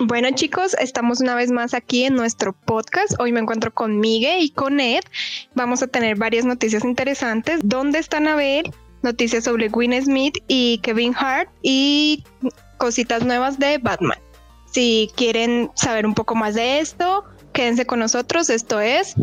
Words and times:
Bueno 0.00 0.28
chicos, 0.32 0.74
estamos 0.80 1.20
una 1.20 1.36
vez 1.36 1.52
más 1.52 1.72
aquí 1.72 2.04
en 2.04 2.16
nuestro 2.16 2.52
podcast. 2.52 3.12
Hoy 3.20 3.30
me 3.30 3.38
encuentro 3.38 3.72
con 3.72 4.00
Miguel 4.00 4.42
y 4.42 4.50
con 4.50 4.80
Ed. 4.80 5.04
Vamos 5.54 5.84
a 5.84 5.86
tener 5.86 6.16
varias 6.16 6.44
noticias 6.44 6.84
interesantes. 6.84 7.60
¿Dónde 7.62 8.00
están 8.00 8.26
a 8.26 8.34
ver? 8.34 8.72
Noticias 9.02 9.44
sobre 9.44 9.68
Gwyn 9.68 10.02
Smith 10.02 10.38
y 10.48 10.78
Kevin 10.78 11.14
Hart 11.16 11.48
y 11.62 12.24
cositas 12.76 13.24
nuevas 13.24 13.60
de 13.60 13.78
Batman. 13.78 14.18
Si 14.68 15.12
quieren 15.14 15.70
saber 15.74 16.06
un 16.06 16.14
poco 16.14 16.34
más 16.34 16.54
de 16.54 16.80
esto, 16.80 17.24
quédense 17.52 17.86
con 17.86 18.00
nosotros. 18.00 18.50
Esto 18.50 18.80
es 18.80 19.14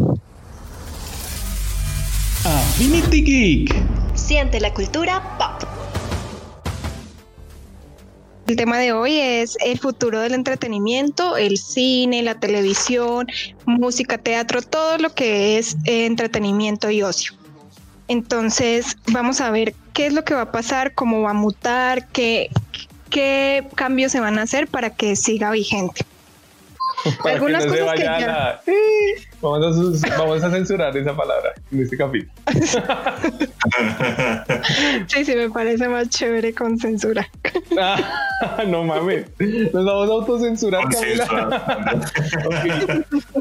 Affinity 2.46 3.24
Geek. 3.24 3.76
Siente 4.16 4.62
la 4.62 4.74
cultura 4.74 5.38
pop. 5.38 5.71
El 8.52 8.58
tema 8.58 8.80
de 8.80 8.92
hoy 8.92 9.18
es 9.18 9.58
el 9.64 9.80
futuro 9.80 10.20
del 10.20 10.34
entretenimiento, 10.34 11.38
el 11.38 11.58
cine, 11.58 12.22
la 12.22 12.38
televisión, 12.38 13.28
música, 13.66 14.18
teatro, 14.18 14.62
todo 14.62 14.98
lo 14.98 15.14
que 15.14 15.58
es 15.58 15.78
eh, 15.86 16.06
entretenimiento 16.06 16.92
y 16.92 17.02
ocio. 17.02 17.32
Entonces, 18.10 18.98
vamos 19.10 19.40
a 19.40 19.52
ver 19.52 19.74
qué 19.94 20.08
es 20.08 20.12
lo 20.12 20.26
que 20.26 20.34
va 20.34 20.42
a 20.42 20.52
pasar, 20.52 20.94
cómo 20.96 21.22
va 21.22 21.30
a 21.30 21.34
mutar, 21.34 22.10
qué, 22.10 22.50
qué 23.10 23.66
cambios 23.76 24.12
se 24.12 24.20
van 24.20 24.38
a 24.38 24.42
hacer 24.42 24.68
para 24.68 24.90
que 24.90 25.16
siga 25.16 25.52
vigente. 25.52 26.06
Algunas 27.26 27.66
cosas 27.66 27.94
que 27.94 28.04
ya... 28.04 28.62
Vamos 29.42 30.04
a, 30.04 30.18
vamos 30.20 30.44
a 30.44 30.52
censurar 30.52 30.96
esa 30.96 31.16
palabra 31.16 31.54
en 31.72 31.82
este 31.82 31.98
capítulo. 31.98 32.32
sí, 35.08 35.26
sí, 35.26 35.36
me 35.36 35.50
parece 35.50 35.90
más 35.90 36.10
chévere 36.10 36.54
con 36.54 36.78
censura. 36.78 37.28
Ah, 37.80 38.64
no 38.68 38.84
mames, 38.84 39.26
nos 39.74 39.84
vamos 39.84 40.10
a 40.10 40.14
autocensurar, 40.14 40.84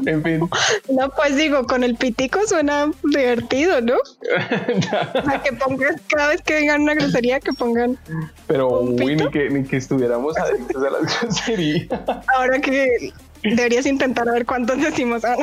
En 0.07 0.23
fin. 0.23 0.49
No, 0.89 1.11
pues 1.11 1.35
digo, 1.35 1.67
con 1.67 1.83
el 1.83 1.95
pitico 1.95 2.39
suena 2.47 2.89
divertido, 3.03 3.79
¿no? 3.81 3.97
o 3.97 5.23
sea, 5.23 5.43
que 5.43 5.53
pongan, 5.53 6.01
cada 6.07 6.29
vez 6.29 6.41
que 6.41 6.55
vengan 6.55 6.81
una 6.81 6.95
grosería, 6.95 7.39
que 7.39 7.53
pongan. 7.53 7.99
Pero, 8.47 8.85
ni 8.87 9.17
que, 9.29 9.51
ni 9.51 9.65
que 9.65 9.77
estuviéramos 9.77 10.35
adictos 10.35 10.83
a 10.83 10.89
las 10.89 11.21
groserías. 11.21 11.87
Ahora 12.35 12.59
que 12.59 13.13
Deberías 13.43 13.85
intentar 13.85 14.29
a 14.29 14.33
ver 14.33 14.45
cuántos 14.45 14.77
decimos. 14.81 15.25
Ah, 15.25 15.35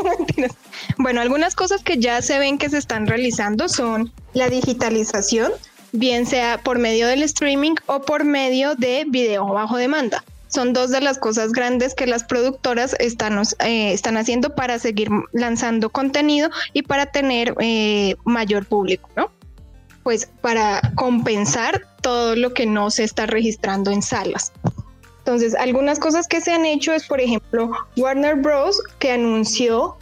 bueno, 0.99 1.21
algunas 1.21 1.55
cosas 1.55 1.83
que 1.83 1.99
ya 1.99 2.23
se 2.23 2.39
ven 2.39 2.59
que 2.59 2.69
se 2.69 2.79
están 2.79 3.07
realizando 3.07 3.69
son 3.69 4.13
la 4.35 4.49
digitalización, 4.49 5.53
bien 5.93 6.27
sea 6.27 6.61
por 6.63 6.79
medio 6.79 7.07
del 7.07 7.23
streaming 7.23 7.75
o 7.87 8.03
por 8.03 8.25
medio 8.25 8.75
de 8.75 9.05
video 9.09 9.47
bajo 9.47 9.77
demanda. 9.77 10.25
Son 10.49 10.73
dos 10.73 10.91
de 10.91 11.03
las 11.03 11.19
cosas 11.19 11.53
grandes 11.53 11.95
que 11.95 12.07
las 12.07 12.25
productoras 12.25 12.97
están, 12.99 13.39
eh, 13.59 13.93
están 13.93 14.17
haciendo 14.17 14.55
para 14.55 14.79
seguir 14.79 15.11
lanzando 15.33 15.91
contenido 15.91 16.49
y 16.73 16.83
para 16.83 17.07
tener 17.07 17.55
eh, 17.61 18.17
mayor 18.25 18.65
público, 18.65 19.11
¿no? 19.15 19.31
Pues 20.03 20.27
para 20.41 20.81
compensar 20.95 21.87
todo 22.01 22.35
lo 22.35 22.55
que 22.55 22.65
no 22.65 22.91
se 22.91 23.05
está 23.05 23.27
registrando 23.27 23.91
en 23.91 24.01
salas. 24.01 24.53
Entonces, 25.29 25.55
algunas 25.57 25.99
cosas 25.99 26.27
que 26.27 26.41
se 26.41 26.53
han 26.53 26.65
hecho 26.65 26.91
es, 26.95 27.07
por 27.07 27.21
ejemplo, 27.21 27.71
Warner 27.99 28.37
Bros. 28.37 28.81
que 28.99 29.11
anunció 29.11 29.99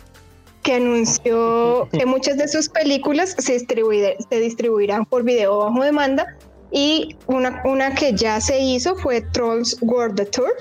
que 0.62 0.74
anunció 0.74 1.88
que 1.91 2.06
muchas 2.06 2.36
de 2.36 2.46
sus 2.46 2.69
películas 2.69 3.34
se, 3.36 3.58
se 3.58 4.41
distribuirán 4.41 5.04
por 5.04 5.24
video 5.24 5.58
bajo 5.58 5.82
demanda 5.82 6.36
y 6.70 7.16
una, 7.27 7.60
una 7.64 7.92
que 7.92 8.14
ya 8.14 8.41
se 8.41 8.60
hizo 8.60 8.94
fue 8.94 9.20
Trolls 9.20 9.77
World 9.80 10.30
Tour, 10.30 10.52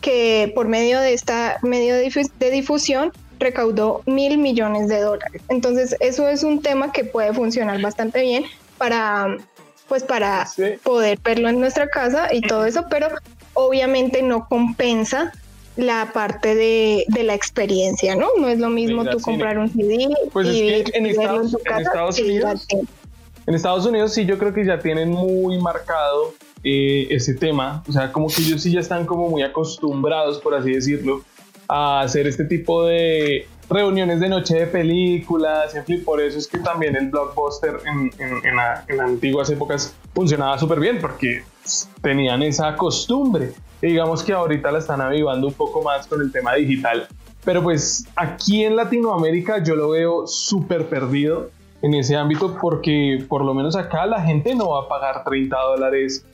que 0.00 0.52
por 0.54 0.68
medio 0.68 1.00
de 1.00 1.12
esta 1.12 1.58
medio 1.62 1.96
de 1.96 2.50
difusión 2.52 3.10
recaudó 3.40 4.02
mil 4.06 4.38
millones 4.38 4.86
de 4.86 5.00
dólares. 5.00 5.42
Entonces, 5.48 5.96
eso 5.98 6.28
es 6.28 6.44
un 6.44 6.62
tema 6.62 6.92
que 6.92 7.02
puede 7.02 7.34
funcionar 7.34 7.80
bastante 7.82 8.20
bien 8.20 8.44
para 8.78 9.38
pues 9.88 10.02
para 10.02 10.48
poder 10.82 11.18
verlo 11.22 11.48
en 11.48 11.60
nuestra 11.60 11.88
casa 11.88 12.32
y 12.32 12.40
todo 12.40 12.64
eso, 12.64 12.86
pero 12.88 13.08
obviamente 13.54 14.22
no 14.22 14.48
compensa 14.48 15.32
la 15.76 16.12
parte 16.12 16.54
de, 16.54 17.06
la 17.24 17.34
experiencia, 17.34 18.14
¿no? 18.14 18.28
No 18.38 18.48
es 18.48 18.58
lo 18.58 18.70
mismo 18.70 19.04
tú 19.04 19.20
comprar 19.20 19.58
un 19.58 19.68
CD 19.68 20.08
pues 20.32 20.48
y 20.48 20.68
es 20.68 20.90
que 20.90 20.98
en, 20.98 21.06
Estados, 21.06 21.54
Unidos, 22.18 22.66
en 23.46 23.54
Estados 23.54 23.86
Unidos 23.86 24.14
sí 24.14 24.24
yo 24.24 24.38
creo 24.38 24.52
que 24.52 24.64
ya 24.64 24.78
tienen 24.78 25.10
muy 25.10 25.58
marcado 25.60 26.34
eh, 26.62 27.08
ese 27.10 27.34
tema, 27.34 27.82
o 27.88 27.92
sea, 27.92 28.12
como 28.12 28.28
que 28.28 28.42
ellos 28.42 28.62
sí 28.62 28.72
ya 28.72 28.80
están 28.80 29.04
como 29.04 29.28
muy 29.28 29.42
acostumbrados, 29.42 30.38
por 30.38 30.54
así 30.54 30.72
decirlo, 30.72 31.22
a 31.68 32.02
hacer 32.02 32.26
este 32.26 32.44
tipo 32.44 32.84
de 32.84 33.48
reuniones 33.68 34.20
de 34.20 34.28
noche 34.28 34.54
de 34.54 34.66
películas, 34.66 35.74
en 35.74 35.84
fin, 35.84 36.04
por 36.04 36.20
eso 36.20 36.38
es 36.38 36.46
que 36.46 36.58
también 36.58 36.94
el 36.94 37.08
blockbuster 37.08 37.80
en, 37.86 38.12
en, 38.18 38.58
en 38.88 39.00
antiguas 39.00 39.50
épocas 39.50 39.94
funcionaba 40.14 40.58
súper 40.58 40.78
bien, 40.78 41.00
porque 41.00 41.42
tenían 42.02 42.42
esa 42.42 42.76
costumbre. 42.76 43.52
Y 43.82 43.88
digamos 43.88 44.22
que 44.22 44.32
ahorita 44.32 44.70
la 44.70 44.78
están 44.78 45.00
avivando 45.00 45.48
un 45.48 45.54
poco 45.54 45.82
más 45.82 46.06
con 46.06 46.20
el 46.20 46.32
tema 46.32 46.54
digital. 46.54 47.06
Pero 47.44 47.62
pues 47.62 48.06
aquí 48.16 48.64
en 48.64 48.76
Latinoamérica 48.76 49.62
yo 49.62 49.76
lo 49.76 49.90
veo 49.90 50.26
súper 50.26 50.86
perdido 50.86 51.50
en 51.82 51.92
ese 51.92 52.16
ámbito 52.16 52.56
porque 52.60 53.22
por 53.28 53.44
lo 53.44 53.52
menos 53.52 53.76
acá 53.76 54.06
la 54.06 54.22
gente 54.22 54.54
no 54.54 54.70
va 54.70 54.84
a 54.84 54.88
pagar 54.88 55.22
30 55.24 55.54
dólares 55.54 56.26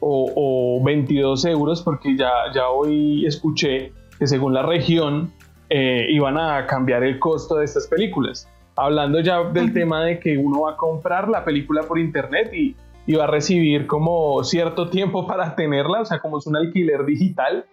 o, 0.00 0.82
22 0.84 1.44
euros 1.46 1.82
porque 1.82 2.16
ya, 2.16 2.30
ya 2.54 2.68
hoy 2.68 3.24
escuché 3.26 3.92
que 4.18 4.26
según 4.26 4.54
la 4.54 4.62
región 4.62 5.32
eh, 5.68 6.06
iban 6.10 6.38
a 6.38 6.66
cambiar 6.66 7.02
el 7.04 7.18
costo 7.18 7.56
de 7.56 7.64
estas 7.64 7.86
películas. 7.86 8.48
Hablando 8.76 9.20
ya 9.20 9.42
del 9.42 9.72
tema 9.72 10.04
de 10.04 10.20
que 10.20 10.36
uno 10.36 10.62
va 10.62 10.72
a 10.72 10.76
comprar 10.76 11.28
la 11.28 11.44
película 11.44 11.82
por 11.82 11.98
internet 11.98 12.52
y 12.52 12.76
y 13.06 13.14
va 13.14 13.24
a 13.24 13.28
recibir 13.28 13.86
como 13.86 14.42
cierto 14.44 14.90
tiempo 14.90 15.26
para 15.26 15.54
tenerla, 15.54 16.00
o 16.00 16.04
sea, 16.04 16.18
como 16.18 16.38
es 16.38 16.46
un 16.46 16.56
alquiler 16.56 17.04
digital, 17.04 17.64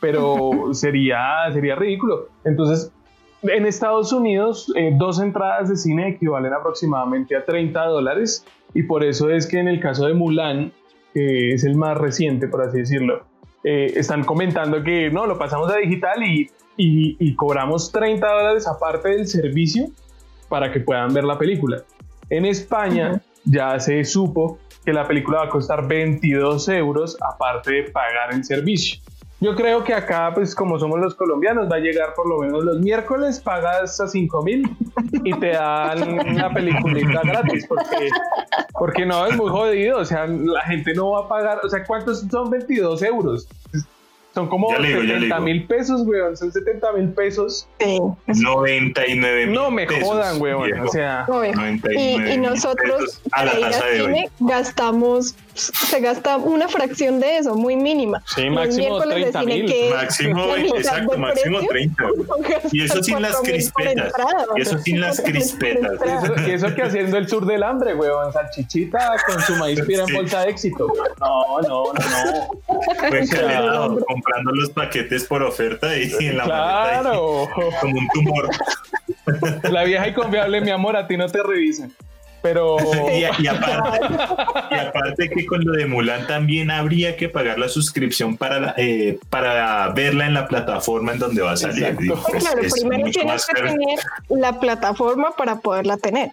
pero 0.00 0.50
sería, 0.72 1.18
sería 1.52 1.76
ridículo. 1.76 2.28
Entonces, 2.44 2.92
en 3.42 3.66
Estados 3.66 4.12
Unidos, 4.12 4.72
eh, 4.76 4.92
dos 4.96 5.20
entradas 5.20 5.68
de 5.68 5.76
cine 5.76 6.08
equivalen 6.10 6.52
aproximadamente 6.52 7.36
a 7.36 7.44
30 7.44 7.84
dólares 7.86 8.46
y 8.72 8.84
por 8.84 9.04
eso 9.04 9.30
es 9.30 9.46
que 9.46 9.58
en 9.58 9.68
el 9.68 9.80
caso 9.80 10.06
de 10.06 10.14
Mulan, 10.14 10.72
que 11.12 11.52
es 11.52 11.64
el 11.64 11.76
más 11.76 11.98
reciente, 11.98 12.48
por 12.48 12.62
así 12.62 12.78
decirlo, 12.78 13.24
eh, 13.64 13.92
están 13.96 14.24
comentando 14.24 14.82
que 14.82 15.10
no, 15.10 15.26
lo 15.26 15.38
pasamos 15.38 15.70
a 15.72 15.76
digital 15.76 16.22
y, 16.22 16.50
y, 16.76 17.34
cobramos 17.34 17.92
30 17.92 18.26
dólares 18.26 18.66
aparte 18.66 19.10
del 19.10 19.26
servicio 19.26 19.86
para 20.48 20.72
que 20.72 20.80
puedan 20.80 21.12
ver 21.12 21.24
la 21.24 21.38
película. 21.38 21.82
En 22.30 22.44
España 22.44 23.20
ya 23.44 23.78
se 23.78 24.04
supo 24.04 24.58
que 24.84 24.92
la 24.92 25.06
película 25.06 25.38
va 25.38 25.44
a 25.44 25.48
costar 25.48 25.86
22 25.86 26.68
euros 26.68 27.16
aparte 27.20 27.72
de 27.72 27.82
pagar 27.90 28.32
el 28.32 28.44
servicio. 28.44 29.00
Yo 29.42 29.56
creo 29.56 29.82
que 29.82 29.92
acá, 29.92 30.30
pues 30.32 30.54
como 30.54 30.78
somos 30.78 31.00
los 31.00 31.16
colombianos, 31.16 31.68
va 31.68 31.74
a 31.74 31.80
llegar 31.80 32.14
por 32.14 32.28
lo 32.28 32.38
menos 32.38 32.62
los 32.64 32.78
miércoles, 32.78 33.40
pagas 33.40 34.00
a 34.00 34.06
5 34.06 34.42
mil 34.44 34.70
y 35.24 35.32
te 35.40 35.48
dan 35.48 36.20
una 36.28 36.54
peliculita 36.54 37.22
gratis, 37.24 37.66
porque, 37.66 38.08
porque 38.78 39.04
no, 39.04 39.26
es 39.26 39.36
muy 39.36 39.50
jodido, 39.50 39.98
o 39.98 40.04
sea, 40.04 40.28
la 40.28 40.60
gente 40.62 40.94
no 40.94 41.10
va 41.10 41.24
a 41.24 41.28
pagar, 41.28 41.58
o 41.64 41.68
sea, 41.68 41.82
¿cuántos 41.84 42.20
son 42.30 42.50
22 42.50 43.02
euros? 43.02 43.48
Son 44.34 44.48
como 44.48 44.74
70 44.74 45.40
mil 45.40 45.64
pesos, 45.66 46.02
weón. 46.06 46.36
Son 46.36 46.50
70 46.50 46.92
mil 46.92 47.08
pesos. 47.10 47.68
Sí. 47.78 47.98
99 48.26 49.46
mil. 49.46 49.54
No 49.54 49.70
me 49.70 49.86
jodan, 49.86 50.40
weón. 50.40 50.80
O 50.80 50.88
sea, 50.88 51.26
y, 51.94 52.38
nosotros 52.38 53.20
a 53.32 53.44
la 53.44 53.60
tasa 53.60 53.86
de 53.86 54.00
cine 54.00 54.30
gastamos, 54.40 55.36
se 55.54 56.00
gasta 56.00 56.36
una 56.36 56.68
fracción 56.68 57.20
de 57.20 57.38
eso, 57.38 57.54
muy 57.54 57.76
mínima. 57.76 58.22
Sí, 58.34 58.48
máximo 58.48 59.00
30 59.00 59.42
mil. 59.42 59.74
Máximo, 59.90 60.56
exacto, 60.56 61.18
máximo 61.18 61.60
30. 61.68 62.04
Y 62.72 62.84
eso 62.84 63.02
sin 63.02 63.20
las 63.20 63.36
crispetas. 63.40 64.12
Y 64.56 64.60
eso 64.60 64.78
sin 64.78 65.00
las 65.00 65.20
crispetas. 65.24 65.92
Y 66.46 66.50
eso, 66.50 66.74
que 66.74 66.82
haciendo 66.82 67.18
el 67.18 67.28
sur 67.28 67.44
del 67.44 67.62
hambre, 67.62 67.94
weón. 67.94 68.32
Salchichita 68.32 69.16
con 69.26 69.40
su 69.42 69.56
maíz 69.56 69.80
pira 69.82 70.04
en 70.08 70.14
bolsa 70.14 70.40
de 70.40 70.50
éxito. 70.50 70.86
No, 71.20 71.60
no, 71.60 71.92
no. 71.92 71.92
no. 71.92 72.48
Pues, 73.08 73.30
comprando 74.06 74.52
los 74.52 74.70
paquetes 74.70 75.24
por 75.24 75.42
oferta 75.42 75.96
y 75.96 76.12
en 76.26 76.38
la 76.38 76.44
claro. 76.44 77.48
como 77.80 77.98
un 77.98 78.08
tumor. 78.08 78.48
La 79.70 79.84
vieja 79.84 80.08
y 80.08 80.14
confiable, 80.14 80.60
mi 80.60 80.70
amor, 80.70 80.96
a 80.96 81.06
ti 81.06 81.16
no 81.16 81.28
te 81.28 81.42
revisen. 81.42 81.92
Pero. 82.42 82.76
Y, 83.12 83.46
aparte, 83.46 85.28
que 85.28 85.46
con 85.46 85.64
lo 85.64 85.72
de 85.72 85.86
Mulan 85.86 86.26
también 86.26 86.70
habría 86.70 87.16
que 87.16 87.28
pagar 87.28 87.58
la 87.58 87.68
suscripción 87.68 88.36
para, 88.36 88.74
eh, 88.76 89.18
para 89.28 89.88
verla 89.90 90.26
en 90.26 90.34
la 90.34 90.48
plataforma 90.48 91.12
en 91.12 91.18
donde 91.18 91.42
va 91.42 91.52
a 91.52 91.56
salir. 91.56 91.94
Pues, 91.96 92.42
claro, 92.42 92.62
primero 92.80 93.10
tienes 93.10 93.46
que 93.46 93.62
tener 93.62 93.98
la 94.28 94.58
plataforma 94.58 95.32
para 95.36 95.60
poderla 95.60 95.96
tener. 95.98 96.30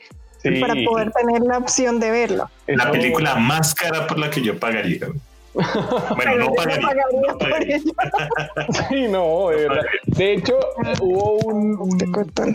Para 0.62 0.74
poder 0.86 1.12
tener 1.12 1.42
la 1.42 1.58
opción 1.58 2.00
de 2.00 2.12
verlo. 2.12 2.50
La 2.68 2.92
película 2.92 3.36
más 3.36 3.76
cara 3.76 4.08
por 4.08 4.18
la 4.18 4.30
que 4.30 4.42
yo 4.42 4.58
pagaría. 4.58 5.08
Bueno, 5.54 6.36
no 6.46 6.54
pagaría. 6.54 6.88
No 7.28 7.38
pagaría. 7.38 7.80
sí, 8.90 9.08
no, 9.10 9.50
de 9.50 9.68
verdad. 9.68 9.84
De 10.06 10.34
hecho, 10.34 10.60
hubo 11.02 11.38
un, 11.46 11.98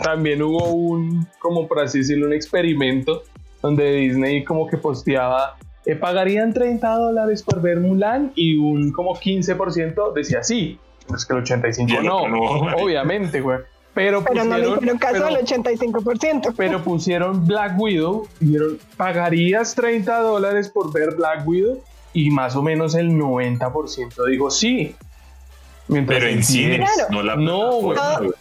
también 0.01 0.41
hubo 0.41 0.65
un, 0.73 1.27
como 1.39 1.67
por 1.67 1.79
así 1.79 1.99
decirlo, 1.99 2.27
un 2.27 2.33
experimento 2.33 3.23
donde 3.65 3.91
Disney 3.93 4.43
como 4.43 4.67
que 4.67 4.77
posteaba, 4.77 5.57
eh, 5.85 5.95
pagarían 5.95 6.53
30 6.53 6.87
dólares 6.95 7.41
por 7.41 7.61
ver 7.61 7.79
Mulan 7.79 8.31
y 8.35 8.55
un 8.57 8.91
como 8.91 9.15
15% 9.15 10.13
decía 10.13 10.43
sí. 10.43 10.79
Es 11.13 11.25
que 11.25 11.33
el 11.33 11.39
85 11.39 12.01
no, 12.03 12.27
no, 12.27 12.41
obviamente, 12.77 13.41
güey. 13.41 13.59
Pero, 13.93 14.23
pero 14.23 14.43
pusieron, 14.43 14.49
no 14.49 14.57
le 14.57 14.69
hicieron 14.75 14.97
caso 14.97 15.25
al 15.25 15.37
85%. 15.37 16.53
Pero 16.57 16.83
pusieron 16.83 17.47
Black 17.47 17.79
Widow, 17.79 18.27
dijeron, 18.39 18.77
¿pagarías 18.97 19.73
30 19.73 20.19
dólares 20.19 20.69
por 20.69 20.91
ver 20.91 21.15
Black 21.15 21.47
Widow? 21.47 21.81
Y 22.13 22.29
más 22.29 22.55
o 22.55 22.61
menos 22.61 22.93
el 22.95 23.11
90% 23.11 24.25
dijo 24.29 24.51
sí. 24.51 24.95
Pero 25.87 26.27
en 26.27 26.43
cine, 26.43 26.85
no 27.09 27.21
la 27.21 27.35
no, 27.35 27.93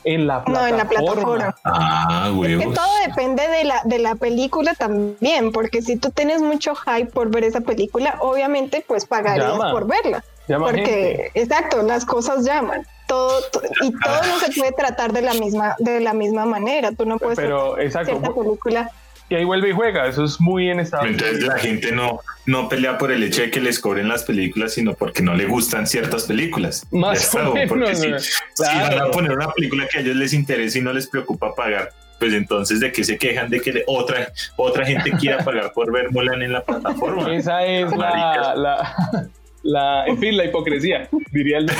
en 0.05 0.27
la 0.27 0.45
plataforma. 0.45 0.61
No, 0.61 0.67
en 0.67 0.77
la 0.77 0.89
plataforma. 0.89 1.57
Ah, 1.65 2.31
güey. 2.35 2.55
Es 2.55 2.67
que 2.67 2.73
todo 2.73 2.99
depende 3.07 3.47
de 3.49 3.65
la, 3.65 3.83
de 3.85 3.99
la 3.99 4.15
película 4.15 4.75
también, 4.75 5.53
porque 5.53 5.83
si 5.83 5.97
tú 5.97 6.11
tienes 6.11 6.41
mucho 6.41 6.75
hype 6.75 7.07
por 7.07 7.31
ver 7.31 7.45
esa 7.45 7.61
película, 7.61 8.17
obviamente 8.21 8.85
pues 8.87 9.05
pagarías 9.05 9.59
por 9.59 9.87
verla. 9.87 10.25
porque, 10.59 11.31
exacto, 11.35 11.83
las 11.83 12.05
cosas 12.05 12.45
llaman. 12.45 12.87
Todo, 13.07 13.39
y 13.83 13.93
todo 13.93 14.17
no 14.27 14.39
se 14.39 14.53
puede 14.59 14.73
tratar 14.73 15.13
de 15.13 15.21
la 15.21 15.35
misma 15.35 15.77
de 15.79 16.01
la 16.01 16.15
misma 16.15 16.47
manera. 16.47 16.93
Tú 16.93 17.05
no 17.05 17.19
puedes 17.19 17.37
pero 17.37 17.79
exacto. 17.79 18.19
película 18.35 18.91
y 19.35 19.39
ahí 19.39 19.45
vuelve 19.45 19.71
y 19.71 19.73
juega. 19.73 20.07
Eso 20.07 20.25
es 20.25 20.41
muy 20.41 20.71
en 20.71 20.81
estado 20.81 21.07
entonces 21.07 21.43
la 21.43 21.59
gente 21.59 21.93
no 21.93 22.21
no 22.47 22.69
pelea 22.69 22.99
por 22.99 23.11
el 23.11 23.23
hecho 23.23 23.43
de 23.43 23.51
que 23.51 23.61
les 23.61 23.81
cobren 23.81 24.09
las 24.09 24.23
películas 24.23 24.75
sino 24.75 24.95
porque 24.95 25.23
no 25.23 25.35
le 25.35 25.47
gustan 25.47 25.87
ciertas 25.87 26.25
películas. 26.25 26.87
Más 26.91 27.35
o 27.35 27.55
menos, 27.55 27.69
porque 27.69 27.97
si, 27.97 28.11
van 28.59 28.99
a 28.99 29.11
poner 29.11 29.33
una 29.33 29.51
película 29.51 29.89
que 29.89 29.99
a 29.99 30.01
ellos 30.03 30.17
les 30.17 30.33
interesa 30.33 30.79
y 30.79 30.83
no 30.83 30.93
les 30.93 31.09
preocupa 31.09 31.55
pagar 31.55 31.91
pues 32.21 32.33
entonces 32.33 32.79
de 32.79 32.93
qué 32.93 33.03
se 33.03 33.19
quejan 33.19 33.51
de 33.51 33.61
que 33.61 33.83
otra 33.87 34.33
otra 34.57 34.87
gente 34.87 35.11
quiera 35.19 35.45
pagar 35.45 35.73
por 35.73 35.93
ver 35.93 36.13
Mulan 36.13 36.43
en 36.43 36.53
la 36.53 36.63
plataforma 36.63 37.35
esa 37.35 37.65
es 37.67 37.91
la, 37.97 38.55
la 38.55 39.29
la, 39.65 40.07
en 40.07 40.19
fin, 40.19 40.37
la 40.37 40.45
hipocresía, 40.45 41.09
diría 41.33 41.59
el 41.59 41.67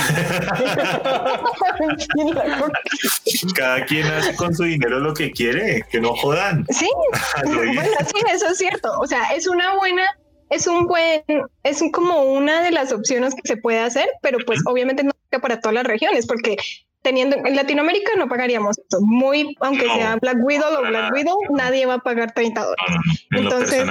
Cada 3.55 3.85
quien 3.85 4.07
hace 4.07 4.35
con 4.37 4.55
su 4.55 4.65
dinero 4.65 5.01
lo 5.01 5.13
que 5.13 5.31
quiere, 5.31 5.85
que 5.91 6.01
no 6.01 6.15
jodan. 6.17 6.65
Sí, 6.71 6.89
bueno, 7.45 7.83
sí, 7.83 8.23
eso 8.33 8.49
es 8.49 8.59
cierto. 8.59 8.91
O 8.99 9.07
sea, 9.07 9.23
es 9.35 9.47
una 9.47 9.77
buena, 9.77 10.03
es 10.49 10.67
un 10.67 10.87
buen, 10.87 11.23
es 11.63 11.83
como 11.93 12.23
una 12.23 12.63
de 12.63 12.71
las 12.71 12.91
opciones 12.91 13.35
que 13.35 13.43
se 13.45 13.59
puede 13.59 13.81
hacer, 13.81 14.09
pero 14.23 14.39
pues 14.47 14.61
obviamente 14.67 15.05
no 15.05 15.13
para 15.41 15.61
todas 15.61 15.75
las 15.75 15.85
regiones, 15.85 16.27
porque 16.27 16.57
teniendo 17.03 17.37
en 17.37 17.55
Latinoamérica 17.55 18.13
no 18.17 18.29
pagaríamos 18.29 18.79
esto. 18.79 18.99
Muy, 19.03 19.55
aunque 19.61 19.85
sea 19.85 20.17
Black 20.17 20.39
Widow 20.43 20.79
o 20.79 20.89
Black 20.89 21.13
Widow, 21.13 21.39
nadie 21.51 21.85
va 21.87 21.95
a 21.95 21.99
pagar 21.99 22.33
30 22.33 22.63
dólares. 22.63 23.27
Entonces, 23.31 23.87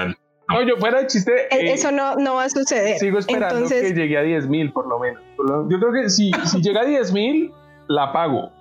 no, 0.53 0.61
yo 0.63 0.77
fuera 0.77 1.01
de 1.01 1.07
chiste. 1.07 1.31
E-, 1.51 1.55
eh, 1.55 1.73
eso 1.73 1.91
no, 1.91 2.15
no 2.15 2.35
va 2.35 2.45
a 2.45 2.49
suceder. 2.49 2.97
Sigo 2.99 3.19
esperando 3.19 3.67
que 3.67 3.93
llegue 3.93 4.17
a 4.17 4.21
10 4.21 4.47
mil, 4.47 4.71
por 4.71 4.87
lo 4.87 4.99
menos. 4.99 5.21
Yo 5.69 5.79
creo 5.79 5.93
que 5.93 6.09
si, 6.09 6.31
si 6.45 6.61
llega 6.61 6.81
a 6.81 6.85
10 6.85 7.11
mil, 7.11 7.51
la 7.87 8.11
pago. 8.11 8.51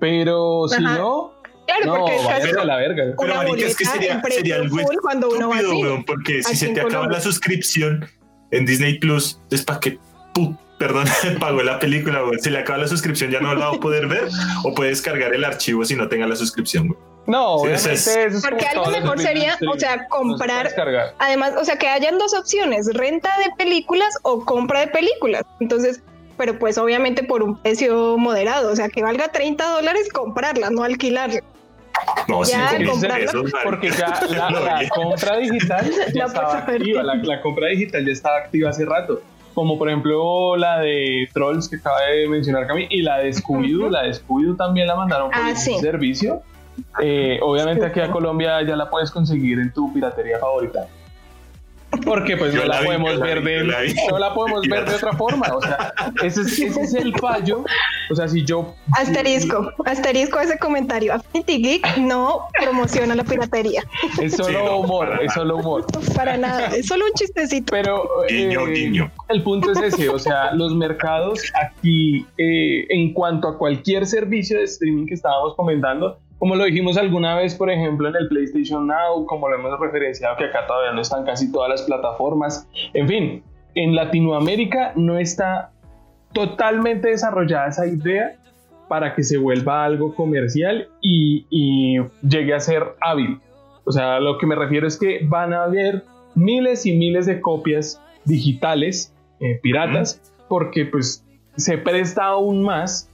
Pero 0.00 0.68
si 0.68 0.82
no. 0.82 1.32
Claro, 1.66 1.84
no, 1.84 2.06
porque 2.06 2.60
a 2.60 2.64
la 2.64 2.76
verga. 2.76 3.14
Pero, 3.18 3.34
marica, 3.34 3.66
es 3.66 3.76
que 3.76 3.84
sería, 3.84 4.22
sería 4.22 4.56
algo 4.56 4.78
cuando 5.02 5.28
uno 5.28 5.50
va 5.50 5.56
weón, 5.58 6.02
porque 6.04 6.42
si 6.42 6.56
se 6.56 6.68
te 6.68 6.80
acaba 6.80 7.06
la 7.08 7.20
suscripción 7.20 8.06
en 8.52 8.64
Disney 8.64 8.98
Plus, 8.98 9.38
es 9.50 9.62
para 9.64 9.78
que 9.78 9.98
perdón, 10.78 11.06
pagó 11.40 11.62
la 11.62 11.78
película, 11.78 12.22
güey. 12.22 12.38
Si 12.38 12.50
le 12.50 12.58
acaba 12.58 12.78
la 12.78 12.88
suscripción, 12.88 13.30
ya 13.30 13.40
no 13.40 13.54
la 13.54 13.68
va 13.68 13.76
a 13.76 13.80
poder 13.80 14.06
ver 14.06 14.28
o 14.64 14.74
puede 14.74 14.90
descargar 14.90 15.34
el 15.34 15.44
archivo 15.44 15.84
si 15.84 15.96
no 15.96 16.08
tenga 16.08 16.26
la 16.26 16.36
suscripción, 16.36 16.88
güey. 16.88 16.98
No, 17.28 17.56
obviamente 17.56 17.92
eso 17.92 18.20
es 18.20 18.42
porque 18.42 18.66
algo 18.66 18.90
mejor 18.90 19.20
sería, 19.20 19.58
o 19.70 19.78
sea, 19.78 20.08
comprar. 20.08 20.70
Además, 21.18 21.52
o 21.60 21.64
sea, 21.64 21.76
que 21.76 21.86
hayan 21.86 22.16
dos 22.16 22.32
opciones: 22.32 22.88
renta 22.94 23.28
de 23.44 23.52
películas 23.56 24.16
o 24.22 24.46
compra 24.46 24.80
de 24.80 24.86
películas. 24.86 25.42
Entonces, 25.60 26.00
pero 26.38 26.58
pues 26.58 26.78
obviamente 26.78 27.22
por 27.24 27.42
un 27.42 27.60
precio 27.60 28.16
moderado, 28.16 28.72
o 28.72 28.76
sea, 28.76 28.88
que 28.88 29.02
valga 29.02 29.28
30 29.28 29.62
dólares 29.62 30.08
comprarla, 30.10 30.70
no 30.70 30.82
alquilarla. 30.82 31.42
No, 32.28 32.44
ya, 32.44 32.70
sí, 32.70 32.84
porque 33.62 33.90
ya 33.90 34.20
la, 34.30 34.88
compra 34.88 35.36
digital 35.36 35.90
ya 36.14 36.24
estaba 36.26 36.58
activa, 36.58 37.02
la, 37.02 37.42
compra 37.42 37.68
digital 37.68 38.06
ya 38.06 38.12
estaba 38.12 38.38
activa 38.38 38.70
hace 38.70 38.86
rato. 38.86 39.20
Como 39.52 39.76
por 39.76 39.88
ejemplo 39.90 40.56
la 40.56 40.78
de 40.78 41.28
Trolls 41.34 41.68
que 41.68 41.76
acaba 41.76 42.00
de 42.02 42.26
mencionar 42.28 42.66
Cami 42.66 42.86
y 42.88 43.02
la 43.02 43.18
de 43.18 43.30
Scooby-Doo, 43.34 43.90
la 43.90 44.04
de 44.04 44.12
Scooby-Doo 44.12 44.56
también 44.56 44.86
la 44.86 44.94
mandaron 44.94 45.30
por 45.30 45.42
ah, 45.42 45.54
servicio 45.56 46.42
eh, 47.00 47.38
obviamente 47.42 47.86
aquí 47.86 48.00
a 48.00 48.10
Colombia 48.10 48.62
ya 48.62 48.76
la 48.76 48.90
puedes 48.90 49.10
conseguir 49.10 49.58
en 49.58 49.72
tu 49.72 49.92
piratería 49.92 50.38
favorita. 50.38 50.88
Porque 52.04 52.36
pues 52.36 52.54
no 52.54 52.64
la, 52.64 52.82
podemos 52.82 53.18
ver 53.18 53.42
de 53.42 53.94
no 54.10 54.18
la 54.18 54.34
podemos 54.34 54.60
ver 54.68 54.84
de 54.84 54.94
otra 54.94 55.12
forma, 55.14 55.46
o 55.54 55.62
sea, 55.62 55.92
ese 56.22 56.42
es, 56.42 56.94
el 56.94 57.14
fallo. 57.18 57.64
O 58.10 58.14
sea, 58.14 58.28
si 58.28 58.44
yo 58.44 58.74
asterisco, 58.92 59.72
asterisco 59.86 60.38
ese 60.38 60.58
comentario. 60.58 61.14
Affinity 61.14 61.62
Geek 61.62 61.96
no 61.98 62.48
promociona 62.60 63.14
la 63.14 63.24
piratería. 63.24 63.82
Es 64.20 64.36
solo 64.36 64.80
humor, 64.80 65.18
es 65.22 65.32
solo 65.32 65.56
humor. 65.56 65.86
Para 66.14 66.36
nada, 66.36 66.66
es 66.68 66.86
solo 66.86 67.06
un 67.06 67.12
chistecito. 67.14 67.70
Pero 67.70 68.06
eh, 68.28 68.54
el 69.28 69.42
punto 69.42 69.72
es 69.72 69.80
ese, 69.80 70.10
o 70.10 70.18
sea, 70.18 70.52
los 70.52 70.74
mercados 70.74 71.40
aquí 71.54 72.26
eh, 72.36 72.86
en 72.90 73.14
cuanto 73.14 73.48
a 73.48 73.56
cualquier 73.56 74.06
servicio 74.06 74.58
de 74.58 74.64
streaming 74.64 75.06
que 75.06 75.14
estábamos 75.14 75.54
comentando 75.56 76.18
como 76.38 76.54
lo 76.54 76.64
dijimos 76.64 76.96
alguna 76.96 77.34
vez, 77.34 77.54
por 77.54 77.70
ejemplo, 77.70 78.08
en 78.08 78.16
el 78.16 78.28
PlayStation 78.28 78.86
Now, 78.86 79.26
como 79.26 79.48
lo 79.48 79.56
hemos 79.56 79.78
referenciado, 79.80 80.36
que 80.36 80.44
acá 80.44 80.66
todavía 80.66 80.92
no 80.92 81.00
están 81.00 81.24
casi 81.24 81.50
todas 81.50 81.68
las 81.68 81.82
plataformas. 81.82 82.68
En 82.94 83.08
fin, 83.08 83.42
en 83.74 83.96
Latinoamérica 83.96 84.92
no 84.94 85.18
está 85.18 85.72
totalmente 86.32 87.08
desarrollada 87.08 87.68
esa 87.68 87.86
idea 87.86 88.36
para 88.88 89.14
que 89.14 89.22
se 89.24 89.36
vuelva 89.36 89.84
algo 89.84 90.14
comercial 90.14 90.88
y, 91.00 91.98
llegue 92.22 92.54
a 92.54 92.60
ser 92.60 92.94
hábil. 93.00 93.40
O 93.84 93.90
sea, 93.90 94.20
lo 94.20 94.38
que 94.38 94.46
me 94.46 94.54
refiero 94.54 94.86
es 94.86 94.96
que 94.96 95.20
van 95.24 95.52
a 95.52 95.64
haber 95.64 96.04
miles 96.34 96.86
y 96.86 96.92
miles 96.92 97.26
de 97.26 97.40
copias 97.40 98.00
digitales, 98.24 99.12
eh, 99.40 99.58
piratas, 99.62 100.20
porque 100.48 100.86
pues 100.86 101.24
se 101.56 101.78
presta 101.78 102.26
aún 102.26 102.62
más 102.62 103.10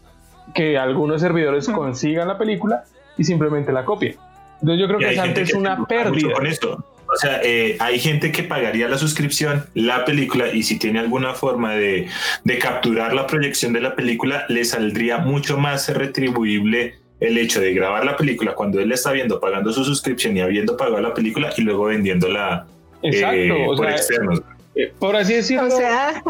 que 0.55 0.77
algunos 0.77 1.23
servidores 1.23 1.69
consigan 1.69 2.29
la 2.29 2.37
película 2.37 2.85
y 3.17 3.25
simplemente 3.25 3.73
la 3.73 3.85
copia. 3.85 4.15
Entonces 4.61 4.81
yo 4.81 4.87
creo 4.87 4.99
que 4.99 5.13
es 5.13 5.19
antes 5.19 5.55
una 5.55 5.85
pérdida. 5.87 6.33
Con 6.33 6.47
esto. 6.47 6.85
O 7.07 7.17
sea, 7.17 7.41
eh, 7.45 7.77
hay 7.81 7.99
gente 7.99 8.33
que 8.33 8.43
pagaría 8.43 8.89
la 8.89 8.99
suscripción, 8.99 9.67
la 9.75 10.05
película, 10.05 10.49
y 10.53 10.63
si 10.63 10.79
tiene 10.79 11.01
alguna 11.01 11.35
forma 11.35 11.75
de, 11.75 12.09
de, 12.45 12.59
capturar 12.59 13.13
la 13.15 13.27
proyección 13.27 13.73
de 13.73 13.81
la 13.81 13.95
película, 13.95 14.47
le 14.49 14.65
saldría 14.65 15.19
mucho 15.19 15.59
más 15.59 15.89
retribuible 15.95 16.95
el 17.21 17.39
hecho 17.39 17.61
de 17.61 17.73
grabar 17.73 18.05
la 18.05 18.17
película 18.17 18.55
cuando 18.55 18.81
él 18.81 18.91
está 18.91 19.13
viendo, 19.13 19.39
pagando 19.39 19.73
su 19.73 19.85
suscripción 19.85 20.37
y 20.37 20.41
habiendo 20.41 20.77
pagado 20.77 21.01
la 21.01 21.15
película 21.15 21.53
y 21.57 21.63
luego 21.63 21.85
vendiéndola 21.85 22.67
eh, 23.03 23.49
por 23.77 23.89
externos. 23.91 24.43
Eh, 24.77 24.93
por 24.99 25.15
así 25.15 25.35
decirlo. 25.35 25.69
O 25.69 25.71
sea, 25.71 26.23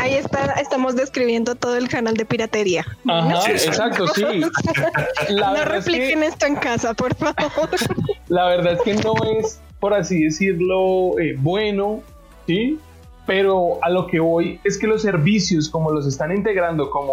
ahí 0.00 0.14
está, 0.14 0.54
estamos 0.54 0.96
describiendo 0.96 1.54
todo 1.54 1.76
el 1.76 1.88
canal 1.88 2.14
de 2.14 2.24
piratería. 2.24 2.84
Ajá, 3.08 3.50
exacto, 3.50 4.08
sí. 4.08 4.22
no 5.30 5.64
repliquen 5.64 6.24
esto 6.24 6.46
en 6.46 6.56
casa, 6.56 6.94
por 6.94 7.14
favor. 7.14 7.70
La 8.28 8.46
verdad 8.46 8.74
es 8.74 8.82
que 8.82 8.94
no 8.94 9.14
es, 9.38 9.60
por 9.78 9.94
así 9.94 10.24
decirlo, 10.24 11.18
eh, 11.20 11.36
bueno, 11.38 12.02
¿sí? 12.46 12.78
Pero 13.26 13.78
a 13.82 13.90
lo 13.90 14.06
que 14.08 14.18
voy 14.18 14.60
es 14.64 14.76
que 14.76 14.86
los 14.86 15.02
servicios, 15.02 15.68
como 15.68 15.90
los 15.92 16.06
están 16.06 16.34
integrando, 16.34 16.90
como 16.90 17.12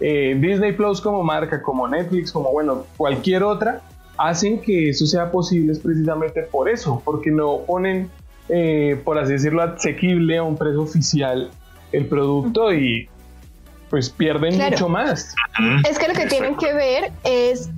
eh, 0.00 0.36
Disney 0.40 0.72
Plus 0.72 1.00
como 1.00 1.22
marca, 1.22 1.62
como 1.62 1.86
Netflix, 1.86 2.32
como 2.32 2.50
bueno, 2.50 2.84
cualquier 2.96 3.42
otra, 3.42 3.82
hacen 4.16 4.60
que 4.60 4.90
eso 4.90 5.06
sea 5.06 5.30
posible 5.30 5.74
precisamente 5.80 6.42
por 6.42 6.68
eso, 6.68 7.00
porque 7.04 7.30
no 7.30 7.58
ponen 7.66 8.10
eh, 8.48 9.00
por 9.04 9.18
así 9.18 9.32
decirlo, 9.32 9.62
asequible 9.62 10.38
a 10.38 10.42
un 10.42 10.56
precio 10.56 10.82
oficial 10.82 11.50
el 11.92 12.06
producto 12.06 12.72
y 12.72 13.08
pues 13.90 14.10
pierden 14.10 14.58
mucho 14.58 14.88
más. 14.88 15.34
Es 15.88 15.98
que 15.98 16.08
lo 16.08 16.14
que 16.14 16.26
tienen 16.26 16.56
que 16.56 16.72
ver 16.72 17.12
es 17.22 17.70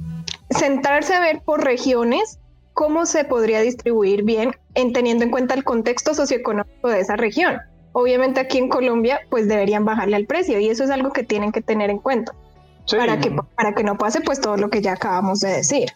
sentarse 0.51 1.15
a 1.15 1.21
ver 1.21 1.43
por 1.45 1.63
regiones 1.63 2.39
cómo 2.73 3.07
se 3.07 3.25
podría 3.25 3.61
distribuir 3.61 4.23
bien 4.23 4.53
en 4.75 4.93
teniendo 4.93 5.25
en 5.25 5.31
cuenta 5.31 5.55
el 5.55 5.65
contexto 5.65 6.15
socioeconómico 6.15 6.89
de 6.89 7.01
esa 7.01 7.17
región. 7.17 7.59
Obviamente 7.93 8.41
aquí 8.41 8.59
en 8.59 8.69
Colombia 8.69 9.21
pues 9.31 9.49
deberían 9.49 9.85
bajarle 9.85 10.17
al 10.17 10.27
precio 10.27 10.59
y 10.59 10.69
eso 10.69 10.85
es 10.85 10.91
algo 10.91 11.13
que 11.13 11.23
tienen 11.23 11.53
que 11.53 11.63
tener 11.63 11.91
en 11.91 11.99
cuenta 11.99 12.33
para, 12.91 13.19
que, 13.19 13.31
para 13.57 13.75
que 13.75 13.85
no 13.85 13.99
pase 13.99 14.21
pues 14.21 14.41
todo 14.41 14.57
lo 14.57 14.71
que 14.71 14.81
ya 14.81 14.93
acabamos 14.93 15.41
de 15.41 15.49
decir. 15.49 15.89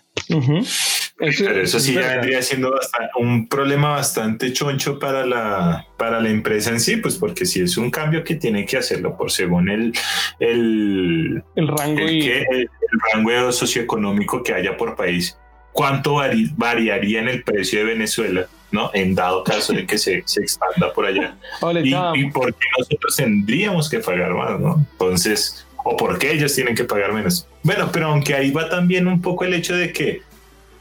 Pero 1.20 1.60
eso 1.60 1.78
sí 1.78 1.94
ya 1.94 2.14
vendría 2.14 2.40
siendo 2.40 2.72
un 3.16 3.46
problema 3.46 3.90
bastante 3.90 4.52
choncho 4.52 4.98
para 4.98 5.26
la, 5.26 5.86
para 5.98 6.20
la 6.20 6.30
empresa 6.30 6.70
en 6.70 6.80
sí, 6.80 6.96
pues 6.96 7.16
porque 7.16 7.44
si 7.44 7.60
es 7.60 7.76
un 7.76 7.90
cambio 7.90 8.24
que 8.24 8.36
tiene 8.36 8.64
que 8.64 8.78
hacerlo 8.78 9.16
por 9.16 9.30
según 9.30 9.68
el, 9.68 9.92
el, 10.38 11.42
el 11.56 11.68
rango, 11.68 12.00
el, 12.00 12.70
rango 13.12 13.52
socioeconómico 13.52 14.42
que 14.42 14.54
haya 14.54 14.76
por 14.76 14.96
país, 14.96 15.36
cuánto 15.72 16.20
variaría 16.56 17.20
en 17.20 17.28
el 17.28 17.42
precio 17.42 17.80
de 17.80 17.84
Venezuela, 17.84 18.46
¿no? 18.72 18.90
En 18.94 19.14
dado 19.14 19.44
caso 19.44 19.74
de 19.74 19.86
que 19.86 19.98
se, 19.98 20.22
se 20.24 20.40
expanda 20.40 20.90
por 20.92 21.04
allá. 21.04 21.36
y, 21.84 21.94
y 22.20 22.30
por 22.30 22.54
qué 22.54 22.66
nosotros 22.78 23.16
tendríamos 23.16 23.90
que 23.90 23.98
pagar 23.98 24.32
más, 24.32 24.58
¿no? 24.58 24.86
Entonces, 24.92 25.66
o 25.84 25.96
por 25.96 26.18
qué 26.18 26.32
ellos 26.32 26.54
tienen 26.54 26.74
que 26.74 26.84
pagar 26.84 27.12
menos. 27.12 27.46
Bueno, 27.62 27.90
pero 27.92 28.08
aunque 28.08 28.34
ahí 28.34 28.50
va 28.50 28.68
también 28.68 29.06
un 29.06 29.20
poco 29.20 29.44
el 29.44 29.54
hecho 29.54 29.74
de 29.74 29.92
que 29.92 30.22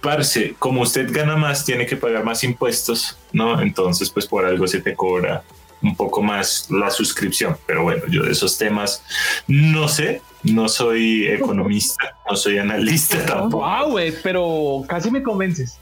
parce, 0.02 0.56
como 0.60 0.82
usted 0.82 1.12
gana 1.12 1.36
más, 1.36 1.66
tiene 1.66 1.86
que 1.86 1.98
pagar 1.98 2.24
más 2.24 2.44
impuestos, 2.44 3.18
¿no? 3.34 3.62
Entonces, 3.62 4.10
pues 4.10 4.26
por 4.26 4.46
algo 4.46 4.68
se 4.68 4.82
te 4.82 4.96
cobra 4.96 5.44
un 5.82 5.96
poco 5.96 6.22
más 6.22 6.68
la 6.70 6.90
suscripción. 6.90 7.58
Pero 7.66 7.84
bueno, 7.84 8.04
yo 8.10 8.24
de 8.24 8.32
esos 8.32 8.58
temas 8.58 9.04
no 9.48 9.88
sé, 9.88 10.22
no 10.44 10.70
soy 10.70 11.28
economista, 11.28 12.16
no 12.30 12.36
soy 12.36 12.58
analista 12.58 13.26
tampoco. 13.26 13.66
Wow, 13.66 14.00
pero 14.24 14.84
casi 14.88 15.12
me 15.12 15.24
convences. 15.24 15.78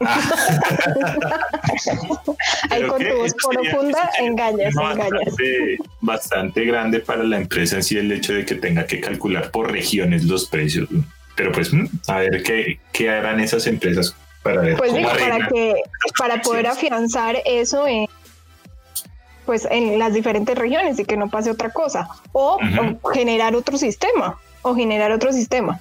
Ahí 2.70 2.86
con 2.86 3.02
tu 3.02 3.16
voz 3.16 3.34
profunda 3.34 4.10
engañas, 4.18 4.74
engañas. 4.76 5.34
Bastante, 6.00 6.64
grande 6.64 7.00
para 7.00 7.22
la 7.22 7.38
empresa 7.38 7.76
en 7.76 7.82
sí 7.82 7.98
el 7.98 8.10
hecho 8.12 8.34
de 8.34 8.44
que 8.44 8.56
tenga 8.56 8.86
que 8.86 9.00
calcular 9.00 9.50
por 9.50 9.70
regiones 9.70 10.24
los 10.24 10.46
precios. 10.46 10.88
Pero 11.36 11.52
pues 11.52 11.70
a 12.06 12.18
ver 12.18 12.42
qué, 12.42 12.78
qué 12.92 13.10
harán 13.10 13.40
esas 13.40 13.66
empresas 13.66 14.14
para 14.42 14.60
ver 14.60 14.76
pues 14.76 14.92
para 14.92 15.48
que 15.48 15.74
para 16.18 16.42
poder 16.42 16.66
afianzar 16.66 17.36
eso 17.44 17.88
en 17.88 18.06
pues 19.46 19.66
en 19.70 19.98
las 19.98 20.14
diferentes 20.14 20.56
regiones 20.56 20.98
y 20.98 21.04
que 21.04 21.16
no 21.16 21.28
pase 21.28 21.50
otra 21.50 21.70
cosa. 21.70 22.08
O, 22.32 22.58
generar 23.12 23.56
otro 23.56 23.76
sistema 23.76 24.38
o 24.62 24.74
generar 24.74 25.12
otro 25.12 25.32
sistema. 25.32 25.80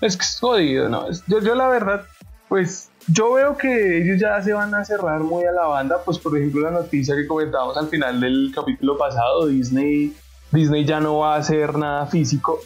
Es 0.00 0.16
que 0.16 0.22
es 0.22 0.38
jodido 0.40 0.88
no 0.88 1.06
yo, 1.26 1.40
yo 1.40 1.54
la 1.54 1.68
verdad 1.68 2.06
pues 2.48 2.89
yo 3.06 3.34
veo 3.34 3.56
que 3.56 4.02
ellos 4.02 4.20
ya 4.20 4.40
se 4.42 4.52
van 4.52 4.74
a 4.74 4.84
cerrar 4.84 5.20
muy 5.20 5.44
a 5.44 5.52
la 5.52 5.66
banda 5.66 5.98
pues 6.04 6.18
por 6.18 6.36
ejemplo 6.36 6.62
la 6.62 6.70
noticia 6.70 7.14
que 7.16 7.26
comentábamos 7.26 7.76
al 7.76 7.88
final 7.88 8.20
del 8.20 8.52
capítulo 8.54 8.96
pasado 8.98 9.46
Disney 9.46 10.14
Disney 10.52 10.84
ya 10.84 11.00
no 11.00 11.18
va 11.18 11.34
a 11.36 11.38
hacer 11.38 11.76
nada 11.76 12.06
físico 12.06 12.60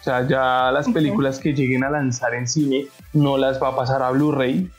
o 0.00 0.04
sea, 0.04 0.26
ya 0.26 0.70
las 0.72 0.88
películas 0.88 1.40
que 1.40 1.52
lleguen 1.52 1.82
a 1.82 1.90
lanzar 1.90 2.34
en 2.34 2.46
cine 2.46 2.86
no 3.12 3.36
las 3.36 3.60
va 3.60 3.68
a 3.68 3.76
pasar 3.76 4.02
a 4.02 4.10
Blu-ray, 4.10 4.70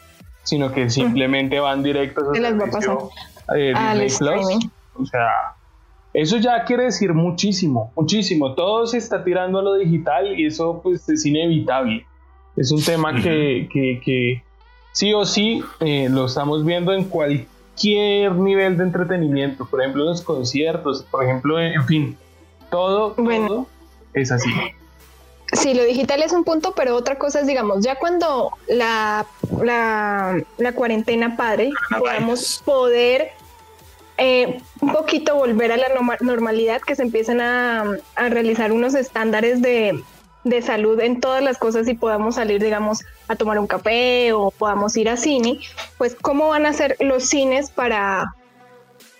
sino 0.44 0.72
que 0.72 0.89
simplemente 0.89 1.60
van 1.60 1.84
directos 1.84 2.24
a, 2.36 2.39
las 2.39 2.60
va 2.60 2.65
a 2.65 2.72
pasar? 2.72 2.98
Eh, 3.56 3.74
Disney 4.01 4.08
Plus. 4.18 4.72
O 4.96 5.06
sea, 5.06 5.56
eso 6.13 6.38
ya 6.38 6.63
quiere 6.63 6.86
decir 6.86 7.13
muchísimo, 7.13 7.91
muchísimo. 7.96 8.56
Todo 8.56 8.88
se 8.88 8.98
está 8.98 9.24
tirando 9.24 9.60
a 9.60 9.62
lo 9.62 9.75
digital 9.75 10.39
y 10.39 10.46
eso 10.46 10.79
pues 10.82 11.08
es 11.10 11.25
inevitable. 11.25 12.06
Es 12.56 12.72
un 12.72 12.84
tema 12.84 13.13
que, 13.13 13.70
que, 13.72 14.01
que, 14.03 14.44
sí 14.91 15.13
o 15.13 15.25
sí 15.25 15.63
eh, 15.79 16.08
lo 16.10 16.25
estamos 16.25 16.65
viendo 16.65 16.93
en 16.93 17.05
cualquier 17.05 18.34
nivel 18.36 18.77
de 18.77 18.84
entretenimiento. 18.84 19.65
Por 19.65 19.81
ejemplo, 19.81 20.05
los 20.05 20.22
conciertos, 20.22 21.03
por 21.03 21.24
ejemplo, 21.24 21.60
en 21.60 21.86
fin, 21.86 22.17
todo, 22.69 23.13
todo 23.13 23.67
es 24.13 24.31
así. 24.31 24.50
Sí, 25.53 25.74
lo 25.74 25.84
digital 25.84 26.22
es 26.22 26.31
un 26.31 26.43
punto, 26.43 26.74
pero 26.75 26.96
otra 26.96 27.17
cosa 27.17 27.39
es, 27.39 27.48
digamos, 27.48 27.84
ya 27.84 27.96
cuando 27.96 28.51
la, 28.67 29.25
la, 29.63 30.74
cuarentena 30.75 31.36
padre, 31.36 31.72
podamos 31.98 32.62
poder 32.63 33.31
eh, 34.17 34.62
un 34.79 34.93
poquito 34.93 35.36
volver 35.36 35.72
a 35.72 35.77
la 35.77 35.88
normalidad, 36.22 36.81
que 36.81 36.96
se 36.96 37.01
empiecen 37.01 37.41
a, 37.41 37.98
realizar 38.15 38.72
unos 38.72 38.93
estándares 38.93 39.62
de, 39.62 40.03
de, 40.43 40.62
salud 40.62 41.00
en 41.00 41.19
todas 41.19 41.43
las 41.43 41.58
cosas 41.58 41.88
y 41.88 41.93
podamos 41.93 42.36
salir, 42.36 42.62
digamos, 42.62 43.03
a 43.27 43.36
tomar 43.36 43.60
un 43.60 43.67
café 43.67 44.34
o 44.34 44.51
podamos 44.51 44.96
ir 44.98 45.10
a 45.10 45.17
cine, 45.17 45.60
pues 45.98 46.15
cómo 46.15 46.50
van 46.50 46.65
a 46.65 46.74
ser 46.74 46.96
los 47.00 47.25
cines 47.25 47.69
para 47.72 48.34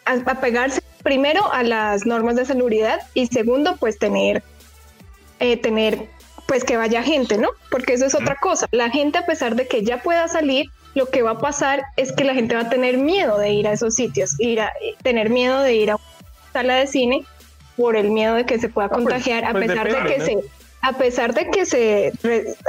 apegarse 0.05 0.81
primero 1.03 1.51
a 1.51 1.63
las 1.63 2.05
normas 2.05 2.35
de 2.35 2.45
salubridad 2.45 2.99
y 3.13 3.27
segundo, 3.27 3.77
pues 3.77 3.99
tener, 3.99 4.43
eh, 5.39 5.57
tener 5.57 6.07
pues 6.47 6.63
que 6.63 6.77
vaya 6.77 7.03
gente, 7.03 7.38
¿no? 7.38 7.49
Porque 7.69 7.93
eso 7.93 8.07
es 8.07 8.15
otra 8.15 8.35
cosa. 8.35 8.67
La 8.71 8.89
gente, 8.89 9.19
a 9.19 9.25
pesar 9.25 9.55
de 9.55 9.67
que 9.67 9.83
ya 9.83 10.01
pueda 10.01 10.27
salir, 10.27 10.65
lo 10.95 11.05
que 11.09 11.21
va 11.21 11.31
a 11.31 11.38
pasar 11.38 11.83
es 11.95 12.11
que 12.11 12.23
la 12.23 12.33
gente 12.33 12.55
va 12.55 12.61
a 12.61 12.69
tener 12.69 12.97
miedo 12.97 13.38
de 13.38 13.51
ir 13.51 13.67
a 13.67 13.73
esos 13.73 13.93
sitios, 13.93 14.39
ir 14.39 14.59
a 14.59 14.73
tener 15.03 15.29
miedo 15.29 15.61
de 15.61 15.75
ir 15.75 15.91
a 15.91 15.95
una 15.95 16.05
sala 16.51 16.75
de 16.75 16.88
cine 16.88 17.25
por 17.77 17.95
el 17.95 18.09
miedo 18.09 18.33
de 18.33 18.45
que 18.45 18.59
se 18.59 18.67
pueda 18.67 18.88
ah, 18.88 18.89
pues, 18.89 19.03
contagiar, 19.03 19.45
a 19.45 19.51
pues 19.51 19.67
pesar 19.67 19.91
de 19.91 20.11
que 20.11 20.21
se 20.21 20.38
a 20.81 20.93
pesar 20.93 21.33
de 21.33 21.50
que 21.50 21.65
se 21.65 22.13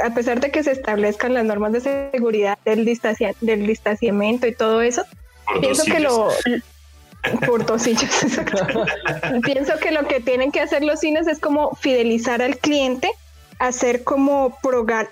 a 0.03 0.13
pesar 0.13 0.39
de 0.39 0.51
que 0.51 0.63
se 0.63 0.71
establezcan 0.71 1.33
las 1.33 1.45
normas 1.45 1.71
de 1.71 1.81
seguridad 1.81 2.57
del 2.65 2.85
del 3.41 3.67
distanciamiento 3.67 4.47
y 4.47 4.55
todo 4.55 4.81
eso, 4.81 5.03
pienso 5.59 5.85
que 5.85 5.99
lo 5.99 6.29
por 7.45 7.65
pienso 9.43 9.77
que 9.79 9.91
lo 9.91 10.07
que 10.07 10.19
tienen 10.19 10.51
que 10.51 10.59
hacer 10.59 10.83
los 10.83 10.99
cines 10.99 11.27
es 11.27 11.39
como 11.39 11.75
fidelizar 11.75 12.41
al 12.41 12.57
cliente 12.57 13.09
hacer 13.61 14.03
como 14.03 14.57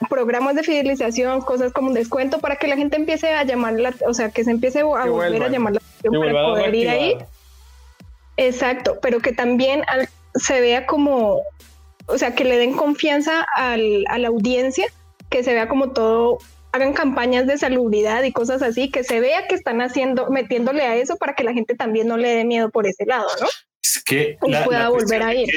programas 0.10 0.56
de 0.56 0.64
fidelización, 0.64 1.42
cosas 1.42 1.72
como 1.72 1.90
un 1.90 1.94
descuento 1.94 2.40
para 2.40 2.56
que 2.56 2.68
la 2.68 2.76
gente 2.76 2.96
empiece 2.96 3.30
a 3.30 3.44
llamar, 3.44 3.76
o 4.08 4.14
sea, 4.16 4.32
que 4.32 4.44
se 4.44 4.50
empiece 4.50 4.80
a 4.80 4.84
volver 4.84 5.44
a 5.44 5.50
llamar 5.50 5.74
la 5.74 5.80
atención 5.80 6.20
para 6.20 6.46
poder 6.46 6.74
ir 6.74 6.90
ahí. 6.90 7.18
Exacto, 8.38 8.98
pero 9.04 9.20
que 9.20 9.34
también 9.34 9.84
se 10.34 10.62
vea 10.62 10.88
como, 10.88 11.44
o 12.10 12.18
sea, 12.18 12.36
que 12.36 12.44
le 12.44 12.58
den 12.58 12.74
confianza 12.74 13.46
al, 13.56 14.06
a 14.10 14.18
la 14.18 14.28
audiencia, 14.28 14.88
que 15.30 15.44
se 15.44 15.54
vea 15.54 15.68
como 15.68 15.92
todo, 15.92 16.40
hagan 16.72 16.94
campañas 16.94 17.48
de 17.48 17.58
salubridad 17.58 18.24
y 18.24 18.32
cosas 18.32 18.62
así, 18.62 18.90
que 18.90 19.04
se 19.04 19.20
vea 19.20 19.48
que 19.48 19.56
están 19.56 19.82
haciendo, 19.82 20.30
metiéndole 20.30 20.84
a 20.84 20.96
eso 20.96 21.18
para 21.18 21.34
que 21.34 21.44
la 21.44 21.54
gente 21.54 21.76
también 21.76 22.08
no 22.08 22.18
le 22.18 22.30
dé 22.30 22.46
miedo 22.46 22.70
por 22.70 22.88
ese 22.88 23.06
lado, 23.06 23.28
¿no? 23.40 23.48
Es 23.82 24.04
que 24.04 24.38
y 24.44 24.56
pueda 24.66 24.90
volver 24.90 25.24
a 25.24 25.34
ir 25.34 25.50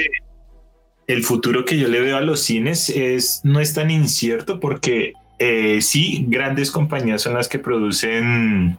el 1.07 1.25
futuro 1.25 1.65
que 1.65 1.79
yo 1.79 1.89
le 1.89 2.01
veo 2.01 2.17
a 2.17 2.21
los 2.21 2.41
cines 2.41 2.89
es 2.89 3.41
no 3.45 3.61
es 3.61 3.75
tan 3.75 3.91
incierto 3.91 4.61
porque 4.61 5.13
eh, 5.39 5.81
sí, 5.81 6.25
grandes 6.29 6.71
compañías 6.71 7.23
son 7.23 7.35
las 7.35 7.49
que 7.49 7.59
producen 7.59 8.79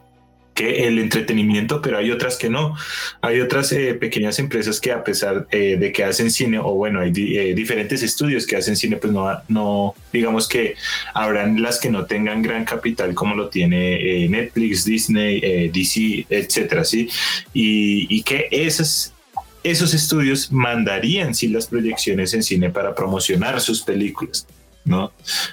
que 0.54 0.86
el 0.86 0.98
entretenimiento, 0.98 1.82
pero 1.82 1.98
hay 1.98 2.10
otras 2.10 2.36
que 2.36 2.48
no. 2.48 2.76
Hay 3.20 3.40
otras 3.40 3.72
eh, 3.72 3.94
pequeñas 3.94 4.38
empresas 4.38 4.80
que 4.80 4.92
a 4.92 5.02
pesar 5.02 5.46
eh, 5.50 5.76
de 5.78 5.92
que 5.92 6.04
hacen 6.04 6.30
cine, 6.30 6.58
o 6.58 6.74
bueno, 6.74 7.00
hay 7.00 7.10
diferentes 7.10 8.02
estudios 8.02 8.46
que 8.46 8.56
hacen 8.56 8.76
cine, 8.76 8.96
pues 8.96 9.12
no, 9.12 9.28
no, 9.48 9.94
digamos 10.12 10.48
que 10.48 10.76
habrán 11.12 11.60
las 11.60 11.80
que 11.80 11.90
no 11.90 12.06
tengan 12.06 12.42
gran 12.42 12.64
capital 12.64 13.14
como 13.14 13.34
lo 13.34 13.48
tiene 13.48 14.28
Netflix, 14.28 14.84
Disney, 14.84 15.68
DC, 15.70 16.26
etcétera, 16.30 16.84
¿sí? 16.84 17.08
Y, 17.52 18.06
y 18.14 18.22
que 18.22 18.48
esas 18.50 19.14
esos 19.64 19.94
estudios 19.94 20.52
mandarían 20.52 21.34
sí 21.34 21.48
las 21.48 21.66
proyecciones 21.66 22.34
en 22.34 22.42
cine 22.42 22.68
para 22.68 22.94
promocionar 22.94 23.60
sus 23.60 23.82
películas. 23.82 24.46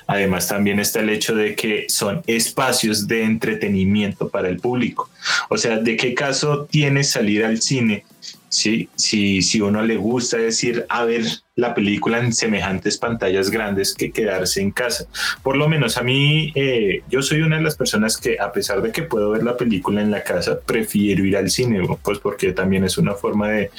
Además 0.08 0.48
también 0.48 0.80
está 0.80 1.00
el 1.00 1.10
hecho 1.10 1.36
de 1.36 1.56
que 1.56 1.86
son 1.88 2.22
espacios 2.28 3.08
de 3.08 3.24
entretenimiento 3.24 4.30
para 4.30 4.50
el 4.50 4.58
público. 4.58 5.10
O 5.50 5.58
sea, 5.58 5.78
¿de 5.78 5.96
qué 5.96 6.14
caso 6.14 6.66
tiene 6.70 7.04
salir 7.04 7.46
al 7.46 7.62
cine 7.62 8.04
¿sí? 8.52 8.90
Si, 8.96 9.42
si 9.42 9.62
uno 9.62 9.82
le 9.82 9.96
gusta 9.96 10.38
decir, 10.38 10.86
a 10.90 11.06
ver 11.06 11.24
la 11.56 11.74
película 11.74 12.20
en 12.20 12.34
semejantes 12.34 12.98
pantallas 12.98 13.50
grandes 13.50 13.94
que 13.94 14.12
quedarse 14.12 14.62
en 14.62 14.72
casa. 14.72 15.06
Por 15.42 15.56
lo 15.56 15.70
menos 15.70 15.98
a 15.98 16.04
mí, 16.04 16.52
eh, 16.56 17.02
yo 17.10 17.22
soy 17.22 17.42
una 17.42 17.58
de 17.58 17.64
las 17.64 17.76
personas 17.76 18.18
que 18.18 18.40
a 18.40 18.52
pesar 18.52 18.82
de 18.82 18.92
que 18.92 19.04
puedo 19.04 19.32
ver 19.32 19.44
la 19.44 19.58
película 19.58 20.02
en 20.02 20.12
la 20.12 20.24
casa, 20.24 20.60
prefiero 20.60 21.26
ir 21.26 21.38
al 21.38 21.50
cine, 21.50 21.82
pues 22.04 22.20
porque 22.20 22.52
también 22.52 22.84
es 22.84 22.98
una 22.98 23.14
forma 23.14 23.50
de, 23.50 23.72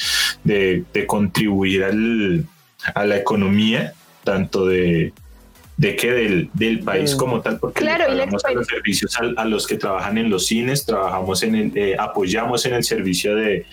de, 0.43 0.85
de 0.93 1.07
contribuir 1.07 1.85
al, 1.85 2.47
a 2.95 3.05
la 3.05 3.17
economía, 3.17 3.93
tanto 4.25 4.67
de, 4.67 5.13
de 5.83 5.97
que 5.97 6.13
del, 6.13 6.49
del 6.55 6.79
país 6.79 7.15
mm. 7.15 7.19
como 7.19 7.41
tal, 7.41 7.59
porque 7.59 7.81
claro, 7.81 8.07
pagamos 8.07 8.45
a 8.45 8.53
los 8.53 8.69
servicios 8.69 9.19
a, 9.37 9.45
los 9.45 9.67
que 9.67 9.77
trabajan 9.77 10.17
en 10.17 10.31
los 10.31 10.47
cines, 10.47 10.87
trabajamos 10.87 11.43
en 11.43 11.57
el, 11.57 11.77
eh, 11.77 11.97
apoyamos 11.99 12.65
en 12.67 12.75
el 12.75 12.85
servicio 12.85 13.35
de, 13.35 13.67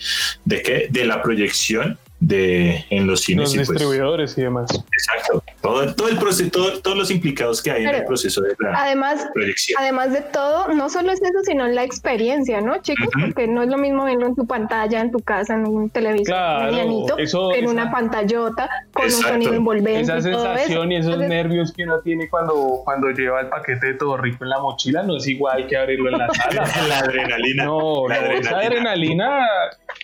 de 0.44 0.62
qué, 0.62 0.88
de 0.90 1.04
la 1.04 1.22
proyección 1.22 1.98
de 2.20 2.84
en 2.90 3.06
los 3.06 3.22
cines. 3.22 3.54
Los 3.54 3.66
pues 3.66 3.68
distribuidores 3.68 4.36
y 4.36 4.42
demás. 4.42 4.70
Exacto. 4.92 5.42
Todo, 5.62 5.94
todo 5.94 6.08
el 6.08 6.18
proceso, 6.18 6.50
todos 6.50 6.96
los 6.96 7.10
implicados 7.10 7.62
que 7.62 7.70
hay 7.70 7.84
en 7.84 7.94
el 7.94 8.04
proceso 8.04 8.42
de 8.42 8.54
la 8.58 8.82
además, 8.82 9.26
proyección. 9.32 9.80
Además 9.80 10.12
de 10.12 10.20
todo, 10.20 10.68
no 10.68 10.88
solo 10.90 11.12
es 11.12 11.20
eso, 11.20 11.38
sino 11.44 11.66
la 11.68 11.82
experiencia, 11.82 12.60
¿no, 12.60 12.80
chicos? 12.82 13.08
Porque 13.20 13.46
no 13.46 13.62
es 13.62 13.68
lo 13.68 13.78
mismo 13.78 14.04
verlo 14.04 14.26
en 14.26 14.34
tu 14.34 14.46
pantalla, 14.46 15.00
en 15.00 15.10
tu 15.10 15.20
casa, 15.20 15.54
en 15.54 15.66
un 15.66 15.88
televisor 15.90 16.26
claro, 16.26 17.52
en 17.54 17.68
una 17.68 17.90
pantallota, 17.90 18.68
con 18.92 19.06
un 19.06 19.10
sonido 19.10 19.54
envolvente. 19.54 20.00
Esa 20.00 20.20
sensación 20.20 20.92
y 20.92 20.96
esos 20.96 21.18
nervios 21.18 21.72
que 21.72 21.84
uno 21.84 22.00
tiene 22.00 22.28
cuando, 22.28 22.82
cuando 22.84 23.10
lleva 23.10 23.40
el 23.40 23.48
paquete 23.48 23.88
de 23.88 23.94
todo 23.94 24.16
rico 24.18 24.44
en 24.44 24.50
la 24.50 24.60
mochila 24.60 25.02
no 25.02 25.16
es 25.16 25.26
igual 25.26 25.66
que 25.66 25.76
abrirlo 25.76 26.10
en 26.10 26.18
la 26.18 26.28
sala. 26.34 26.64
la 26.86 26.98
adrenalina. 26.98 27.64
No, 27.64 28.08
la 28.08 28.16
adrenalina. 28.16 28.48
esa 28.48 28.58
adrenalina 28.58 29.46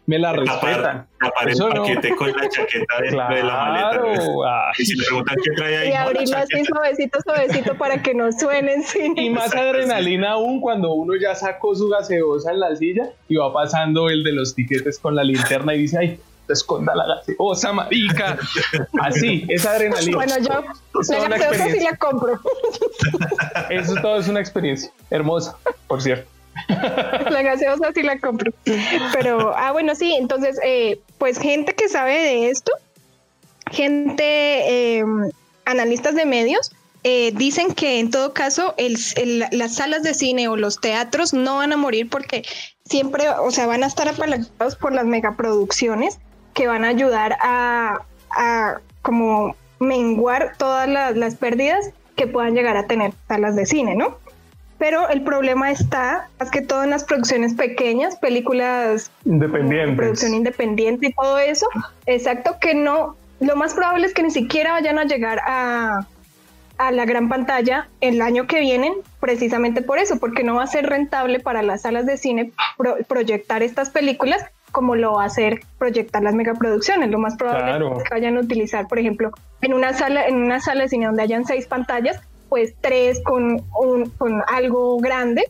me 0.07 0.19
la 0.19 0.33
respetan. 0.33 1.07
El 1.21 1.71
paquete 1.71 2.06
con 2.15 2.31
la 2.33 2.49
chaqueta 2.49 3.01
dentro 3.01 3.29
de 3.29 3.43
la 3.43 3.57
maleta. 3.57 4.73
Y 4.79 4.85
si 4.85 4.97
preguntan 4.97 5.37
qué 5.43 5.51
trae 5.57 5.77
ahí. 5.79 5.89
Y 5.91 5.93
abrirlo 5.93 6.37
así 6.37 6.65
suavecito, 6.65 7.19
suavecito 7.23 7.75
para 7.77 8.03
que 8.03 8.15
no 8.15 8.31
suenen 8.33 8.83
sin. 8.83 9.17
Y 9.19 9.31
más 9.31 9.55
adrenalina 9.55 10.33
aún 10.33 10.61
cuando 10.61 10.93
uno 10.93 11.15
ya 11.21 11.35
sacó 11.35 11.75
su 11.75 11.89
gaseosa 11.89 12.53
en 12.53 12.61
la 12.61 12.77
silla 12.77 13.11
y 13.29 13.37
va 13.37 13.53
pasando 13.53 14.09
el 14.09 14.23
de 14.23 14.33
los 14.33 14.55
tiquetes 14.55 14.99
con 14.99 15.15
la 15.15 15.25
linterna 15.25 15.75
y 15.75 15.83
dice, 15.83 15.99
ay, 15.99 16.21
esconda 16.49 16.95
la 16.95 17.07
gaseosa, 17.07 17.73
marica. 17.73 18.39
Así, 19.01 19.45
esa 19.49 19.73
adrenalina. 19.73 20.17
Bueno, 20.17 20.35
yo 20.39 20.65
la 21.29 21.39
gaseosa 21.39 21.69
sí 21.71 21.81
la 21.81 21.97
compro. 21.97 22.41
Eso 23.71 23.95
todo 24.01 24.19
es 24.19 24.29
una 24.29 24.41
experiencia 24.41 24.91
hermosa, 25.11 25.57
por 25.87 26.03
cierto. 26.03 26.36
La 27.31 27.43
gaseosa 27.43 27.93
sí 27.95 28.03
la 28.03 28.19
compro. 28.19 28.53
Pero, 29.13 29.55
ah, 29.57 29.73
bueno, 29.73 29.95
sí, 29.95 30.15
entonces, 30.15 30.59
eh, 30.65 31.01
pues 31.19 31.39
gente 31.39 31.75
que 31.75 31.89
sabe 31.89 32.19
de 32.19 32.51
esto, 32.51 32.73
gente, 33.71 34.99
em, 34.99 35.31
analistas 35.65 36.15
de 36.15 36.25
medios, 36.25 36.73
eh, 37.05 37.33
dicen 37.35 37.73
que 37.73 38.01
en 38.01 38.11
todo 38.11 38.33
caso 38.33 38.75
las 39.53 39.75
salas 39.75 40.03
de 40.03 40.13
cine 40.13 40.49
o 40.49 40.57
los 40.57 40.81
teatros 40.81 41.33
no 41.33 41.59
van 41.59 41.73
a 41.73 41.77
morir 41.77 42.11
porque 42.11 42.43
siempre, 42.85 43.29
o 43.29 43.51
sea, 43.53 43.67
van 43.67 43.85
a 43.85 43.87
estar 43.87 44.09
apalancados 44.09 44.75
por 44.75 44.93
las 44.93 45.05
megaproducciones 45.05 46.19
que 46.53 46.67
van 46.67 46.85
a 46.85 46.89
ayudar 46.89 47.37
a, 47.41 48.01
como 49.03 49.55
menguar 49.79 50.55
todas 50.59 50.89
las, 50.89 51.17
las 51.17 51.37
pérdidas 51.37 51.91
que 52.17 52.27
puedan 52.27 52.55
llegar 52.55 52.77
a 52.77 52.87
tener 52.87 53.13
salas 53.29 53.55
de 53.55 53.67
cine, 53.67 53.95
¿no? 53.95 54.19
Pero 54.79 55.09
el 55.09 55.23
problema 55.23 55.71
está 55.71 56.29
más 56.39 56.51
que 56.51 56.61
todo 56.61 56.85
en 56.85 56.91
las 56.91 57.05
producciones 57.05 57.55
pequeñas, 57.55 58.17
películas 58.17 59.11
independientes, 59.25 59.97
producción 59.97 60.35
independiente 60.35 61.09
y 61.09 61.13
todo 61.13 61.39
eso. 61.39 61.67
Exacto, 62.05 62.57
que 62.61 62.75
no, 62.75 63.17
lo 63.41 63.57
más 63.57 63.75
probable 63.75 64.07
es 64.07 64.15
que 64.15 64.23
ni 64.23 64.31
siquiera 64.31 64.73
vayan 64.73 64.99
a 64.99 65.05
llegar 65.05 65.41
a, 65.47 66.07
a 66.79 66.91
la 66.93 67.05
gran 67.07 67.29
pantalla 67.29 67.89
el 68.01 68.21
año 68.21 68.47
que 68.47 68.61
viene, 68.61 68.93
precisamente 69.21 69.83
por 69.83 69.99
eso, 69.99 70.19
porque 70.19 70.43
no 70.45 70.57
va 70.57 70.65
a 70.65 70.67
ser 70.67 70.87
rentable 70.87 71.41
para 71.41 71.63
las 71.63 71.83
salas 71.83 72.05
de 72.05 72.17
cine 72.17 72.53
proyectar 73.09 73.63
estas 73.63 73.91
películas 73.91 74.45
como 74.73 74.95
lo 74.95 75.15
va 75.15 75.23
a 75.23 75.27
hacer 75.27 75.61
proyectar 75.79 76.23
las 76.23 76.35
megaproducciones. 76.35 77.11
Lo 77.11 77.19
más 77.19 77.37
probable 77.37 77.97
es 77.97 78.03
que 78.03 78.15
vayan 78.15 78.37
a 78.37 78.41
utilizar, 78.41 78.87
por 78.89 78.99
ejemplo, 78.99 79.31
en 79.63 79.73
una 79.73 79.95
sala, 79.95 80.27
en 80.27 80.37
una 80.37 80.61
sala 80.61 80.83
de 80.83 80.91
cine 80.91 81.07
donde 81.07 81.23
hayan 81.23 81.47
seis 81.47 81.67
pantallas, 81.67 82.21
pues 82.49 82.75
tres 82.81 83.23
con, 83.25 83.63
un, 83.79 84.11
con 84.19 84.43
algo 84.47 84.99
grande 84.99 85.45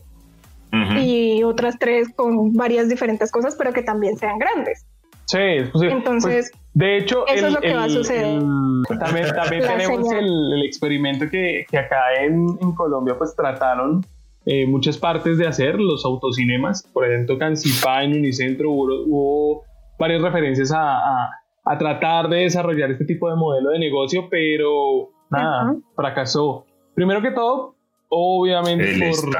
y 0.95 1.43
otras 1.43 1.79
tres 1.79 2.07
con 2.15 2.53
varias 2.53 2.87
diferentes 2.87 3.31
cosas, 3.31 3.55
pero 3.57 3.73
que 3.73 3.81
también 3.81 4.17
sean 4.17 4.37
grandes. 4.37 4.85
Sí, 5.25 5.37
pues, 5.71 5.91
entonces, 5.91 6.51
de 6.73 6.97
hecho, 6.97 7.25
eso 7.27 7.47
es 7.47 7.53
lo 7.53 7.59
que 7.59 7.73
va 7.73 7.85
a 7.85 7.89
suceder. 7.89 8.39
también, 8.99 9.27
también 9.35 9.63
tenemos 9.67 10.11
el, 10.13 10.63
experimento 10.63 11.29
que, 11.29 11.65
que 11.69 11.77
acá 11.77 12.13
en, 12.21 12.45
en, 12.61 12.71
Colombia 12.73 13.15
pues 13.17 13.35
trataron 13.35 14.05
eh, 14.45 14.65
muchas 14.67 14.97
partes 14.97 15.37
de 15.37 15.47
hacer, 15.47 15.79
los 15.79 16.05
autocinemas, 16.05 16.83
por 16.93 17.05
ejemplo, 17.05 17.37
Cancipá 17.37 18.03
en 18.03 18.13
Unicentro 18.13 18.71
hubo, 18.71 18.85
hubo 19.05 19.63
varias 19.97 20.21
referencias 20.21 20.71
a, 20.71 20.97
a, 20.97 21.31
a, 21.65 21.77
tratar 21.77 22.29
de 22.29 22.43
desarrollar 22.43 22.91
este 22.91 23.05
tipo 23.05 23.29
de 23.29 23.35
modelo 23.35 23.71
de 23.71 23.79
negocio, 23.79 24.27
pero 24.29 25.09
nada, 25.29 25.75
fracasó. 25.95 26.66
Primero 26.97 27.21
que 27.21 27.29
todo, 27.29 27.75
obviamente 28.09 29.11
por 29.11 29.31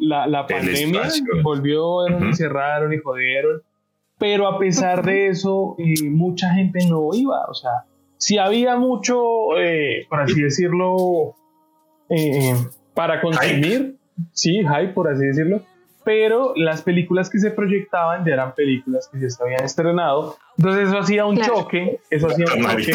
la, 0.00 0.26
la 0.26 0.46
pandemia, 0.46 1.08
volvió, 1.42 2.04
uh 2.04 2.34
cerraron 2.34 2.92
y 2.92 2.98
jodieron. 2.98 3.62
Pero 4.18 4.46
a 4.46 4.58
pesar 4.58 5.02
de 5.02 5.28
eso, 5.28 5.76
eh, 5.78 6.10
mucha 6.10 6.52
gente 6.52 6.86
no 6.86 7.08
iba. 7.14 7.46
O 7.48 7.54
sea, 7.54 7.86
si 8.18 8.36
había 8.36 8.76
mucho, 8.76 9.56
eh, 9.56 10.06
por 10.10 10.20
así 10.20 10.42
decirlo, 10.42 11.36
eh, 12.10 12.54
para 12.92 13.22
consumir, 13.22 13.96
sí, 14.32 14.58
hype, 14.58 14.92
por 14.92 15.08
así 15.08 15.24
decirlo, 15.24 15.62
pero 16.04 16.52
las 16.56 16.82
películas 16.82 17.28
que 17.28 17.38
se 17.38 17.50
proyectaban 17.50 18.24
ya 18.24 18.34
eran 18.34 18.54
películas 18.54 19.08
que 19.12 19.20
ya 19.20 19.30
se 19.30 19.42
habían 19.42 19.64
estrenado. 19.64 20.36
Entonces 20.56 20.88
eso 20.88 20.98
hacía 20.98 21.26
un 21.26 21.40
choque, 21.40 22.00
eso 22.10 22.28
hacía 22.28 22.46
un 22.54 22.62
choque 22.62 22.92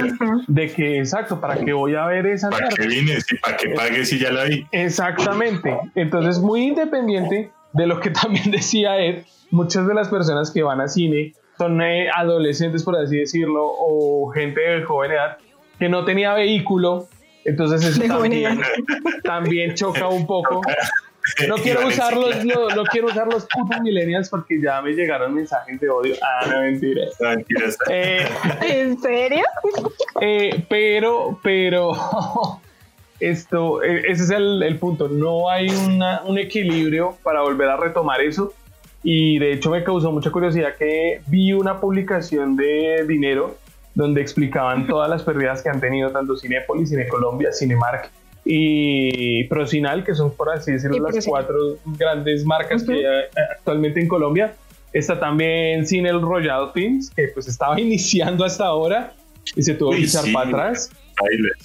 de 0.48 0.72
que, 0.72 1.00
exacto, 1.00 1.40
¿para 1.40 1.64
qué 1.64 1.74
voy 1.74 1.96
a 1.96 2.06
ver 2.06 2.28
esa 2.28 2.50
¿Para 2.50 2.70
qué 2.70 2.88
vienes? 2.88 3.26
¿Para 3.42 3.58
qué 3.58 3.70
pagues 3.70 4.10
si 4.10 4.20
ya 4.20 4.32
la 4.32 4.46
vi? 4.46 4.66
Exactamente. 4.72 5.78
Entonces, 5.96 6.40
muy 6.40 6.64
independiente 6.64 7.52
de 7.74 7.88
lo 7.88 8.00
que 8.00 8.10
también 8.22 8.52
decía 8.52 9.00
Ed, 9.00 9.26
muchas 9.52 9.88
de 9.88 9.94
las 9.94 10.10
personas 10.10 10.52
que 10.52 10.64
van 10.64 10.82
a 10.82 10.88
cine 10.88 11.34
son 11.58 11.82
eh, 11.82 12.10
adolescentes, 12.14 12.84
por 12.84 12.98
así 12.98 13.18
decirlo, 13.18 13.64
o 13.66 14.30
gente 14.32 14.60
de 14.60 14.84
joven 14.84 15.12
edad 15.12 15.38
que 15.80 15.90
no 15.90 16.06
tenía 16.06 16.34
vehículo. 16.34 17.08
Entonces 17.44 17.86
eso 17.86 18.02
también, 18.08 18.60
también 19.24 19.76
choca 19.76 20.08
un 20.08 20.26
poco. 20.26 20.62
No 21.48 21.56
quiero 21.64 21.88
usar 21.88 22.16
los, 22.16 22.46
no, 22.46 22.84
quiero 22.92 23.08
usar 23.08 23.28
los 23.28 23.46
putos 23.46 23.82
millennials 23.82 24.30
porque 24.30 24.62
ya 24.62 24.82
me 24.82 24.92
llegaron 24.92 25.34
mensajes 25.34 25.80
de 25.80 25.90
odio. 25.90 26.16
Ah, 26.22 26.48
no, 26.50 26.62
mentira. 26.62 27.04
Eh, 27.90 28.26
¿En 28.62 29.00
serio? 29.00 29.44
Eh, 30.22 30.66
pero, 30.70 31.40
pero 31.44 31.92
esto, 33.20 33.84
eh, 33.84 34.04
ese 34.08 34.24
es 34.24 34.30
el, 34.30 34.64
el 34.64 34.78
punto. 34.78 35.08
No 35.08 35.50
hay 35.50 35.70
una, 35.70 36.22
un 36.24 36.38
equilibrio 36.38 37.18
para 37.24 37.42
volver 37.42 37.70
a 37.70 37.78
retomar 37.78 38.22
eso. 38.22 38.54
Y 39.04 39.38
de 39.38 39.54
hecho 39.54 39.70
me 39.70 39.84
causó 39.84 40.12
mucha 40.12 40.32
curiosidad 40.32 40.76
que 40.78 41.22
vi 41.28 41.54
una 41.54 41.80
publicación 41.80 42.56
de 42.56 43.06
dinero 43.08 43.56
donde 43.94 44.22
explicaban 44.22 44.88
todas 44.88 45.10
las 45.10 45.24
pérdidas 45.24 45.62
que 45.62 45.70
han 45.70 45.80
tenido 45.80 46.12
tanto 46.12 46.36
Cinepolis, 46.36 46.90
Cine 46.90 47.08
Colombia, 47.08 47.52
Cinemark 47.52 48.10
y 48.46 49.44
Procinal, 49.46 50.04
que 50.04 50.14
son 50.14 50.32
por 50.36 50.52
así 50.52 50.72
decirlo 50.72 51.00
las 51.00 51.26
cuatro 51.26 51.58
grandes 51.98 52.46
marcas 52.46 52.84
que 52.84 53.08
hay 53.08 53.24
actualmente 53.58 54.00
en 54.00 54.08
Colombia. 54.08 54.56
Está 54.94 55.20
también 55.20 55.86
Cine 55.86 56.10
El 56.10 56.22
Rollado 56.22 56.72
Films, 56.72 57.10
que 57.10 57.28
pues 57.30 57.48
estaba 57.48 57.80
iniciando 57.82 58.46
hasta 58.46 58.66
ahora 58.66 59.14
y 59.56 59.64
se 59.64 59.74
tuvo 59.74 59.92
que 59.92 60.04
echar 60.04 60.26
para 60.32 60.48
atrás. 60.48 60.92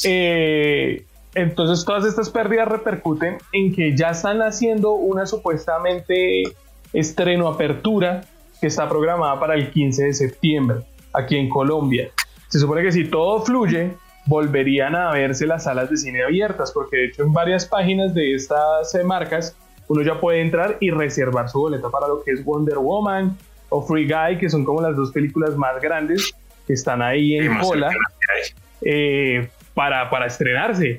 Eh, 0.05 1.05
entonces 1.35 1.85
todas 1.85 2.05
estas 2.07 2.31
pérdidas 2.31 2.67
repercuten 2.67 3.39
en 3.53 3.75
que 3.75 3.95
ya 3.95 4.11
están 4.11 4.41
haciendo 4.41 4.93
una 4.93 5.27
supuestamente 5.27 6.43
estreno 6.93 7.47
apertura 7.47 8.23
que 8.61 8.67
está 8.67 8.89
programada 8.89 9.39
para 9.39 9.55
el 9.55 9.71
15 9.71 10.05
de 10.05 10.15
septiembre 10.15 10.79
aquí 11.13 11.37
en 11.37 11.49
Colombia. 11.49 12.11
Se 12.49 12.59
supone 12.59 12.83
que 12.83 12.91
si 12.91 13.05
todo 13.05 13.45
fluye, 13.45 13.93
volverían 14.31 14.95
a 14.95 15.11
verse 15.11 15.45
las 15.45 15.65
salas 15.65 15.91
de 15.91 15.97
cine 15.97 16.23
abiertas, 16.23 16.71
porque 16.73 16.97
de 16.97 17.05
hecho 17.07 17.25
en 17.25 17.33
varias 17.33 17.67
páginas 17.67 18.15
de 18.15 18.35
estas 18.35 18.95
eh, 18.95 19.03
marcas 19.03 19.57
uno 19.89 20.03
ya 20.03 20.21
puede 20.21 20.41
entrar 20.41 20.77
y 20.79 20.91
reservar 20.91 21.49
su 21.49 21.59
boleto 21.59 21.91
para 21.91 22.07
lo 22.07 22.23
que 22.23 22.31
es 22.31 22.45
Wonder 22.45 22.79
Woman 22.79 23.37
o 23.71 23.83
Free 23.83 24.07
Guy, 24.07 24.39
que 24.39 24.49
son 24.49 24.65
como 24.65 24.81
las 24.81 24.95
dos 24.95 25.11
películas 25.11 25.57
más 25.57 25.83
grandes 25.83 26.33
que 26.65 26.75
están 26.75 27.03
ahí 27.03 27.35
en 27.35 27.59
cola 27.59 27.91
eh, 28.83 29.49
para, 29.75 30.09
para 30.09 30.27
estrenarse. 30.27 30.99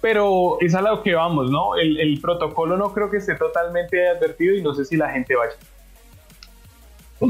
Pero 0.00 0.56
es 0.60 0.74
a 0.74 0.80
lo 0.80 1.02
que 1.02 1.14
vamos, 1.14 1.50
¿no? 1.50 1.76
El, 1.76 2.00
el 2.00 2.20
protocolo 2.22 2.78
no 2.78 2.94
creo 2.94 3.10
que 3.10 3.18
esté 3.18 3.34
totalmente 3.34 4.08
advertido 4.08 4.54
y 4.54 4.62
no 4.62 4.74
sé 4.74 4.86
si 4.86 4.96
la 4.96 5.10
gente 5.10 5.36
vaya. 5.36 5.52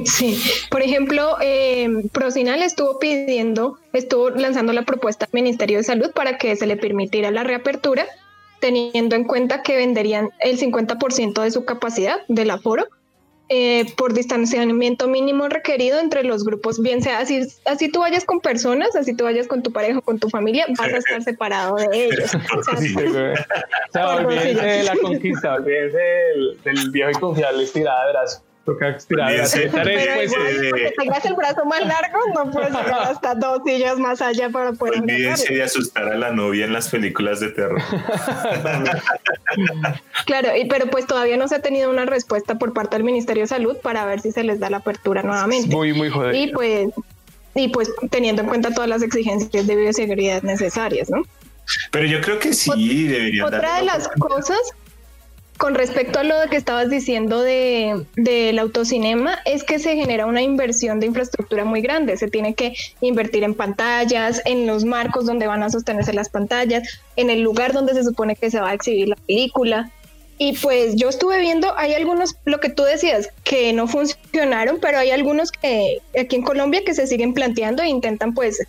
Sí, 0.04 0.40
por 0.70 0.82
ejemplo, 0.82 1.36
eh, 1.40 1.88
Procinal 2.12 2.62
estuvo 2.62 2.98
pidiendo, 2.98 3.78
estuvo 3.92 4.30
lanzando 4.30 4.72
la 4.72 4.82
propuesta 4.82 5.26
al 5.26 5.32
Ministerio 5.32 5.78
de 5.78 5.84
Salud 5.84 6.10
para 6.12 6.38
que 6.38 6.56
se 6.56 6.66
le 6.66 6.76
permitiera 6.76 7.30
la 7.30 7.42
reapertura, 7.42 8.06
teniendo 8.60 9.16
en 9.16 9.24
cuenta 9.24 9.62
que 9.62 9.76
venderían 9.76 10.30
el 10.40 10.58
50% 10.58 11.42
de 11.42 11.50
su 11.50 11.64
capacidad 11.64 12.18
del 12.28 12.50
aforo 12.50 12.86
eh, 13.48 13.84
por 13.96 14.14
distanciamiento 14.14 15.08
mínimo 15.08 15.48
requerido 15.48 15.98
entre 15.98 16.22
los 16.22 16.44
grupos, 16.44 16.80
bien 16.80 17.02
sea 17.02 17.18
así, 17.18 17.40
así 17.66 17.90
tú 17.90 18.00
vayas 18.00 18.24
con 18.24 18.40
personas, 18.40 18.96
así 18.96 19.14
tú 19.14 19.24
vayas 19.24 19.46
con 19.46 19.62
tu 19.62 19.72
pareja 19.72 19.98
o 19.98 20.02
con 20.02 20.18
tu 20.18 20.30
familia, 20.30 20.64
vas 20.78 20.92
a 20.92 20.96
estar 20.96 21.22
separado 21.22 21.76
de 21.76 22.06
ellos. 22.06 22.30
o 22.56 22.62
sea, 23.92 24.16
olvídense 24.16 24.64
de 24.64 24.82
la 24.84 24.96
conquista, 24.96 25.54
olvídense 25.54 25.98
del, 25.98 26.58
del 26.64 26.90
viejo 26.92 27.10
y 27.10 27.14
confiable 27.14 27.64
estirada 27.64 28.06
de 28.06 28.12
brazo 28.12 28.42
Toca 28.64 28.90
expirar. 28.90 29.32
Pero 29.72 30.22
igual, 30.22 30.92
tengas 30.96 31.24
el 31.24 31.34
brazo 31.34 31.64
más 31.64 31.80
largo, 31.80 32.18
no 32.34 32.50
puedes 32.52 32.70
llegar 32.74 33.10
hasta 33.10 33.34
dos 33.34 33.62
sillas 33.66 33.98
más 33.98 34.22
allá 34.22 34.50
para 34.50 34.72
poder. 34.72 35.00
Olvídense 35.00 35.52
de 35.52 35.64
asustar 35.64 36.04
a 36.04 36.16
la 36.16 36.30
novia 36.30 36.66
en 36.66 36.72
las 36.72 36.88
películas 36.88 37.40
de 37.40 37.48
terror. 37.48 37.82
claro, 40.26 40.56
y, 40.56 40.66
pero 40.66 40.86
pues 40.86 41.06
todavía 41.06 41.36
no 41.36 41.48
se 41.48 41.56
ha 41.56 41.60
tenido 41.60 41.90
una 41.90 42.04
respuesta 42.04 42.56
por 42.56 42.72
parte 42.72 42.96
del 42.96 43.04
Ministerio 43.04 43.42
de 43.42 43.48
Salud 43.48 43.76
para 43.82 44.06
ver 44.06 44.20
si 44.20 44.30
se 44.30 44.44
les 44.44 44.60
da 44.60 44.70
la 44.70 44.76
apertura 44.76 45.24
nuevamente. 45.24 45.74
Muy, 45.74 45.92
muy 45.92 46.08
joder. 46.08 46.32
Y 46.32 46.52
pues, 46.52 46.90
y 47.56 47.68
pues 47.68 47.90
teniendo 48.10 48.42
en 48.42 48.48
cuenta 48.48 48.72
todas 48.72 48.88
las 48.88 49.02
exigencias 49.02 49.66
de 49.66 49.74
bioseguridad 49.74 50.42
necesarias, 50.42 51.10
¿no? 51.10 51.22
Pero 51.90 52.06
yo 52.06 52.20
creo 52.20 52.38
que 52.38 52.52
sí 52.52 53.08
deberían. 53.08 53.46
Otra 53.46 53.78
de 53.78 53.86
las 53.86 54.06
cosas 54.18 54.58
con 55.62 55.76
respecto 55.76 56.18
a 56.18 56.24
lo 56.24 56.34
que 56.50 56.56
estabas 56.56 56.90
diciendo 56.90 57.40
de, 57.40 58.04
del 58.16 58.58
autocinema, 58.58 59.38
es 59.44 59.62
que 59.62 59.78
se 59.78 59.94
genera 59.94 60.26
una 60.26 60.42
inversión 60.42 60.98
de 60.98 61.06
infraestructura 61.06 61.64
muy 61.64 61.80
grande. 61.80 62.16
Se 62.16 62.26
tiene 62.26 62.54
que 62.54 62.74
invertir 63.00 63.44
en 63.44 63.54
pantallas, 63.54 64.42
en 64.44 64.66
los 64.66 64.84
marcos 64.84 65.24
donde 65.24 65.46
van 65.46 65.62
a 65.62 65.70
sostenerse 65.70 66.12
las 66.14 66.30
pantallas, 66.30 67.00
en 67.14 67.30
el 67.30 67.42
lugar 67.42 67.72
donde 67.74 67.94
se 67.94 68.02
supone 68.02 68.34
que 68.34 68.50
se 68.50 68.58
va 68.58 68.70
a 68.70 68.74
exhibir 68.74 69.06
la 69.06 69.14
película. 69.14 69.92
Y 70.36 70.54
pues 70.54 70.96
yo 70.96 71.08
estuve 71.08 71.38
viendo, 71.38 71.78
hay 71.78 71.94
algunos, 71.94 72.34
lo 72.44 72.58
que 72.58 72.68
tú 72.68 72.82
decías, 72.82 73.28
que 73.44 73.72
no 73.72 73.86
funcionaron, 73.86 74.80
pero 74.82 74.98
hay 74.98 75.12
algunos 75.12 75.52
que 75.52 75.98
aquí 76.20 76.34
en 76.34 76.42
Colombia 76.42 76.82
que 76.84 76.92
se 76.92 77.06
siguen 77.06 77.34
planteando 77.34 77.84
e 77.84 77.88
intentan 77.88 78.34
pues 78.34 78.66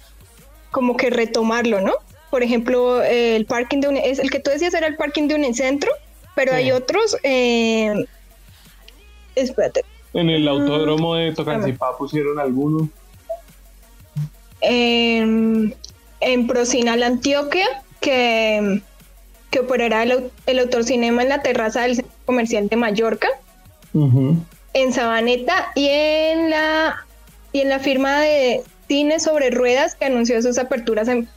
como 0.69 0.95
que 0.95 1.09
retomarlo, 1.09 1.81
¿no? 1.81 1.93
Por 2.29 2.43
ejemplo, 2.43 3.01
el 3.01 3.47
parking 3.47 3.79
de 3.79 3.87
un, 3.87 3.97
es 3.97 4.19
el 4.19 4.29
que 4.29 4.39
tú 4.39 4.51
decías 4.51 4.75
era 4.75 4.85
el 4.85 4.95
parking 4.95 5.27
de 5.27 5.33
un 5.33 5.53
centro, 5.55 5.89
pero 6.35 6.53
hay 6.53 6.71
otros. 6.71 7.17
Eh, 7.23 7.93
espérate. 9.35 9.83
En 10.13 10.29
el 10.29 10.47
autódromo 10.47 11.15
de 11.15 11.33
Tocancipá 11.33 11.97
pusieron 11.97 12.39
algunos. 12.39 12.89
En, 14.61 15.75
en 16.21 16.47
Procinal, 16.47 17.03
Antioquia, 17.03 17.67
que, 17.99 18.81
que 19.49 19.59
operará 19.59 20.03
el, 20.03 20.31
el 20.45 20.59
autocinema 20.59 21.23
en 21.23 21.29
la 21.29 21.41
terraza 21.41 21.81
del 21.81 21.95
centro 21.95 22.13
comercial 22.25 22.67
de 22.69 22.75
Mallorca. 22.75 23.27
En 23.93 24.93
Sabaneta 24.93 25.71
y 25.75 25.87
en 25.89 26.49
la 26.49 27.05
y 27.51 27.61
en 27.61 27.69
la 27.69 27.79
firma 27.79 28.19
de 28.21 28.63
cine 28.87 29.19
sobre 29.19 29.51
ruedas 29.51 29.95
que 29.95 30.05
anunció 30.05 30.41
sus 30.41 30.57
aperturas 30.57 31.07
en 31.07 31.29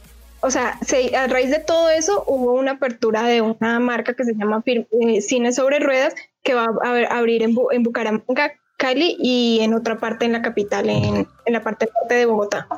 o 0.46 0.50
sea, 0.50 0.78
a 1.18 1.26
raíz 1.26 1.50
de 1.50 1.58
todo 1.58 1.90
eso 1.90 2.22
hubo 2.28 2.52
una 2.52 2.72
apertura 2.72 3.24
de 3.24 3.42
una 3.42 3.80
marca 3.80 4.14
que 4.14 4.24
se 4.24 4.34
llama 4.34 4.62
eh, 4.64 5.20
Cine 5.20 5.52
sobre 5.52 5.80
Ruedas 5.80 6.14
que 6.44 6.54
va 6.54 6.66
a, 6.84 7.18
abrir 7.18 7.42
en, 7.42 7.54
Bucaramanga, 7.82 8.52
Cali 8.76 9.16
y 9.18 9.58
en 9.62 9.74
otra 9.74 9.98
parte 9.98 10.24
en 10.24 10.32
la 10.32 10.42
capital, 10.42 10.88
en, 10.88 11.26
la 11.46 11.62
parte 11.62 11.88
norte 12.00 12.14
de 12.14 12.26
Bogotá. 12.26 12.68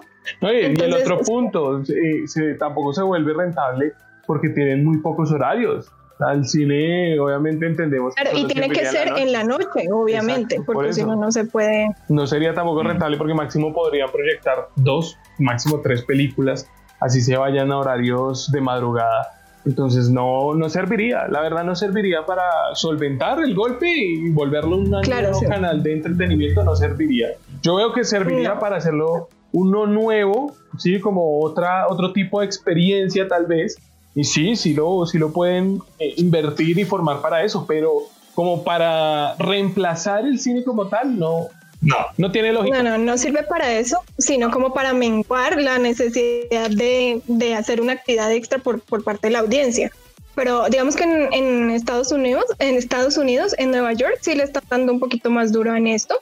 y 0.40 0.80
el 0.80 0.94
otro 0.94 1.20
punto, 1.20 1.84
se, 1.84 2.54
tampoco 2.54 2.94
se 2.94 3.02
vuelve 3.02 3.34
rentable 3.34 3.92
porque 4.26 4.48
tienen 4.48 4.84
muy 4.84 4.98
pocos 4.98 5.30
horarios. 5.30 5.92
Al 6.20 6.44
cine, 6.46 7.16
obviamente, 7.20 7.64
entendemos. 7.64 8.12
Claro, 8.14 8.36
y 8.36 8.44
tiene 8.46 8.68
que 8.70 8.84
ser 8.86 9.12
en 9.18 9.30
la 9.30 9.44
noche, 9.44 9.88
obviamente, 9.92 10.60
porque 10.66 10.92
si 10.92 11.04
no, 11.04 11.14
no 11.14 11.30
se 11.30 11.44
puede. 11.44 11.90
No 12.08 12.26
sería 12.26 12.54
tampoco 12.54 12.82
rentable 12.82 13.16
porque 13.16 13.34
máximo 13.34 13.72
podrían 13.72 14.10
proyectar 14.10 14.68
dos, 14.74 15.16
máximo 15.38 15.80
tres 15.80 16.02
películas 16.02 16.68
así 17.00 17.20
se 17.20 17.36
vayan 17.36 17.72
a 17.72 17.78
horarios 17.78 18.50
de 18.50 18.60
madrugada. 18.60 19.32
Entonces 19.64 20.08
no, 20.08 20.54
no 20.54 20.68
serviría, 20.70 21.28
la 21.28 21.42
verdad 21.42 21.64
no 21.64 21.74
serviría 21.74 22.24
para 22.24 22.44
solventar 22.74 23.40
el 23.40 23.54
golpe 23.54 23.86
y 23.90 24.30
volverlo 24.30 24.76
un 24.76 24.90
nuevo 24.90 25.40
canal 25.46 25.82
de 25.82 25.92
entretenimiento, 25.92 26.62
no 26.62 26.74
serviría. 26.74 27.28
Yo 27.60 27.76
veo 27.76 27.92
que 27.92 28.04
serviría 28.04 28.58
para 28.58 28.76
hacerlo 28.76 29.28
uno 29.52 29.86
nuevo, 29.86 30.54
sí, 30.78 31.00
como 31.00 31.40
otra, 31.40 31.88
otro 31.88 32.12
tipo 32.12 32.40
de 32.40 32.46
experiencia 32.46 33.28
tal 33.28 33.46
vez. 33.46 33.76
Y 34.14 34.24
sí, 34.24 34.56
sí 34.56 34.74
lo, 34.74 35.04
sí 35.06 35.18
lo 35.18 35.32
pueden 35.32 35.80
eh, 35.98 36.14
invertir 36.16 36.78
y 36.78 36.84
formar 36.84 37.20
para 37.20 37.44
eso, 37.44 37.66
pero 37.66 38.04
como 38.34 38.64
para 38.64 39.34
reemplazar 39.34 40.24
el 40.24 40.38
cine 40.38 40.64
como 40.64 40.86
tal, 40.86 41.18
no, 41.18 41.48
no, 41.80 41.96
no 42.16 42.32
tiene 42.32 42.52
lógica. 42.52 42.82
No, 42.82 42.90
no, 42.90 42.98
no 42.98 43.18
sirve 43.18 43.44
para 43.44 43.78
eso, 43.78 43.98
sino 44.18 44.50
como 44.50 44.72
para 44.72 44.92
menguar 44.92 45.60
la 45.60 45.78
necesidad 45.78 46.70
de, 46.70 47.22
de 47.26 47.54
hacer 47.54 47.80
una 47.80 47.92
actividad 47.92 48.32
extra 48.32 48.58
por, 48.58 48.80
por, 48.80 49.04
parte 49.04 49.28
de 49.28 49.32
la 49.32 49.40
audiencia. 49.40 49.92
Pero 50.34 50.68
digamos 50.68 50.96
que 50.96 51.04
en, 51.04 51.32
en, 51.32 51.70
Estados 51.70 52.10
Unidos, 52.10 52.44
en 52.58 52.76
Estados 52.76 53.16
Unidos, 53.16 53.54
en 53.58 53.70
Nueva 53.70 53.92
York, 53.92 54.18
sí 54.20 54.34
le 54.34 54.44
está 54.44 54.62
dando 54.68 54.92
un 54.92 55.00
poquito 55.00 55.30
más 55.30 55.52
duro 55.52 55.74
en 55.74 55.86
esto. 55.86 56.16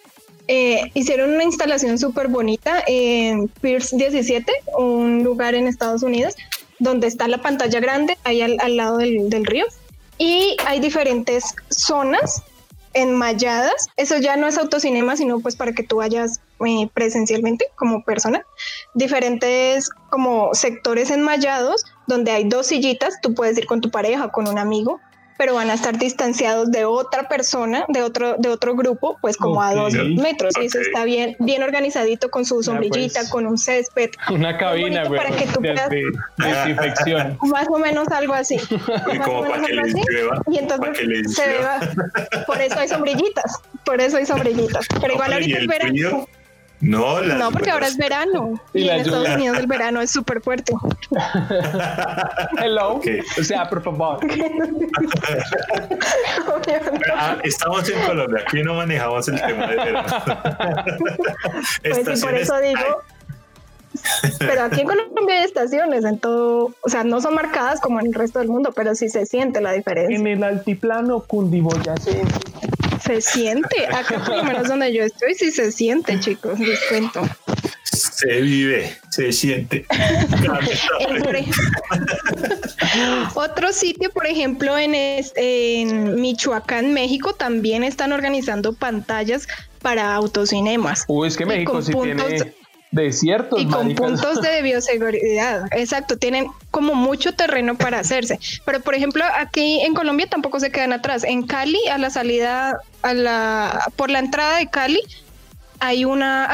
Eh, 0.48 0.90
hicieron 0.94 1.32
una 1.34 1.44
instalación 1.44 1.98
súper 1.98 2.28
bonita 2.28 2.82
en 2.86 3.48
Pierce 3.48 3.96
17, 3.96 4.52
un 4.78 5.24
lugar 5.24 5.54
en 5.54 5.66
Estados 5.66 6.02
Unidos, 6.02 6.34
donde 6.78 7.08
está 7.08 7.28
la 7.28 7.42
pantalla 7.42 7.80
grande 7.80 8.16
ahí 8.24 8.42
al, 8.42 8.56
al 8.60 8.76
lado 8.76 8.98
del, 8.98 9.28
del 9.28 9.44
río. 9.44 9.64
Y 10.18 10.56
hay 10.66 10.80
diferentes 10.80 11.54
zonas 11.68 12.42
enmayadas. 12.96 13.88
Eso 13.96 14.18
ya 14.18 14.36
no 14.36 14.48
es 14.48 14.58
autocinema, 14.58 15.16
sino 15.16 15.40
pues 15.40 15.54
para 15.54 15.72
que 15.72 15.82
tú 15.82 15.96
vayas 15.96 16.40
eh, 16.66 16.88
presencialmente 16.94 17.66
como 17.76 18.02
persona. 18.02 18.44
Diferentes 18.94 19.90
como 20.10 20.54
sectores 20.54 21.10
enmayados 21.10 21.84
donde 22.06 22.32
hay 22.32 22.48
dos 22.48 22.68
sillitas, 22.68 23.20
tú 23.20 23.34
puedes 23.34 23.58
ir 23.58 23.66
con 23.66 23.80
tu 23.80 23.90
pareja, 23.90 24.28
con 24.28 24.48
un 24.48 24.58
amigo 24.58 25.00
pero 25.36 25.54
van 25.54 25.70
a 25.70 25.74
estar 25.74 25.98
distanciados 25.98 26.70
de 26.70 26.84
otra 26.84 27.28
persona, 27.28 27.84
de 27.88 28.02
otro, 28.02 28.36
de 28.38 28.48
otro 28.48 28.74
grupo, 28.74 29.18
pues 29.20 29.36
como 29.36 29.62
a 29.62 29.74
dos 29.74 29.94
metros. 29.94 30.54
Y 30.60 30.66
eso 30.66 30.80
está 30.80 31.04
bien, 31.04 31.36
bien 31.40 31.62
organizadito 31.62 32.30
con 32.30 32.44
su 32.44 32.62
sombrillita, 32.62 33.20
pues, 33.20 33.30
con 33.30 33.46
un 33.46 33.58
césped. 33.58 34.10
Una 34.30 34.56
cabina, 34.56 35.04
güey. 35.04 35.20
Para 35.20 35.36
que 35.36 35.46
tú 35.46 35.60
puedas. 35.60 35.90
desinfección. 36.36 37.38
Más 37.42 37.66
o 37.68 37.78
menos 37.78 38.08
algo 38.08 38.34
así. 38.34 38.56
Y 39.12 39.18
como 39.18 39.42
para 39.42 39.62
que 39.62 39.72
les 39.72 39.94
llueva. 39.94 40.42
Y 40.50 40.58
entonces 40.58 41.34
se 41.34 41.46
vea. 41.46 41.80
Por 42.46 42.60
eso 42.60 42.78
hay 42.78 42.88
sombrillitas. 42.88 43.60
Por 43.84 44.00
eso 44.00 44.16
hay 44.16 44.26
sombrillitas. 44.26 44.86
Pero 45.00 45.14
igual 45.14 45.32
ahorita 45.32 45.58
es 45.58 45.66
No, 46.86 47.20
no, 47.20 47.50
porque 47.50 47.70
ahora 47.70 47.88
es 47.88 47.96
verano. 47.96 48.60
Y, 48.72 48.88
en 48.88 49.00
Estados 49.00 49.28
Unidos 49.30 49.58
el 49.58 49.66
verano 49.66 50.00
es 50.00 50.10
súper 50.10 50.40
fuerte. 50.40 50.72
Hello. 52.58 53.00
O 53.38 53.42
sea, 53.42 53.68
por 53.68 53.82
favor. 53.82 54.20
Ah, 57.14 57.38
estamos 57.42 57.88
en 57.88 58.00
Colombia, 58.06 58.44
aquí 58.46 58.62
no 58.62 58.74
manejamos 58.74 59.26
el 59.28 59.40
tema 59.40 59.66
de 59.66 59.76
verano. 59.76 60.04
pues 61.82 62.18
sí, 62.18 62.24
por 62.24 62.34
eso 62.34 62.58
digo. 62.60 63.02
Pero 64.38 64.62
aquí 64.64 64.82
en 64.82 64.86
Colombia 64.86 65.38
hay 65.38 65.44
estaciones 65.44 66.04
en 66.04 66.18
todo, 66.18 66.72
o 66.82 66.88
sea, 66.88 67.02
no 67.02 67.20
son 67.20 67.34
marcadas 67.34 67.80
como 67.80 67.98
en 67.98 68.06
el 68.06 68.14
resto 68.14 68.38
del 68.38 68.48
mundo, 68.48 68.72
pero 68.76 68.94
sí 68.94 69.08
se 69.08 69.26
siente 69.26 69.60
la 69.60 69.72
diferencia. 69.72 70.16
En 70.16 70.26
el 70.26 70.44
altiplano 70.44 71.20
cundiboyacense 71.20 72.22
se 73.06 73.20
siente. 73.20 73.86
Acá 73.86 74.22
por 74.24 74.36
lo 74.36 74.44
menos 74.44 74.68
donde 74.68 74.92
yo 74.92 75.04
estoy, 75.04 75.34
sí 75.34 75.50
se 75.50 75.72
siente, 75.72 76.18
chicos, 76.20 76.58
les 76.58 76.80
cuento. 76.84 77.22
Se 77.92 78.40
vive, 78.40 78.96
se 79.10 79.32
siente. 79.32 79.86
Otro 83.34 83.72
sitio, 83.72 84.10
por 84.10 84.26
ejemplo, 84.26 84.76
en, 84.76 84.92
en 84.94 86.20
Michoacán, 86.20 86.92
México, 86.92 87.34
también 87.34 87.84
están 87.84 88.12
organizando 88.12 88.72
pantallas 88.72 89.46
para 89.80 90.14
autocinemas. 90.14 91.04
Uy, 91.08 91.28
es 91.28 91.36
que 91.36 91.46
México 91.46 91.80
sí 91.82 91.92
tiene 91.92 92.54
desiertos. 92.96 93.60
Y 93.60 93.66
con 93.66 93.94
puntos 93.94 94.40
de 94.42 94.62
bioseguridad. 94.62 95.68
Exacto, 95.70 96.16
tienen 96.16 96.48
como 96.72 96.94
mucho 96.94 97.32
terreno 97.34 97.76
para 97.76 98.00
hacerse. 98.00 98.40
Pero 98.64 98.80
por 98.80 98.96
ejemplo, 98.96 99.24
aquí 99.38 99.80
en 99.82 99.94
Colombia 99.94 100.26
tampoco 100.28 100.58
se 100.58 100.72
quedan 100.72 100.92
atrás. 100.92 101.22
En 101.22 101.46
Cali, 101.46 101.78
a 101.88 101.98
la 101.98 102.10
salida, 102.10 102.80
a 103.02 103.14
la, 103.14 103.92
por 103.94 104.10
la 104.10 104.18
entrada 104.18 104.58
de 104.58 104.68
Cali, 104.68 105.00
hay 105.78 106.04
una, 106.04 106.50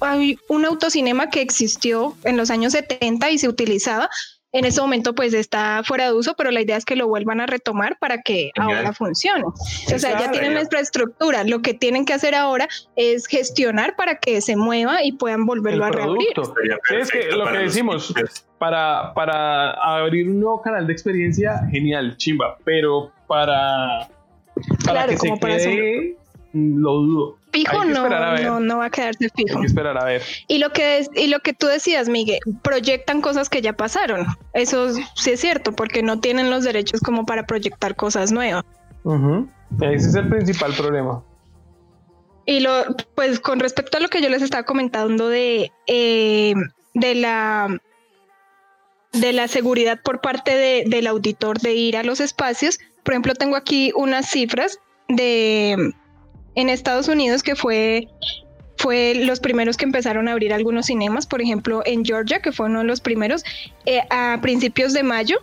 hay 0.00 0.38
un 0.48 0.64
autocinema 0.64 1.30
que 1.30 1.42
existió 1.42 2.16
en 2.24 2.36
los 2.36 2.50
años 2.50 2.72
70 2.72 3.30
y 3.30 3.38
se 3.38 3.48
utilizaba 3.48 4.08
en 4.52 4.66
ese 4.66 4.80
momento 4.80 5.14
pues 5.14 5.32
está 5.32 5.82
fuera 5.84 6.06
de 6.06 6.12
uso, 6.12 6.34
pero 6.36 6.50
la 6.50 6.60
idea 6.60 6.76
es 6.76 6.84
que 6.84 6.94
lo 6.94 7.08
vuelvan 7.08 7.40
a 7.40 7.46
retomar 7.46 7.98
para 7.98 8.22
que 8.22 8.50
ahora 8.58 8.92
funcione. 8.92 9.44
O 9.44 9.98
sea, 9.98 10.18
ya 10.18 10.30
tienen 10.30 10.54
la 10.54 10.60
infraestructura, 10.60 11.44
lo 11.44 11.62
que 11.62 11.74
tienen 11.74 12.04
que 12.04 12.12
hacer 12.12 12.34
ahora 12.34 12.68
es 12.94 13.26
gestionar 13.26 13.96
para 13.96 14.16
que 14.16 14.40
se 14.40 14.56
mueva 14.56 15.02
y 15.02 15.12
puedan 15.12 15.46
volverlo 15.46 15.84
a 15.84 15.90
reabrir. 15.90 16.34
Es 16.90 17.10
que 17.10 17.30
lo 17.32 17.50
que 17.50 17.58
decimos, 17.58 18.14
para, 18.58 19.14
para 19.14 19.72
abrir 19.72 20.28
un 20.28 20.40
nuevo 20.40 20.60
canal 20.60 20.86
de 20.86 20.92
experiencia, 20.92 21.66
genial, 21.70 22.16
chimba, 22.18 22.58
pero 22.64 23.10
para, 23.26 24.08
para 24.84 25.06
que 25.06 25.16
se 25.16 25.32
quede, 25.40 26.16
lo 26.52 26.92
dudo. 26.92 27.41
Fijo 27.52 27.84
no, 27.84 28.08
no, 28.08 28.60
no 28.60 28.78
va 28.78 28.86
a 28.86 28.90
quedarse 28.90 29.28
fijo. 29.34 29.56
Hay 29.58 29.62
que 29.62 29.66
esperar 29.66 29.98
a 29.98 30.04
ver. 30.04 30.22
Y 30.48 30.58
lo 30.58 30.70
que 30.70 31.06
y 31.14 31.26
lo 31.26 31.40
que 31.40 31.52
tú 31.52 31.66
decías, 31.66 32.08
Miguel, 32.08 32.40
proyectan 32.62 33.20
cosas 33.20 33.50
que 33.50 33.60
ya 33.60 33.74
pasaron. 33.74 34.26
Eso 34.54 34.92
sí 35.16 35.30
es 35.30 35.40
cierto, 35.40 35.72
porque 35.72 36.02
no 36.02 36.18
tienen 36.20 36.50
los 36.50 36.64
derechos 36.64 37.00
como 37.00 37.26
para 37.26 37.46
proyectar 37.46 37.94
cosas 37.94 38.32
nuevas. 38.32 38.64
Ese 39.80 40.08
es 40.08 40.14
el 40.14 40.28
principal 40.28 40.72
problema. 40.72 41.22
Y 42.46 42.60
lo, 42.60 42.84
pues 43.14 43.38
con 43.38 43.60
respecto 43.60 43.98
a 43.98 44.00
lo 44.00 44.08
que 44.08 44.22
yo 44.22 44.28
les 44.28 44.42
estaba 44.42 44.64
comentando 44.64 45.28
de, 45.28 45.70
eh, 45.86 46.54
de 46.94 47.14
la 47.14 47.80
de 49.12 49.32
la 49.34 49.46
seguridad 49.46 50.00
por 50.02 50.22
parte 50.22 50.56
de, 50.56 50.84
del 50.86 51.06
auditor 51.06 51.60
de 51.60 51.74
ir 51.74 51.98
a 51.98 52.02
los 52.02 52.20
espacios, 52.20 52.78
por 53.02 53.12
ejemplo, 53.12 53.34
tengo 53.34 53.56
aquí 53.56 53.92
unas 53.94 54.26
cifras 54.30 54.78
de 55.08 55.94
en 56.54 56.68
Estados 56.68 57.08
Unidos 57.08 57.42
que 57.42 57.56
fue 57.56 58.08
fue 58.82 59.14
los 59.14 59.38
primeros 59.38 59.76
que 59.76 59.84
empezaron 59.84 60.26
a 60.26 60.32
abrir 60.32 60.52
algunos 60.52 60.86
cinemas, 60.86 61.26
por 61.26 61.40
ejemplo, 61.40 61.82
en 61.86 62.04
Georgia, 62.04 62.42
que 62.42 62.50
fue 62.50 62.66
uno 62.66 62.80
de 62.80 62.84
los 62.84 63.00
primeros, 63.00 63.44
eh, 63.86 64.00
a 64.10 64.40
principios 64.42 64.92
de 64.92 65.04
mayo, 65.04 65.38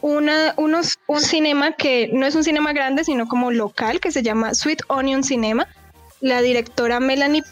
una, 0.00 0.52
unos, 0.56 0.98
un 1.06 1.20
cinema 1.20 1.72
que 1.72 2.10
no 2.12 2.26
es 2.26 2.34
un 2.34 2.42
cinema 2.42 2.72
grande, 2.72 3.04
sino 3.04 3.28
como 3.28 3.52
local, 3.52 4.00
que 4.00 4.10
se 4.10 4.24
llama 4.24 4.54
Sweet 4.54 4.82
Onion 4.88 5.22
Cinema. 5.22 5.68
La 6.20 6.42
directora 6.42 6.98
Melanie 6.98 7.44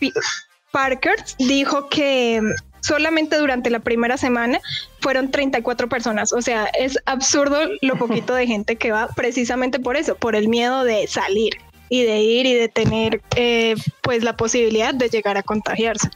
Parker 0.73 1.15
dijo 1.39 1.89
que 1.89 2.41
solamente 2.81 3.37
durante 3.37 3.71
la 3.71 3.79
primera 3.79 4.17
semana 4.17 4.61
fueron 4.99 5.31
34 5.31 5.89
personas. 5.89 6.33
O 6.33 6.43
sea, 6.43 6.65
es 6.77 6.99
absurdo 7.07 7.61
lo 7.83 7.95
poquito 7.97 8.35
de 8.35 8.47
gente 8.49 8.75
que 8.75 8.91
va 8.91 9.07
precisamente 9.15 9.79
por 9.79 9.97
eso, 9.97 10.17
por 10.17 10.35
el 10.35 10.49
miedo 10.49 10.83
de 10.83 11.07
salir 11.07 11.53
y 11.90 12.05
de 12.05 12.20
ir 12.20 12.46
y 12.46 12.55
de 12.55 12.68
tener 12.68 13.20
eh, 13.37 13.74
pues 14.00 14.24
la 14.24 14.37
posibilidad 14.37 14.94
de 14.94 15.11
llegar 15.11 15.37
a 15.37 15.42
contagiarse. 15.42 16.09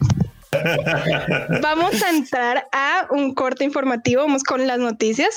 Vamos 1.61 2.03
a 2.03 2.11
entrar 2.11 2.69
a 2.73 3.09
un 3.11 3.35
corte 3.35 3.65
informativo, 3.65 4.23
vamos 4.23 4.45
con 4.45 4.67
las 4.69 4.79
noticias. 4.79 5.37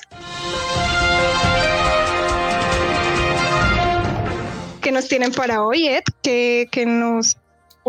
¿Qué 4.80 4.92
nos 4.92 5.08
tienen 5.08 5.32
para 5.32 5.64
hoy, 5.64 5.88
Ed? 5.88 6.04
¿Qué, 6.22 6.68
qué 6.72 6.86
nos 6.86 7.36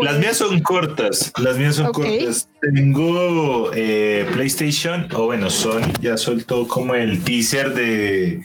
las 0.01 0.19
mías 0.19 0.37
son 0.37 0.59
cortas, 0.61 1.31
las 1.37 1.57
mías 1.57 1.75
son 1.75 1.91
cortas. 1.91 2.47
Tengo 2.61 3.71
eh, 3.73 4.27
PlayStation, 4.33 5.07
o 5.13 5.25
bueno, 5.25 5.49
Sony 5.49 5.93
ya 6.01 6.17
soltó 6.17 6.67
como 6.67 6.93
el 6.95 7.23
teaser 7.23 7.73
de 7.73 8.43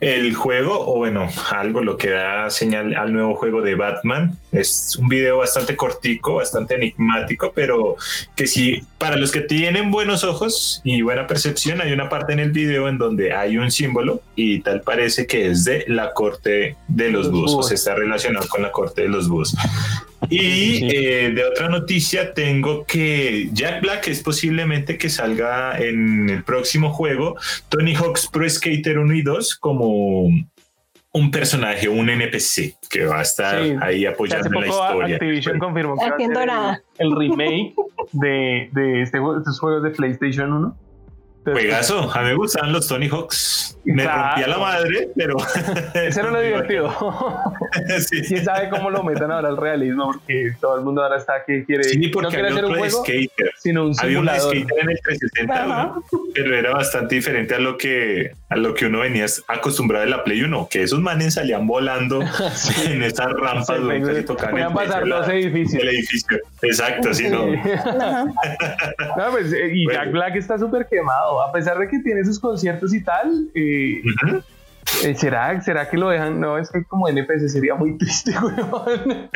el 0.00 0.34
juego, 0.34 0.78
o 0.86 0.98
bueno, 0.98 1.28
algo 1.50 1.82
lo 1.82 1.96
que 1.96 2.10
da 2.10 2.48
señal 2.50 2.94
al 2.94 3.12
nuevo 3.12 3.34
juego 3.34 3.60
de 3.60 3.74
Batman. 3.74 4.38
Es 4.52 4.96
un 4.96 5.08
video 5.08 5.38
bastante 5.38 5.76
cortico, 5.76 6.36
bastante 6.36 6.74
enigmático, 6.74 7.52
pero 7.54 7.96
que 8.36 8.46
sí, 8.46 8.82
para 8.98 9.16
los 9.16 9.32
que 9.32 9.40
tienen 9.40 9.90
buenos 9.90 10.24
ojos 10.24 10.80
y 10.84 11.02
buena 11.02 11.26
percepción, 11.26 11.80
hay 11.80 11.92
una 11.92 12.08
parte 12.08 12.32
en 12.32 12.40
el 12.40 12.52
video 12.52 12.88
en 12.88 12.98
donde 12.98 13.32
hay 13.32 13.58
un 13.58 13.70
símbolo 13.70 14.22
y 14.36 14.60
tal 14.60 14.82
parece 14.82 15.26
que 15.26 15.48
es 15.48 15.64
de 15.64 15.84
la 15.88 16.12
corte 16.12 16.76
de 16.88 17.10
los, 17.10 17.30
búhos, 17.30 17.54
o 17.54 17.62
se 17.62 17.74
está 17.74 17.94
relacionado 17.94 18.48
con 18.48 18.62
la 18.62 18.70
corte 18.70 19.02
de 19.02 19.08
los 19.08 19.28
búhos. 19.28 19.54
Y 20.30 20.84
eh, 20.84 21.30
de 21.30 21.44
otra 21.44 21.68
noticia 21.68 22.32
tengo 22.32 22.84
que 22.84 23.48
Jack 23.52 23.82
Black 23.82 24.08
es 24.08 24.22
posiblemente 24.22 24.96
que 24.96 25.10
salga 25.10 25.76
en 25.78 26.30
el 26.30 26.44
próximo 26.44 26.92
juego. 26.92 27.36
Tony 27.68 27.94
Hawk's 27.94 28.28
Pro 28.28 28.48
Skater 28.48 28.98
1 28.98 29.14
y 29.14 29.22
2 29.22 29.56
como 29.56 30.28
un 31.12 31.30
personaje, 31.32 31.88
un 31.88 32.08
NPC 32.08 32.76
que 32.88 33.04
va 33.04 33.18
a 33.18 33.22
estar 33.22 33.60
ahí 33.82 34.06
apoyando 34.06 34.48
la 34.60 34.68
historia. 34.68 35.16
Activision 35.16 35.58
confirmó 35.58 35.96
que 35.96 36.24
el, 36.98 37.16
remake 37.16 37.74
de, 38.12 38.70
de 38.72 39.02
este 39.02 39.18
estos 39.18 39.58
juegos 39.58 39.82
de 39.82 39.90
PlayStation 39.90 40.52
1 40.52 40.89
Juegazo, 41.44 42.10
a 42.12 42.20
mí 42.20 42.28
me 42.28 42.34
gustaban 42.34 42.72
los 42.72 42.86
Tony 42.86 43.08
Hawks. 43.08 43.78
Me 43.84 44.04
rompía 44.04 44.46
la 44.46 44.58
madre, 44.58 45.08
pero. 45.16 45.36
Ese 45.94 46.20
era 46.20 46.30
lo 46.30 46.40
divertido. 46.40 46.94
sí. 48.10 48.20
Quién 48.22 48.44
sabe 48.44 48.68
cómo 48.68 48.90
lo 48.90 49.02
metan 49.02 49.30
ahora 49.30 49.48
al 49.48 49.56
realismo, 49.56 50.12
porque 50.12 50.52
todo 50.60 50.76
el 50.76 50.84
mundo 50.84 51.02
ahora 51.02 51.16
está 51.16 51.44
que 51.46 51.64
quiere. 51.64 51.84
Sí, 51.84 52.08
porque 52.08 52.26
no 52.26 52.30
quiere 52.30 52.48
hacer 52.48 52.64
un 52.66 52.74
juego, 52.76 53.02
skater. 53.02 53.52
sino 53.58 53.86
un 53.86 53.94
simulador. 53.94 54.50
Había 54.50 54.60
un 54.60 54.66
skater 54.66 54.82
en 54.82 54.90
el 54.90 55.00
360, 55.00 55.94
pero 56.34 56.56
era 56.56 56.72
bastante 56.72 57.14
diferente 57.14 57.54
a 57.54 57.58
lo 57.58 57.78
que 57.78 58.32
a 58.50 58.56
lo 58.56 58.74
que 58.74 58.86
uno 58.86 59.00
venía 59.00 59.26
acostumbrado 59.48 60.04
de 60.04 60.10
la 60.10 60.24
Play 60.24 60.42
1, 60.42 60.68
que 60.70 60.82
esos 60.82 61.00
manes 61.00 61.34
salían 61.34 61.66
volando 61.66 62.20
en 62.86 63.02
esas 63.02 63.32
rampas 63.32 63.78
sí, 63.78 63.82
donde 63.82 64.22
tocaban 64.24 64.74
pasar 64.74 65.06
los 65.06 65.26
edificios. 65.28 65.82
El 65.82 65.88
edificio. 65.88 66.38
Exacto, 66.62 67.14
sí, 67.14 67.28
¿no? 67.28 67.46
no 67.46 69.30
pues, 69.30 69.52
eh, 69.52 69.70
y 69.72 69.90
Jack 69.90 70.10
Black 70.10 70.36
está 70.36 70.58
súper 70.58 70.86
quemado 70.86 71.29
a 71.38 71.52
pesar 71.52 71.78
de 71.78 71.88
que 71.88 71.98
tiene 72.00 72.24
sus 72.24 72.40
conciertos 72.40 72.94
y 72.94 73.04
tal, 73.04 73.50
eh, 73.54 74.02
eh, 75.04 75.14
¿será, 75.14 75.60
¿será 75.60 75.88
que 75.88 75.96
lo 75.96 76.08
dejan? 76.08 76.40
No, 76.40 76.56
es 76.56 76.70
que 76.70 76.82
como 76.84 77.08
NPC 77.08 77.48
sería 77.48 77.74
muy 77.74 77.98
triste, 77.98 78.32
weón. 78.42 79.30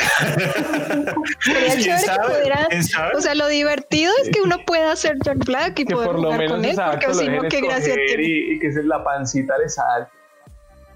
sería 1.41 1.77
chévere 1.79 2.03
que 2.03 2.33
pudiera, 2.33 2.69
o 3.17 3.21
sea, 3.21 3.35
lo 3.35 3.49
divertido 3.49 4.13
es 4.23 4.31
que 4.31 4.41
uno 4.41 4.57
pueda 4.67 4.93
hacer 4.93 5.17
Jack 5.23 5.45
Black 5.45 5.79
y 5.81 5.85
poder 5.85 6.11
jugar 6.13 6.47
con 6.49 6.65
él, 6.65 6.77
porque 6.77 7.15
si 7.15 7.29
no, 7.29 7.43
qué 7.43 7.61
gracia 7.61 7.95
tiene. 7.95 8.23
Y, 8.23 8.55
y 8.55 8.59
que 8.59 8.73
la 8.83 9.05
pancita 9.05 9.59
le 9.59 9.69
salte 9.69 10.24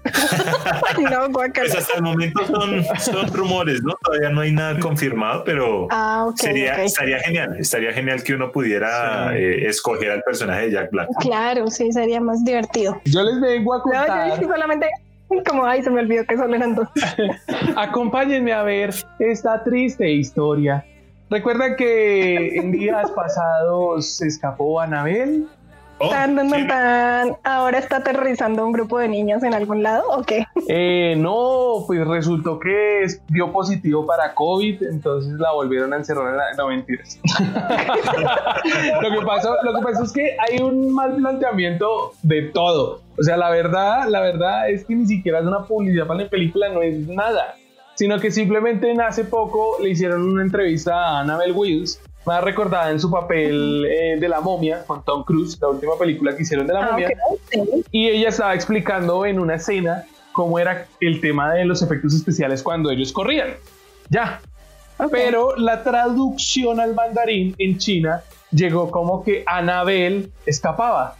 no, 1.11 1.29
pues 1.31 1.75
hasta 1.75 1.97
el 1.97 2.03
momento 2.03 2.45
son, 2.45 2.83
son, 2.99 3.33
rumores, 3.33 3.81
¿no? 3.83 3.93
Todavía 4.03 4.29
no 4.29 4.41
hay 4.41 4.51
nada 4.51 4.79
confirmado, 4.79 5.43
pero 5.43 5.87
ah, 5.91 6.29
sería, 6.35 6.83
estaría 6.83 7.19
genial. 7.19 7.57
Estaría 7.59 7.91
genial 7.91 8.23
que 8.23 8.33
uno 8.33 8.51
pudiera 8.51 9.35
eh, 9.35 9.67
escoger 9.67 10.11
al 10.11 10.23
personaje 10.23 10.63
de 10.63 10.71
Jack 10.71 10.91
Black. 10.91 11.09
Claro, 11.19 11.67
sí, 11.67 11.91
sería 11.91 12.21
más 12.21 12.43
divertido. 12.43 12.99
Yo 13.05 13.23
les 13.23 13.41
vengo 13.41 13.73
a 13.73 13.81
contar. 13.81 14.29
No, 14.29 14.41
yo 14.41 14.47
solamente 14.47 14.87
como, 15.47 15.65
ay, 15.65 15.83
se 15.83 15.89
me 15.89 16.01
olvidó 16.01 16.25
que 16.25 16.37
son 16.37 16.53
eran 16.53 16.75
dos. 16.75 16.87
Acompáñenme 17.75 18.51
a 18.53 18.63
ver 18.63 18.93
esta 19.19 19.63
triste 19.63 20.09
historia. 20.11 20.83
¿Recuerdan 21.29 21.75
que 21.75 22.55
en 22.55 22.71
días 22.71 23.11
pasados 23.11 24.17
se 24.17 24.27
escapó 24.27 24.79
Anabel? 24.79 25.47
Oh, 26.01 26.13
¿Ahora 27.43 27.77
está 27.77 27.97
aterrorizando 27.97 28.61
a 28.61 28.65
un 28.65 28.71
grupo 28.71 28.99
de 28.99 29.09
niños 29.09 29.43
en 29.43 29.53
algún 29.53 29.83
lado 29.83 30.03
o 30.09 30.23
qué? 30.23 30.45
Eh, 30.71 31.15
no, 31.17 31.83
pues 31.87 32.05
resultó 32.07 32.59
que 32.59 33.05
dio 33.27 33.51
positivo 33.51 34.05
para 34.05 34.35
COVID, 34.35 34.83
entonces 34.83 35.33
la 35.39 35.51
volvieron 35.51 35.91
a 35.93 35.97
encerrar 35.97 36.29
en 36.29 36.37
la... 36.37 36.43
No, 36.57 36.67
mentiras. 36.67 37.19
lo, 39.01 39.09
que 39.09 39.25
pasó, 39.25 39.55
lo 39.63 39.73
que 39.73 39.81
pasó 39.81 40.03
es 40.03 40.11
que 40.11 40.37
hay 40.37 40.61
un 40.61 40.93
mal 40.93 41.15
planteamiento 41.15 42.13
de 42.21 42.43
todo. 42.43 43.01
O 43.17 43.23
sea, 43.23 43.35
la 43.35 43.49
verdad, 43.49 44.07
la 44.07 44.21
verdad 44.21 44.69
es 44.69 44.85
que 44.85 44.95
ni 44.95 45.07
siquiera 45.07 45.39
es 45.39 45.45
una 45.45 45.65
publicidad 45.65 46.05
para 46.05 46.23
la 46.23 46.29
película, 46.29 46.69
no 46.69 46.83
es 46.83 47.07
nada. 47.07 47.55
Sino 47.95 48.19
que 48.19 48.29
simplemente 48.29 48.93
hace 49.01 49.23
poco 49.23 49.77
le 49.81 49.89
hicieron 49.89 50.21
una 50.21 50.43
entrevista 50.43 50.93
a 50.93 51.19
Annabelle 51.21 51.53
Wills 51.53 51.99
más 52.25 52.43
recordada 52.43 52.91
en 52.91 52.99
su 52.99 53.09
papel 53.09 53.85
eh, 53.85 54.17
de 54.19 54.29
la 54.29 54.41
momia 54.41 54.83
con 54.85 55.03
Tom 55.03 55.23
Cruise, 55.23 55.57
la 55.61 55.69
última 55.69 55.97
película 55.97 56.35
que 56.35 56.43
hicieron 56.43 56.67
de 56.67 56.73
la 56.73 56.85
ah, 56.85 56.91
momia. 56.91 57.09
Y 57.91 58.07
ella 58.07 58.29
estaba 58.29 58.53
explicando 58.53 59.25
en 59.25 59.39
una 59.39 59.55
escena 59.55 60.05
cómo 60.31 60.59
era 60.59 60.87
el 60.99 61.21
tema 61.21 61.53
de 61.53 61.65
los 61.65 61.81
efectos 61.81 62.13
especiales 62.13 62.61
cuando 62.63 62.91
ellos 62.91 63.11
corrían. 63.11 63.49
Ya. 64.09 64.41
Pero 65.11 65.55
la 65.55 65.83
traducción 65.83 66.79
al 66.79 66.93
mandarín 66.93 67.55
en 67.57 67.77
China 67.77 68.21
llegó 68.51 68.91
como 68.91 69.23
que 69.23 69.43
Anabel 69.45 70.31
escapaba. 70.45 71.15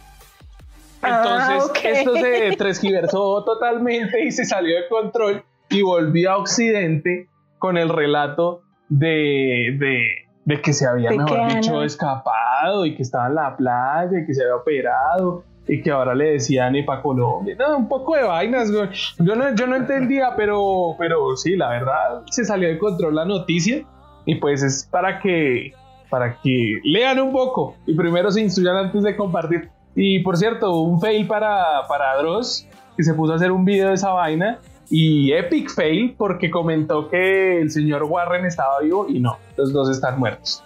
Ah, 1.02 1.48
Entonces 1.50 1.84
esto 1.86 2.16
se 2.16 2.56
transgiversó 2.58 3.44
totalmente 3.46 4.26
y 4.26 4.32
se 4.32 4.44
salió 4.46 4.76
de 4.76 4.88
control 4.90 5.44
y 5.70 5.82
volvió 5.82 6.32
a 6.32 6.38
Occidente 6.38 7.30
con 7.58 7.78
el 7.78 7.90
relato 7.90 8.64
de, 8.90 9.76
de 9.78 10.29
de 10.46 10.62
que 10.62 10.74
se 10.74 10.88
había, 10.88 11.12
mejor 11.12 11.54
dicho, 11.54 11.84
escapado 11.84 12.86
y 12.86 12.96
que 12.96 13.04
estaba 13.04 13.28
en 13.28 13.36
la 13.36 13.56
playa 13.56 14.20
y 14.22 14.26
que 14.26 14.34
se 14.34 14.44
había 14.44 14.56
operado 14.56 15.44
y 15.68 15.82
que 15.84 15.92
ahora 15.92 16.16
le 16.16 16.32
decían 16.32 16.74
para 16.86 17.02
Colombia. 17.02 17.56
No, 17.60 17.78
un 17.78 17.88
poco 17.88 18.16
de 18.16 18.24
vainas, 18.24 18.72
Yo 18.72 19.36
no, 19.36 19.54
yo 19.54 19.68
no 19.68 19.76
entendía, 19.76 20.34
pero, 20.36 20.96
pero 20.98 21.38
sí, 21.38 21.56
la 21.56 21.70
verdad 21.70 22.24
se 22.32 22.44
salió 22.44 22.68
de 22.68 22.80
control 22.80 23.16
la 23.16 23.26
noticia 23.26 23.84
y 24.26 24.36
pues 24.36 24.64
es 24.64 24.88
para 24.90 25.20
que, 25.20 25.74
para 26.10 26.40
que 26.42 26.80
lean 26.84 27.20
un 27.20 27.32
poco 27.32 27.76
y 27.86 27.94
primero 27.94 28.32
se 28.32 28.42
instruyan 28.42 28.76
antes 28.76 29.04
de 29.04 29.16
compartir. 29.16 29.70
Y 29.96 30.20
por 30.20 30.38
cierto, 30.38 30.82
un 30.82 31.00
fail 31.00 31.28
para, 31.28 31.88
para 31.88 32.18
Dross, 32.18 32.68
que 32.98 33.04
se 33.04 33.14
puso 33.14 33.34
a 33.34 33.36
hacer 33.36 33.52
un 33.52 33.66
video 33.66 33.90
de 33.90 33.94
esa 33.94 34.12
vaina 34.12 34.60
y 34.90 35.32
epic 35.34 35.70
fail 35.70 36.16
porque 36.18 36.50
comentó 36.50 37.10
que 37.10 37.62
el 37.62 37.72
señor 37.72 38.04
Warren 38.04 38.46
estaba 38.46 38.80
vivo 38.80 39.06
y 39.08 39.20
no, 39.20 39.38
los 39.58 39.72
dos 39.72 39.90
están 39.90 40.20
muertos. 40.20 40.64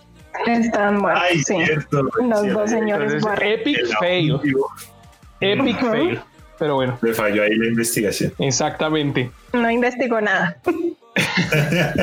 Están 0.47 0.99
muertos. 0.99 1.43
sí. 1.45 1.57
los 1.91 2.53
dos 2.53 2.69
señores 2.69 3.23
Warren. 3.23 3.59
Epic 3.59 3.99
fail. 3.99 4.39
Epic 5.39 5.79
fail. 5.79 6.21
Pero 6.57 6.75
bueno. 6.75 6.97
Le 7.01 7.13
falló 7.13 7.43
ahí 7.43 7.55
la 7.55 7.67
investigación. 7.67 8.31
Exactamente. 8.39 9.29
No 9.51 9.69
investigó 9.69 10.21
nada. 10.21 10.57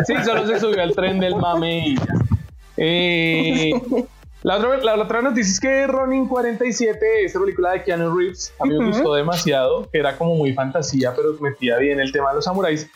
sí, 0.07 0.15
solo 0.25 0.47
se 0.47 0.61
subió 0.61 0.83
al 0.83 0.95
tren 0.95 1.19
del 1.19 1.37
mame 1.37 1.89
y 1.89 1.95
eh, 2.77 3.73
la 4.43 4.57
otra, 5.03 5.23
noticia 5.23 5.53
es 5.53 5.61
que 5.61 5.87
Ronin 5.87 6.27
47, 6.27 7.25
esta 7.25 7.41
película 7.41 7.73
de 7.73 7.83
Keanu 7.83 8.17
Reeves, 8.17 8.53
a 8.59 8.65
mí 8.65 8.79
me 8.79 8.87
gustó 8.87 9.15
demasiado, 9.15 9.89
que 9.91 9.99
era 9.99 10.17
como 10.17 10.35
muy 10.35 10.53
fantasía, 10.53 11.13
pero 11.15 11.35
metía 11.41 11.77
bien 11.79 12.01
el 12.01 12.11
tema 12.11 12.31
de 12.31 12.37
los 12.37 12.45
samuráis. 12.45 12.89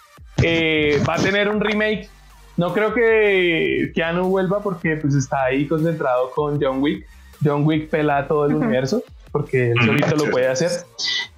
Eh, 0.42 1.00
va 1.08 1.14
a 1.14 1.18
tener 1.18 1.48
un 1.48 1.60
remake 1.60 2.08
No 2.56 2.74
creo 2.74 2.92
que 2.92 3.92
Keanu 3.94 4.28
vuelva 4.28 4.60
porque 4.60 4.96
pues 4.96 5.14
está 5.14 5.44
ahí 5.44 5.66
concentrado 5.66 6.30
con 6.30 6.60
John 6.60 6.82
Wick. 6.82 7.06
John 7.44 7.64
Wick 7.66 7.88
pela 7.90 8.26
todo 8.26 8.46
el 8.46 8.54
universo 8.54 9.02
porque 9.34 9.72
él 9.72 9.78
solito 9.84 10.14
lo 10.14 10.30
puede 10.30 10.46
hacer. 10.46 10.70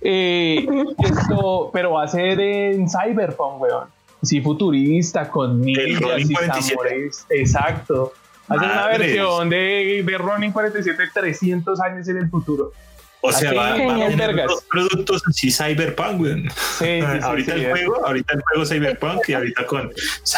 Eh, 0.03 0.67
esto, 0.99 1.71
pero 1.73 1.93
va 1.93 2.05
a 2.05 2.09
ser 2.09 2.39
en 2.39 2.87
Cyberpunk, 2.91 3.63
weón. 3.63 3.89
Sí, 4.23 4.43
futurista, 4.43 5.31
con 5.31 5.63
ninjas 5.63 6.21
y 6.21 6.35
samuráis. 6.35 7.27
Exacto. 7.31 8.13
Hacer 8.49 8.69
una 8.71 8.87
versión 8.87 9.49
de, 9.49 10.03
de 10.05 10.19
Ronin 10.19 10.53
47 10.53 11.03
300 11.13 11.81
años 11.81 12.09
en 12.09 12.19
el 12.19 12.29
futuro. 12.31 12.73
O 13.21 13.33
sea, 13.33 13.53
va, 13.53 13.73
a 13.73 13.77
tener 13.77 14.37
dos 14.47 14.65
productos 14.71 15.23
así 15.29 15.51
Cyberpunk, 15.51 16.19
güey. 16.19 16.49
Sí, 16.79 17.01
ahorita 17.23 17.55
el 17.55 17.71
juego, 17.71 18.07
ahorita 18.07 18.35
el 18.35 18.43
juego 18.43 18.67
Cyberpunk 18.67 19.29
y 19.29 19.33
ahorita 19.35 19.67
con 19.67 19.91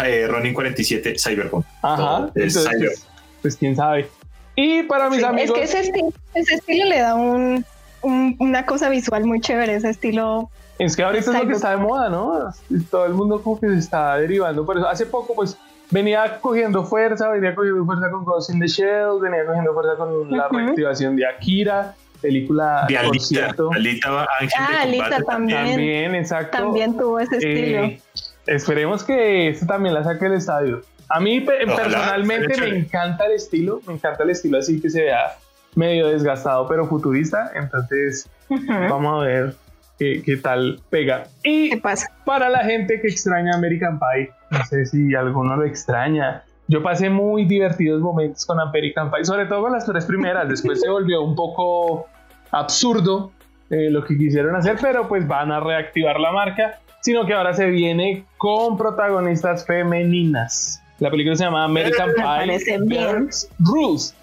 eh, 0.05 0.27
Ronin 0.29 0.55
47 0.55 1.17
Cyberpunk. 1.19 1.67
Ajá. 1.83 2.31
Entonces, 2.35 3.07
pues, 3.43 3.57
quién 3.57 3.77
sabe. 3.77 4.09
Y 4.57 4.83
para 4.85 5.11
mis 5.11 5.23
amigos. 5.23 5.59
Es 5.59 5.73
que 5.73 5.79
ese 5.79 5.89
estilo, 5.89 6.13
ese 6.35 6.55
estilo 6.55 6.87
le 6.87 6.99
da 7.01 7.15
un, 7.15 7.65
una 8.03 8.65
cosa 8.65 8.89
visual 8.89 9.25
muy 9.25 9.41
chévere, 9.41 9.75
ese 9.75 9.91
estilo. 9.91 10.51
Es 10.79 10.97
que 10.97 11.03
ahorita 11.03 11.31
es 11.31 11.43
lo 11.43 11.47
que 11.47 11.55
está 11.55 11.71
de 11.71 11.77
moda, 11.77 12.09
¿no? 12.09 12.55
Todo 12.91 13.07
el 13.07 13.15
mundo 13.15 13.43
como 13.43 13.61
que 13.61 13.69
se 13.69 13.79
está 13.79 14.17
derivando. 14.17 14.65
Por 14.65 14.79
eso, 14.79 14.89
hace 14.89 15.07
poco, 15.07 15.35
pues, 15.35 15.57
venía 15.91 16.39
cogiendo 16.41 16.85
fuerza, 16.85 17.29
venía 17.31 17.55
cogiendo 17.55 17.85
fuerza 17.85 18.11
con 18.11 18.25
Ghost 18.25 18.51
in 18.51 18.61
the 18.61 18.67
Shell, 18.67 19.21
venía 19.21 19.47
cogiendo 19.47 19.73
fuerza 19.73 19.97
con 19.97 20.31
la 20.31 20.49
reactivación 20.49 21.17
de 21.17 21.27
Akira 21.27 21.95
película 22.21 22.85
de 22.89 22.99
Alita, 22.99 23.55
Alita 23.75 24.27
ah, 24.59 24.83
Alita 24.83 25.23
también. 25.23 25.67
También, 25.67 26.15
exacto. 26.15 26.59
También 26.59 26.97
tuvo 26.97 27.21
ese 27.21 27.37
estilo. 27.37 27.85
Eh, 27.85 28.01
esperemos 28.47 29.05
que 29.05 29.51
esto 29.51 29.67
también 29.67 29.95
la 29.95 30.05
saque 30.05 30.27
el 30.27 30.35
estadio. 30.35 30.83
A 31.09 31.21
mí 31.21 31.41
personalmente 31.41 32.61
me 32.61 32.79
encanta 32.79 33.27
el 33.27 33.33
estilo, 33.33 33.81
me 33.87 33.95
encanta 33.95 34.25
el 34.25 34.31
estilo 34.31 34.59
así 34.59 34.81
que 34.81 34.91
se 34.91 35.03
vea 35.03 35.37
medio 35.75 36.09
desgastado 36.09 36.67
pero 36.67 36.87
futurista, 36.87 37.51
entonces 37.55 38.29
vamos 38.51 39.23
a 39.23 39.27
ver 39.27 39.55
qué, 39.99 40.23
qué, 40.25 40.37
tal 40.37 40.81
pega. 40.91 41.25
Y 41.43 41.71
¿Qué 41.71 41.77
pasa? 41.79 42.11
para 42.25 42.49
la 42.49 42.65
gente 42.65 43.01
que 43.01 43.09
extraña 43.09 43.55
American 43.55 43.99
Pie, 43.99 44.31
no 44.51 44.65
sé 44.67 44.87
si 44.87 45.15
alguno 45.15 45.57
lo 45.57 45.65
extraña, 45.65 46.45
yo 46.69 46.83
pasé 46.83 47.09
muy 47.09 47.47
divertidos 47.47 48.01
momentos 48.03 48.45
con 48.45 48.61
American 48.61 49.11
Pie, 49.11 49.25
sobre 49.25 49.47
todo 49.47 49.63
con 49.63 49.73
las 49.73 49.87
tres 49.87 50.05
primeras. 50.05 50.49
Después 50.51 50.81
se 50.81 50.89
volvió 50.89 51.23
un 51.23 51.35
poco 51.35 52.07
absurdo 52.51 53.33
eh, 53.71 53.91
lo 53.91 54.05
que 54.05 54.17
quisieron 54.17 54.55
hacer, 54.55 54.77
pero 54.81 55.09
pues 55.09 55.27
van 55.27 55.51
a 55.51 55.61
reactivar 55.61 56.21
la 56.21 56.33
marca, 56.33 56.79
sino 57.01 57.27
que 57.27 57.33
ahora 57.33 57.55
se 57.55 57.67
viene 57.71 58.25
con 58.37 58.77
protagonistas 58.77 59.67
femeninas. 59.67 60.83
La 60.99 61.11
película 61.11 61.37
se 61.37 61.45
llama 61.45 61.65
American 61.65 62.11
Pie 62.15 63.29
Rules. 63.59 64.15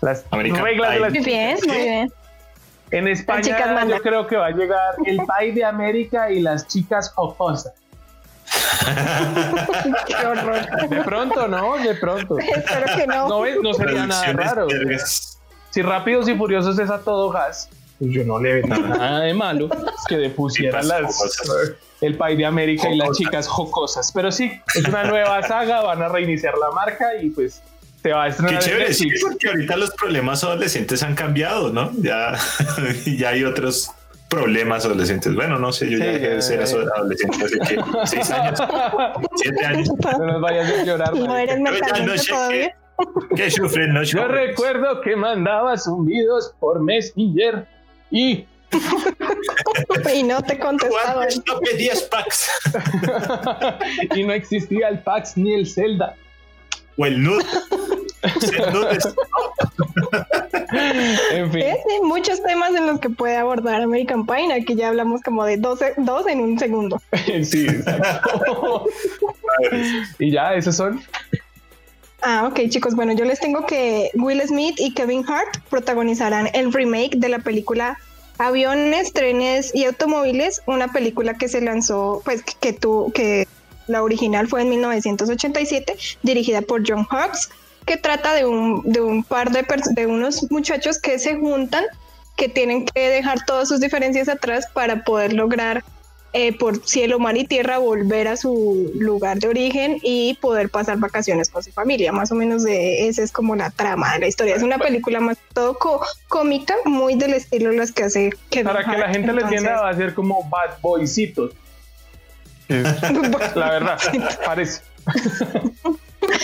Las 0.00 0.24
reglas 0.30 0.94
de 0.94 1.00
las 1.00 1.12
Muy 1.12 1.24
bien, 1.24 1.58
muy 1.66 1.76
bien. 1.76 2.12
En 2.92 3.08
España 3.08 3.86
yo 3.88 4.02
creo 4.02 4.26
que 4.26 4.36
va 4.36 4.46
a 4.46 4.50
llegar 4.50 4.94
el 5.06 5.18
Pie 5.18 5.52
de 5.52 5.64
América 5.64 6.30
y 6.30 6.40
las 6.40 6.68
chicas 6.68 7.10
jocosas. 7.10 7.72
Qué 10.06 10.26
horror. 10.26 10.88
De 10.88 11.02
pronto, 11.02 11.48
¿no? 11.48 11.78
De 11.78 11.94
pronto. 11.94 12.38
Espero 12.38 12.86
que 12.96 13.06
no. 13.06 13.28
No, 13.62 13.74
sería 13.74 14.06
nada 14.06 14.32
raro. 14.32 14.68
Si 15.70 15.80
Rápidos 15.80 16.28
y 16.28 16.34
Furiosos 16.34 16.78
es 16.78 16.90
a 16.90 16.98
todo 16.98 17.30
gas, 17.30 17.70
pues 17.98 18.10
yo 18.10 18.24
no 18.24 18.38
le 18.38 18.60
veo 18.60 18.66
nada 18.66 19.20
de 19.20 19.32
malo 19.32 19.70
que 20.06 20.18
depusieran 20.18 20.86
las, 20.86 21.18
el 22.02 22.16
país 22.16 22.36
de 22.36 22.44
América 22.44 22.90
y 22.90 22.98
las 22.98 23.16
chicas 23.16 23.48
jocosas. 23.48 24.12
Pero 24.12 24.30
sí, 24.30 24.52
es 24.74 24.84
una 24.86 25.04
nueva 25.04 25.42
saga, 25.44 25.80
van 25.80 26.02
a 26.02 26.08
reiniciar 26.08 26.58
la 26.58 26.70
marca 26.72 27.16
y 27.22 27.30
pues 27.30 27.62
te 28.02 28.12
va 28.12 28.24
a 28.24 28.28
estrenar. 28.28 28.58
Qué 28.58 28.68
chévere, 28.68 28.92
sí, 28.92 29.08
porque 29.20 29.48
ahorita 29.48 29.76
los 29.76 29.90
problemas 29.92 30.42
adolescentes 30.44 31.02
han 31.02 31.14
cambiado, 31.14 31.72
¿no? 31.72 31.90
Ya, 31.98 32.36
ya 33.18 33.30
hay 33.30 33.44
otros 33.44 33.90
problemas 34.28 34.84
adolescentes. 34.84 35.34
Bueno, 35.34 35.58
no 35.58 35.72
sé, 35.72 35.90
yo 35.90 35.98
ya 35.98 36.06
dejé 36.06 36.28
de 36.30 36.42
ser 36.42 36.62
adolescente 36.62 37.44
hace 37.44 37.58
que 37.58 37.82
seis 38.06 38.30
años, 38.30 38.58
siete 39.36 39.66
años. 39.66 39.88
No 40.18 40.26
nos 40.26 40.40
vayas 40.40 40.72
a 40.72 40.84
llorar. 40.84 41.14
No 41.16 41.36
eres 41.36 41.60
no 41.60 42.18
sé 42.18 42.74
¿Qué 43.34 43.50
sufren 43.50 43.94
los 43.94 44.10
Yo 44.10 44.28
recuerdo 44.28 45.00
que 45.00 45.16
mandabas 45.16 45.84
zumbidos 45.84 46.54
por 46.60 46.80
Messenger 46.82 47.66
y 48.10 48.46
y 50.14 50.22
no 50.22 50.42
te 50.42 50.58
contestaban. 50.58 51.28
No 51.46 51.60
pedías 51.60 52.02
packs. 52.02 52.50
y 54.14 54.22
no 54.22 54.32
existía 54.32 54.88
el 54.88 55.00
PAX 55.00 55.36
ni 55.36 55.54
el 55.54 55.66
Zelda. 55.66 56.16
O 56.96 57.06
el 57.06 57.22
NUD. 57.22 57.42
en 61.32 61.52
fin. 61.52 61.64
muchos 62.04 62.42
temas 62.42 62.74
en 62.74 62.86
los 62.86 63.00
que 63.00 63.10
puede 63.10 63.36
abordar 63.36 63.82
American 63.82 64.26
Pie. 64.26 64.52
Aquí 64.52 64.74
ya 64.74 64.88
hablamos 64.88 65.20
como 65.22 65.44
de 65.44 65.56
dos, 65.56 65.80
dos 65.98 66.26
en 66.26 66.40
un 66.40 66.58
segundo. 66.58 67.00
sí, 67.44 67.66
y 70.18 70.30
ya, 70.30 70.54
esos 70.54 70.76
son. 70.76 71.02
Ah, 72.22 72.48
ok, 72.48 72.60
chicos. 72.68 72.94
Bueno, 72.94 73.12
yo 73.12 73.24
les 73.24 73.40
tengo 73.40 73.66
que 73.66 74.10
Will 74.14 74.40
Smith 74.46 74.76
y 74.78 74.94
Kevin 74.94 75.24
Hart 75.28 75.58
protagonizarán 75.68 76.48
el 76.54 76.72
remake 76.72 77.16
de 77.16 77.28
la 77.28 77.40
película 77.40 77.98
Aviones, 78.38 79.12
Trenes 79.12 79.74
y 79.74 79.84
Automóviles, 79.84 80.62
una 80.66 80.88
película 80.88 81.34
que 81.34 81.48
se 81.48 81.60
lanzó, 81.60 82.22
pues 82.24 82.42
que 82.42 82.72
tú, 82.72 83.12
que 83.14 83.46
la 83.86 84.02
original 84.02 84.48
fue 84.48 84.62
en 84.62 84.70
1987, 84.70 85.96
dirigida 86.22 86.62
por 86.62 86.82
John 86.86 87.06
Hughes 87.10 87.50
que 87.86 87.96
trata 87.96 88.34
de 88.34 88.46
un, 88.46 88.82
de 88.84 89.00
un 89.00 89.24
par 89.24 89.50
de, 89.50 89.66
de 89.92 90.06
unos 90.06 90.50
muchachos 90.50 90.98
que 90.98 91.18
se 91.18 91.36
juntan, 91.36 91.84
que 92.36 92.48
tienen 92.48 92.86
que 92.86 93.08
dejar 93.08 93.44
todas 93.44 93.68
sus 93.68 93.80
diferencias 93.80 94.28
atrás 94.28 94.66
para 94.72 95.04
poder 95.04 95.32
lograr 95.32 95.84
eh, 96.34 96.56
por 96.56 96.82
cielo, 96.86 97.18
mar 97.18 97.36
y 97.36 97.44
tierra 97.44 97.76
volver 97.76 98.26
a 98.26 98.38
su 98.38 98.90
lugar 98.94 99.38
de 99.38 99.48
origen 99.48 99.98
y 100.02 100.38
poder 100.40 100.70
pasar 100.70 100.96
vacaciones 100.96 101.50
con 101.50 101.62
su 101.62 101.72
familia. 101.72 102.10
Más 102.10 102.32
o 102.32 102.34
menos 102.34 102.62
de 102.62 103.06
esa 103.08 103.22
es 103.22 103.32
como 103.32 103.54
la 103.54 103.68
trama 103.68 104.14
de 104.14 104.20
la 104.20 104.28
historia. 104.28 104.56
Es 104.56 104.62
una 104.62 104.78
película 104.78 105.20
más 105.20 105.36
todo 105.52 105.78
cómica, 106.28 106.74
muy 106.86 107.16
del 107.16 107.34
estilo 107.34 107.70
las 107.72 107.92
que 107.92 108.04
hace 108.04 108.30
que 108.48 108.64
Para 108.64 108.82
que 108.82 108.96
la 108.96 109.10
gente 109.10 109.30
le 109.30 109.42
entienda, 109.42 109.82
va 109.82 109.90
a 109.90 109.94
ser 109.94 110.14
como 110.14 110.48
Bad 110.48 110.80
Boycitos. 110.80 111.52
La 112.68 113.70
verdad, 113.70 113.98
parece. 114.44 114.82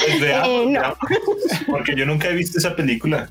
Eh, 0.09 0.81
porque 1.67 1.95
yo 1.97 2.05
nunca 2.05 2.29
he 2.29 2.35
visto 2.35 2.59
esa 2.59 2.75
película. 2.75 3.31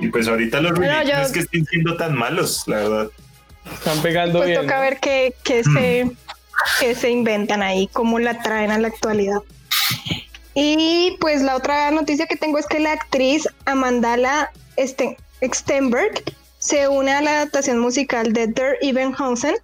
Y 0.00 0.08
pues 0.08 0.28
ahorita 0.28 0.60
los 0.60 0.78
no 0.78 0.84
es 0.84 1.32
que 1.32 1.40
estén 1.40 1.64
siendo 1.66 1.96
tan 1.96 2.16
malos, 2.16 2.64
la 2.66 2.76
verdad. 2.76 3.08
Están 3.72 4.00
pegando 4.00 4.38
pues 4.38 4.58
toca 4.58 4.80
ver 4.80 4.98
qué, 4.98 5.34
se, 5.44 6.04
mm. 6.04 6.16
qué 6.80 6.94
se 6.94 7.10
inventan 7.10 7.62
ahí, 7.62 7.88
cómo 7.92 8.18
la 8.18 8.40
traen 8.42 8.70
a 8.70 8.78
la 8.78 8.88
actualidad. 8.88 9.40
Y 10.54 11.16
pues 11.20 11.42
la 11.42 11.54
otra 11.54 11.90
noticia 11.90 12.26
que 12.26 12.36
tengo 12.36 12.58
es 12.58 12.66
que 12.66 12.80
la 12.80 12.92
actriz 12.92 13.46
Amandala 13.66 14.50
Stenberg 14.76 16.22
se 16.58 16.88
une 16.88 17.12
a 17.12 17.20
la 17.20 17.30
adaptación 17.32 17.78
musical 17.78 18.32
de 18.32 18.48
Der 18.48 18.76
Evenhausen, 18.80 19.54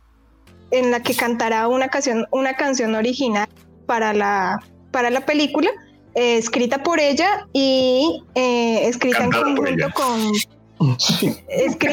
en 0.75 0.91
la 0.91 1.01
que 1.01 1.15
cantará 1.15 1.69
una 1.69 1.89
canción, 1.89 2.27
una 2.33 2.55
canción 2.55 2.95
original 2.95 3.49
para 3.87 4.13
la, 4.13 4.59
para 4.91 5.11
la 5.11 5.21
película 5.21 5.71
eh, 6.17 6.37
escrita 6.37 6.83
por 6.83 6.99
ella 6.99 7.47
y 7.53 8.23
eh, 8.35 8.89
escrita 8.89 9.25
en 9.25 9.31
conjunto 9.31 9.89
con... 9.95 10.33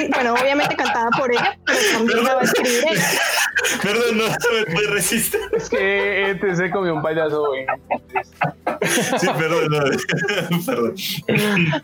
bueno, 0.09 0.33
obviamente 0.33 0.75
cantada 0.75 1.09
por 1.11 1.31
ella, 1.31 1.57
pero 1.65 1.79
también 1.93 2.23
la 2.23 2.35
va 2.35 2.41
a 2.41 2.43
escribir 2.43 2.83
ella. 2.91 3.03
Perdón, 3.83 4.17
no 4.17 4.23
me 4.73 4.87
resiste. 4.87 5.37
Es 5.55 5.69
que 5.69 6.31
este 6.31 6.55
se 6.55 6.71
comió 6.71 6.95
un 6.95 7.01
payaso, 7.01 7.45
güey. 7.47 7.65
Sí, 9.19 9.27
perdón, 9.37 9.69
no, 9.69 10.65
perdón. 10.65 10.95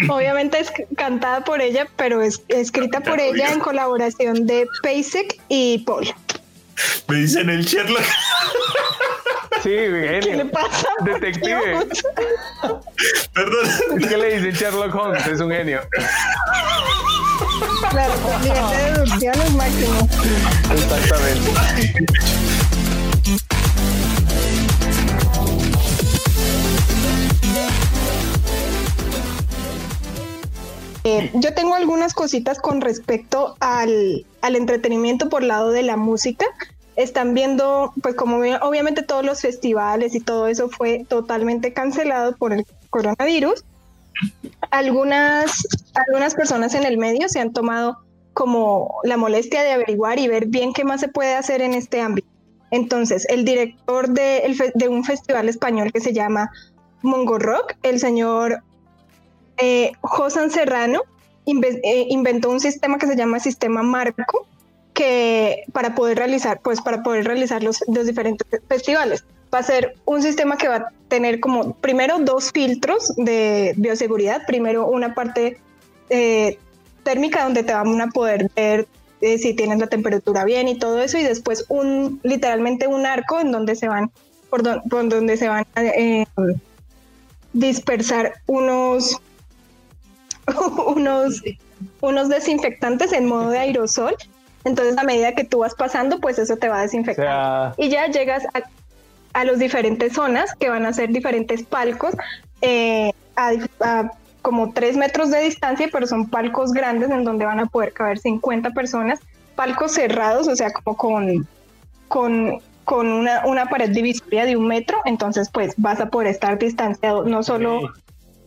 Obviamente 0.10 0.60
es 0.60 0.72
cantada 0.96 1.44
por 1.44 1.62
ella, 1.62 1.88
pero 1.96 2.22
es 2.22 2.44
escrita 2.48 3.02
por 3.02 3.20
ella 3.20 3.52
en 3.52 3.60
colaboración 3.60 4.48
de 4.48 4.68
Pasek 4.82 5.40
y 5.50 5.80
Paul. 5.80 6.08
Me 7.08 7.18
dicen 7.18 7.50
el 7.50 7.66
Sherlock. 7.66 8.04
Sí, 9.63 9.70
genio. 9.70 10.22
¿Qué 10.22 10.36
le 10.36 10.46
pasa? 10.46 10.88
Detective. 11.04 11.88
Perdón. 13.34 13.70
¿Qué 14.08 14.18
le 14.18 14.40
dicen 14.40 14.52
Sherlock 14.52 14.96
Holmes? 14.96 15.26
Es 15.26 15.40
un 15.40 15.52
genio. 15.52 15.82
Claro, 17.90 18.13
nivel 18.44 18.70
de 18.70 18.78
deducción 18.92 19.42
es 19.42 19.52
máximo. 19.54 20.10
Exactamente. 20.72 21.52
Eh, 31.04 31.32
yo 31.36 31.54
tengo 31.54 31.74
algunas 31.76 32.14
cositas 32.14 32.60
con 32.60 32.82
respecto 32.82 33.56
al, 33.62 34.26
al 34.41 34.56
entretenimiento 34.58 35.30
por 35.30 35.41
lado 35.41 35.72
de 35.72 35.84
la 35.84 35.95
música. 35.95 36.45
Están 36.98 37.34
viendo, 37.34 37.93
pues 38.02 38.16
como 38.16 38.38
obviamente 38.38 39.04
todos 39.04 39.24
los 39.24 39.41
festivales 39.41 40.16
y 40.16 40.20
todo 40.20 40.48
eso 40.48 40.68
fue 40.68 41.06
totalmente 41.08 41.72
cancelado 41.72 42.36
por 42.36 42.54
el 42.54 42.66
coronavirus, 42.89 43.64
algunas, 44.72 45.68
algunas 45.93 46.34
personas 46.34 46.74
en 46.74 46.86
el 46.86 46.98
medio 46.98 47.30
se 47.30 47.39
han 47.39 47.54
tomado 47.54 48.00
como 48.34 49.00
la 49.04 49.16
molestia 49.16 49.64
de 49.64 49.72
averiguar 49.72 50.20
y 50.20 50.28
ver 50.28 50.48
bien 50.48 50.74
qué 50.74 50.84
más 50.84 51.00
se 51.00 51.08
puede 51.08 51.36
hacer 51.36 51.62
en 51.62 51.74
este 51.74 52.02
ámbito. 52.02 52.28
Entonces, 52.72 53.26
el 53.30 53.45
director 53.45 54.10
de, 54.10 54.88
un 54.89 55.04
festival 55.04 55.50
español 55.50 55.91
que 55.93 56.02
se 56.02 56.14
llama 56.14 56.52
Mongo 57.02 57.39
Rock, 57.39 57.76
el 57.84 58.00
señor 58.00 58.64
eh, 59.58 59.91
Josan 60.02 60.52
Serrano, 60.52 61.02
eh, 61.45 62.08
inventó 62.10 62.50
un 62.50 62.60
sistema 62.60 62.98
que 62.98 63.08
se 63.08 63.16
llama 63.16 63.39
sistema 63.39 63.84
Marco, 63.84 64.48
que 64.98 65.64
para 65.74 65.93
poder 65.93 66.18
realizar, 66.18 66.60
pues 66.64 66.82
para 66.82 67.04
poder 67.04 67.26
realizar 67.26 67.62
los, 67.62 67.84
diferentes 67.88 68.48
festivales. 68.68 69.24
Va 69.54 69.60
a 69.60 69.64
ser 69.64 69.95
un 70.06 70.24
sistema 70.24 70.58
que 70.58 70.68
va 70.68 70.76
a 70.76 70.88
tener 71.08 71.39
como 71.39 71.76
primero 71.76 72.18
dos 72.18 72.52
filtros 72.52 73.14
de 73.16 73.76
bioseguridad. 73.78 74.48
Primero 74.48 74.88
una 74.88 75.14
parte 75.14 75.60
eh, 76.10 76.58
térmica 77.04 77.43
donde 77.43 77.62
te 77.62 77.74
van 77.74 78.02
a 78.02 78.08
poder 78.08 78.50
ver 78.56 78.88
eh, 79.22 79.38
si 79.38 79.54
tienes 79.54 79.78
la 79.78 79.86
temperatura 79.86 80.45
bien 80.45 80.68
y 80.68 80.80
todo 80.80 81.00
eso. 81.00 81.20
Y 81.20 81.24
después 81.24 81.66
un 81.70 82.20
literalmente 82.24 82.88
un 82.88 83.06
arco 83.06 83.39
en 83.39 83.52
donde 83.52 83.76
se 83.76 83.88
van, 83.88 84.10
por, 84.50 84.64
donde 84.64 85.38
se 85.38 85.48
van 85.48 85.68
a 85.76 85.82
dispersar 87.54 88.34
unos 88.48 89.16
unos, 90.88 91.43
unos 92.02 92.30
desinfectantes 92.30 93.14
en 93.14 93.28
modo 93.28 93.52
de 93.52 93.60
aerosol. 93.60 94.16
Entonces, 94.68 94.97
a 94.97 95.03
medida 95.03 95.34
que 95.34 95.43
tú 95.43 95.59
vas 95.59 95.74
pasando, 95.74 96.20
pues 96.20 96.38
eso 96.39 96.57
te 96.57 96.70
va 96.70 96.80
a 96.80 96.82
desinfectar. 96.82 97.74
Y 97.78 97.89
ya 97.89 98.07
llegas 98.07 98.45
a, 98.53 98.61
a 99.34 99.43
las 99.45 99.59
diferentes 99.59 100.13
zonas 100.13 100.53
que 100.55 100.70
van 100.70 100.86
a 100.86 100.93
ser 100.93 101.09
diferentes 101.09 101.63
palcos 101.63 102.15
eh, 102.61 103.13
a, 103.36 104.11
como 104.41 104.74
tres 104.74 104.97
metros 104.97 105.30
de 105.32 105.41
distancia, 105.41 105.89
pero 105.91 106.07
son 106.07 106.30
palcos 106.30 106.72
grandes 106.72 107.09
en 107.11 107.24
donde 107.24 107.45
van 107.45 107.59
a 107.59 107.65
poder 107.65 107.93
caber 107.93 108.18
50 108.18 108.72
personas. 108.72 109.20
Palcos 109.55 109.93
cerrados, 109.93 110.47
o 110.47 110.55
sea, 110.55 110.72
como 110.72 110.97
con, 110.97 111.47
con, 112.07 112.59
con 112.84 113.07
una, 113.07 113.45
una 113.45 113.65
pared 113.68 113.89
divisoria 113.89 114.45
de 114.45 114.55
un 114.55 114.68
metro. 114.68 114.97
Entonces, 115.05 115.49
pues 115.49 115.74
vas 115.78 115.99
a 115.99 116.09
poder 116.09 116.28
estar 116.28 116.57
distanciado 116.59 117.24
no 117.24 117.43
solo 117.43 117.93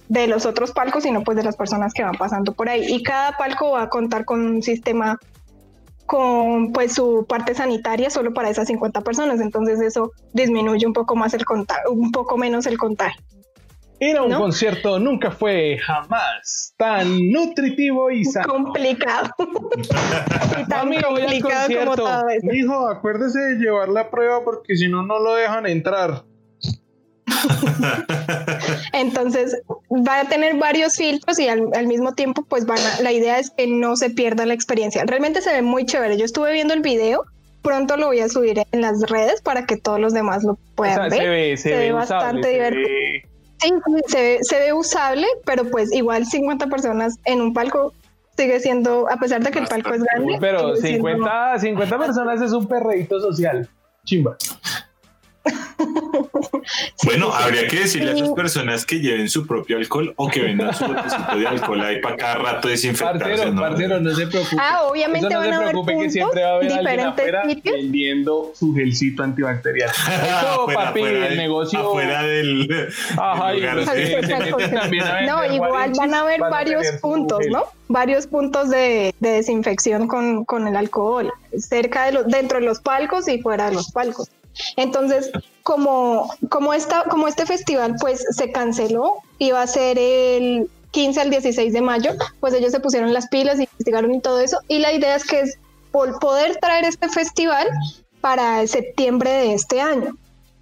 de 0.08 0.26
los 0.26 0.44
otros 0.44 0.72
palcos, 0.72 1.04
sino 1.04 1.22
pues 1.22 1.36
de 1.36 1.44
las 1.44 1.56
personas 1.56 1.94
que 1.94 2.02
van 2.02 2.16
pasando 2.16 2.52
por 2.52 2.68
ahí. 2.68 2.84
Y 2.88 3.02
cada 3.02 3.36
palco 3.36 3.72
va 3.72 3.82
a 3.82 3.88
contar 3.88 4.24
con 4.24 4.40
un 4.40 4.62
sistema 4.62 5.18
con 6.11 6.72
pues 6.72 6.94
su 6.94 7.24
parte 7.28 7.54
sanitaria 7.54 8.11
solo 8.11 8.34
para 8.34 8.50
esas 8.50 8.66
50 8.66 9.02
personas, 9.02 9.40
entonces 9.40 9.80
eso 9.80 10.11
disminuye 10.32 10.84
un 10.84 10.92
poco 10.92 11.14
más 11.14 11.34
el 11.34 11.44
contagio, 11.44 11.92
un 11.92 12.11
poco 12.11 12.36
menos 12.36 12.66
el 12.66 12.78
contagio. 12.78 13.22
Ir 14.00 14.16
a 14.16 14.24
un 14.24 14.32
concierto 14.32 14.98
nunca 14.98 15.30
fue 15.30 15.78
jamás 15.78 16.74
tan 16.76 17.30
nutritivo 17.30 18.11
y 18.11 18.24
sano. 18.24 18.48
Complicado. 18.48 19.30
y 20.58 20.68
tan 20.68 20.92
complicado 21.00 21.68
como 21.78 21.94
todo 21.94 22.28
eso. 22.28 22.46
Hijo, 22.52 22.88
acuérdese 22.88 23.38
de 23.38 23.54
llevar 23.58 23.88
la 23.88 24.11
prueba 24.11 24.42
porque 24.42 24.74
si 24.74 24.88
no, 24.88 25.04
no 25.04 25.20
lo 25.20 25.34
dejan 25.36 25.66
entrar. 25.66 26.24
Entonces 28.92 29.60
va 29.90 30.20
a 30.20 30.24
tener 30.24 30.56
varios 30.56 30.96
filtros 30.96 31.38
y 31.38 31.48
al, 31.48 31.86
mismo 31.86 32.14
tiempo 32.14 32.44
pues 32.48 32.66
van 32.66 32.78
a, 32.78 33.02
la 33.02 33.12
idea 33.12 33.38
es 33.38 33.50
que 33.50 33.66
no 33.66 33.96
se 33.96 34.10
pierda 34.10 34.46
la 34.46 34.54
experiencia. 34.54 35.04
Realmente 35.06 35.40
se 35.40 35.52
ve 35.52 35.62
muy 35.62 35.86
chévere. 35.86 36.16
Yo 36.16 36.24
estuve 36.24 36.52
viendo 36.52 36.74
el 36.74 36.80
video, 36.80 37.24
pronto 37.62 37.96
lo 37.96 38.06
voy 38.06 38.20
a 38.20 38.28
subir 38.28 38.62
en 38.72 38.80
las 38.80 39.02
redes 39.08 39.40
para 39.42 39.66
que 39.66 39.76
todos 39.76 40.00
los 40.00 40.12
demás 40.12 40.44
lo 40.44 40.58
puedan 40.74 41.08
ver. 41.10 41.58
Se 41.58 41.74
ve, 41.74 41.92
bastante 41.92 42.48
divertido. 42.48 42.86
Sí, 43.58 43.72
se 44.42 44.58
ve, 44.58 44.72
usable, 44.72 45.26
pero 45.44 45.64
pues 45.64 45.92
igual 45.92 46.26
50 46.26 46.66
personas 46.68 47.18
en 47.24 47.42
un 47.42 47.52
palco 47.52 47.92
sigue 48.36 48.58
siendo, 48.60 49.06
a 49.10 49.16
pesar 49.18 49.42
de 49.42 49.50
que 49.50 49.58
el 49.58 49.66
palco 49.66 49.92
es 49.92 50.02
grande. 50.02 50.38
Pero 50.40 50.76
50, 50.76 51.58
50 51.58 51.98
personas 52.06 52.40
es 52.40 52.52
un 52.52 52.66
perreíto 52.66 53.20
social. 53.20 53.68
Chimba. 54.04 54.36
Bueno, 57.05 57.32
habría 57.32 57.66
que 57.66 57.80
decirle 57.80 58.11
a 58.11 58.14
esas 58.14 58.30
personas 58.30 58.84
que 58.84 59.01
lleven 59.01 59.28
su 59.28 59.47
propio 59.47 59.78
alcohol 59.78 60.12
o 60.16 60.28
que 60.28 60.41
vendan 60.41 60.74
su 60.74 60.86
botecito 60.86 61.36
de 61.36 61.47
alcohol 61.47 61.80
ahí 61.80 62.01
para 62.01 62.16
cada 62.16 62.34
rato 62.36 62.68
desinfectarse. 62.68 63.53
Parcero, 63.53 64.01
¿no? 64.01 64.14
se 64.14 64.26
preocupe. 64.26 64.57
Ah, 64.59 64.82
obviamente 64.84 65.34
van 65.34 65.53
a 65.53 65.57
haber 65.57 65.74
que 65.74 66.11
siempre 66.11 66.43
va 66.43 66.49
a 66.49 66.55
haber 66.57 66.72
alguien 66.72 67.01
afuera 67.01 67.43
vendiendo 67.64 68.53
su 68.55 68.74
gelcito 68.74 69.22
antibacterial. 69.22 69.91
Eso, 70.51 70.66
papi, 70.66 71.03
el 71.03 71.36
negocio. 71.36 71.80
Afuera 71.80 72.22
del. 72.22 72.88
Ajá, 73.16 73.53
No, 75.26 75.55
igual 75.55 75.93
van 75.97 76.14
a 76.14 76.20
haber 76.20 76.41
varios 76.41 76.86
puntos, 77.01 77.41
¿no? 77.51 77.64
Varios 77.88 78.26
puntos 78.26 78.70
de, 78.70 79.14
de 79.20 79.30
desinfección 79.30 80.07
con, 80.07 80.45
con 80.45 80.68
el 80.68 80.76
alcohol, 80.76 81.32
cerca 81.59 82.07
de 82.07 82.12
los, 82.12 82.26
dentro 82.26 82.61
de 82.61 82.66
los 82.66 82.80
palcos 82.80 83.26
y 83.28 83.41
fuera 83.41 83.70
de 83.70 83.74
los 83.74 83.91
palcos. 83.91 84.28
Entonces, 84.76 85.30
como, 85.62 86.30
como, 86.48 86.74
esta, 86.74 87.05
como 87.05 87.28
este 87.28 87.46
festival 87.46 87.96
pues 88.01 88.24
se 88.30 88.51
canceló, 88.51 89.16
iba 89.38 89.62
a 89.62 89.66
ser 89.66 89.98
el 89.98 90.68
15 90.90 91.20
al 91.20 91.30
16 91.30 91.72
de 91.72 91.80
mayo, 91.80 92.12
pues 92.40 92.55
ellos 92.55 92.72
se 92.72 92.80
pusieron 92.80 93.12
las 93.12 93.28
pilas, 93.28 93.59
investigaron 93.59 94.14
y 94.14 94.20
todo 94.20 94.40
eso. 94.40 94.59
Y 94.68 94.78
la 94.78 94.92
idea 94.92 95.16
es 95.16 95.24
que 95.24 95.40
es 95.40 95.59
por 95.92 96.18
poder 96.18 96.57
traer 96.57 96.84
este 96.84 97.09
festival 97.09 97.68
para 98.20 98.66
septiembre 98.66 99.30
de 99.30 99.55
este 99.55 99.80
año, 99.80 100.16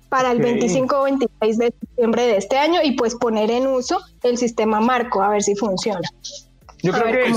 para 0.08 0.32
el 0.32 0.40
25 0.40 1.00
o 1.00 1.04
26 1.04 1.58
de 1.58 1.74
septiembre 1.80 2.22
de 2.22 2.36
este 2.36 2.56
año 2.56 2.80
y 2.82 2.92
pues 2.92 3.14
poner 3.14 3.50
en 3.50 3.66
uso 3.66 4.00
el 4.22 4.38
sistema 4.38 4.80
marco, 4.80 5.22
a 5.22 5.28
ver 5.30 5.42
si 5.42 5.54
funciona. 5.54 6.00
Yo 6.80 6.92
creo, 6.92 7.06
que 7.06 7.32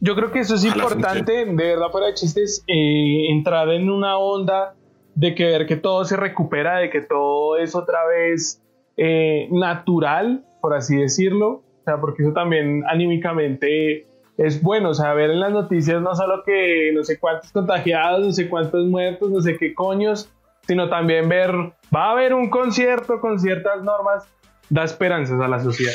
yo 0.00 0.14
creo 0.14 0.32
que 0.32 0.40
eso 0.40 0.54
es 0.54 0.64
importante, 0.64 1.44
de 1.44 1.52
verdad, 1.52 1.90
fuera 1.92 2.06
de 2.06 2.14
chistes, 2.14 2.64
eh, 2.66 3.26
entrar 3.28 3.68
en 3.68 3.90
una 3.90 4.16
onda 4.16 4.74
de 5.14 5.34
que 5.34 5.44
ver 5.44 5.66
que 5.66 5.76
todo 5.76 6.04
se 6.04 6.16
recupera, 6.16 6.78
de 6.78 6.90
que 6.90 7.00
todo 7.00 7.56
es 7.56 7.74
otra 7.74 8.06
vez 8.06 8.62
eh, 8.96 9.48
natural, 9.50 10.44
por 10.60 10.74
así 10.74 10.96
decirlo, 10.96 11.48
o 11.80 11.82
sea, 11.84 12.00
porque 12.00 12.22
eso 12.22 12.32
también 12.32 12.82
anímicamente 12.88 14.06
es 14.36 14.62
bueno, 14.62 14.90
o 14.90 14.94
sea, 14.94 15.12
ver 15.14 15.30
en 15.30 15.40
las 15.40 15.52
noticias 15.52 16.00
no 16.00 16.14
solo 16.14 16.42
que 16.44 16.92
no 16.94 17.04
sé 17.04 17.18
cuántos 17.18 17.52
contagiados, 17.52 18.26
no 18.26 18.32
sé 18.32 18.48
cuántos 18.48 18.86
muertos, 18.86 19.30
no 19.30 19.40
sé 19.40 19.56
qué 19.58 19.74
coños, 19.74 20.30
sino 20.66 20.88
también 20.88 21.28
ver, 21.28 21.50
va 21.94 22.06
a 22.06 22.10
haber 22.12 22.32
un 22.34 22.48
concierto 22.48 23.20
con 23.20 23.38
ciertas 23.38 23.82
normas, 23.82 24.24
da 24.68 24.84
esperanzas 24.84 25.40
a 25.40 25.48
la 25.48 25.60
sociedad. 25.60 25.94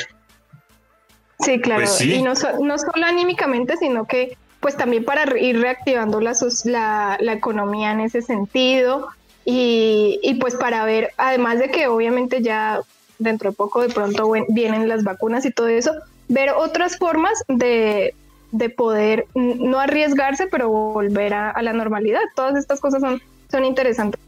Sí, 1.38 1.60
claro, 1.60 1.82
pues 1.82 2.00
y 2.00 2.22
no, 2.22 2.32
no 2.62 2.78
solo 2.78 3.04
anímicamente, 3.04 3.76
sino 3.76 4.06
que 4.06 4.36
pues 4.66 4.76
también 4.76 5.04
para 5.04 5.38
ir 5.38 5.60
reactivando 5.60 6.20
la, 6.20 6.32
la, 6.64 7.18
la 7.20 7.32
economía 7.32 7.92
en 7.92 8.00
ese 8.00 8.20
sentido 8.20 9.10
y, 9.44 10.18
y, 10.24 10.34
pues 10.40 10.56
para 10.56 10.84
ver, 10.84 11.12
además 11.18 11.60
de 11.60 11.70
que 11.70 11.86
obviamente 11.86 12.42
ya 12.42 12.80
dentro 13.20 13.50
de 13.50 13.56
poco 13.56 13.80
de 13.80 13.94
pronto 13.94 14.28
vienen 14.48 14.88
las 14.88 15.04
vacunas 15.04 15.46
y 15.46 15.52
todo 15.52 15.68
eso, 15.68 15.92
ver 16.26 16.50
otras 16.50 16.98
formas 16.98 17.44
de, 17.46 18.12
de 18.50 18.68
poder 18.68 19.26
no 19.36 19.78
arriesgarse, 19.78 20.48
pero 20.48 20.68
volver 20.68 21.32
a, 21.34 21.62
la 21.62 21.72
normalidad. 21.72 22.22
Todas 22.34 22.56
estas 22.56 22.80
cosas 22.80 23.00
son, 23.00 23.22
son 23.48 23.64
interesantes. 23.64 24.20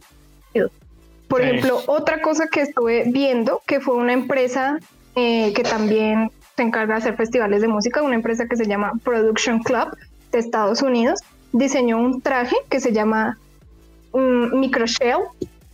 Por 1.26 1.42
ejemplo, 1.42 1.82
otra 1.88 2.22
cosa 2.22 2.46
que 2.46 2.60
estuve 2.60 3.06
viendo, 3.08 3.60
que 3.66 3.80
fue 3.80 3.96
una 3.96 4.12
empresa 4.12 4.78
eh, 5.16 5.52
que 5.52 5.64
también 5.64 6.30
se 6.54 6.62
encarga 6.62 6.94
de 6.94 6.98
hacer 6.98 7.16
festivales 7.16 7.60
de 7.60 7.66
música, 7.66 8.02
una 8.02 8.14
empresa 8.14 8.46
que 8.46 8.54
se 8.54 8.66
llama 8.66 8.92
Production 9.02 9.64
Club, 9.64 9.96
de 10.32 10.38
Estados 10.38 10.82
Unidos 10.82 11.20
diseñó 11.52 11.98
un 11.98 12.20
traje 12.20 12.56
que 12.68 12.80
se 12.80 12.92
llama 12.92 13.38
um, 14.12 14.58
Microshell, 14.58 15.18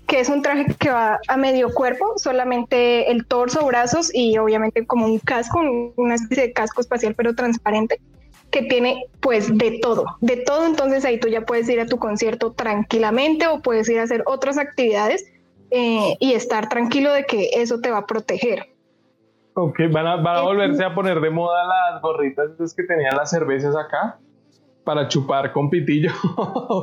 que 0.06 0.20
es 0.20 0.28
un 0.28 0.42
traje 0.42 0.66
que 0.78 0.90
va 0.90 1.18
a 1.28 1.36
medio 1.36 1.72
cuerpo, 1.72 2.14
solamente 2.16 3.10
el 3.10 3.26
torso, 3.26 3.66
brazos 3.66 4.14
y 4.14 4.38
obviamente 4.38 4.86
como 4.86 5.06
un 5.06 5.18
casco, 5.18 5.60
una 5.96 6.14
especie 6.14 6.48
de 6.48 6.52
casco 6.52 6.80
espacial 6.80 7.14
pero 7.16 7.34
transparente, 7.34 8.00
que 8.50 8.62
tiene 8.62 9.06
pues 9.20 9.56
de 9.56 9.78
todo, 9.82 10.04
de 10.20 10.36
todo, 10.36 10.66
entonces 10.66 11.04
ahí 11.04 11.18
tú 11.18 11.28
ya 11.28 11.40
puedes 11.40 11.68
ir 11.68 11.80
a 11.80 11.86
tu 11.86 11.98
concierto 11.98 12.52
tranquilamente 12.52 13.46
o 13.46 13.60
puedes 13.60 13.88
ir 13.88 13.98
a 13.98 14.04
hacer 14.04 14.22
otras 14.26 14.58
actividades 14.58 15.24
eh, 15.70 16.16
y 16.20 16.34
estar 16.34 16.68
tranquilo 16.68 17.12
de 17.12 17.24
que 17.24 17.48
eso 17.54 17.80
te 17.80 17.90
va 17.90 17.98
a 17.98 18.06
proteger. 18.06 18.68
Ok, 19.54 19.80
van 19.90 20.06
a, 20.06 20.16
van 20.16 20.36
a 20.36 20.42
volverse 20.42 20.84
a 20.84 20.94
poner 20.94 21.20
de 21.20 21.30
moda 21.30 21.64
las 21.64 22.02
gorritas 22.02 22.50
que 22.74 22.82
tenían 22.84 23.16
las 23.16 23.30
cervezas 23.30 23.74
acá 23.76 24.18
para 24.84 25.08
chupar 25.08 25.52
con 25.52 25.70
pitillo. 25.70 26.12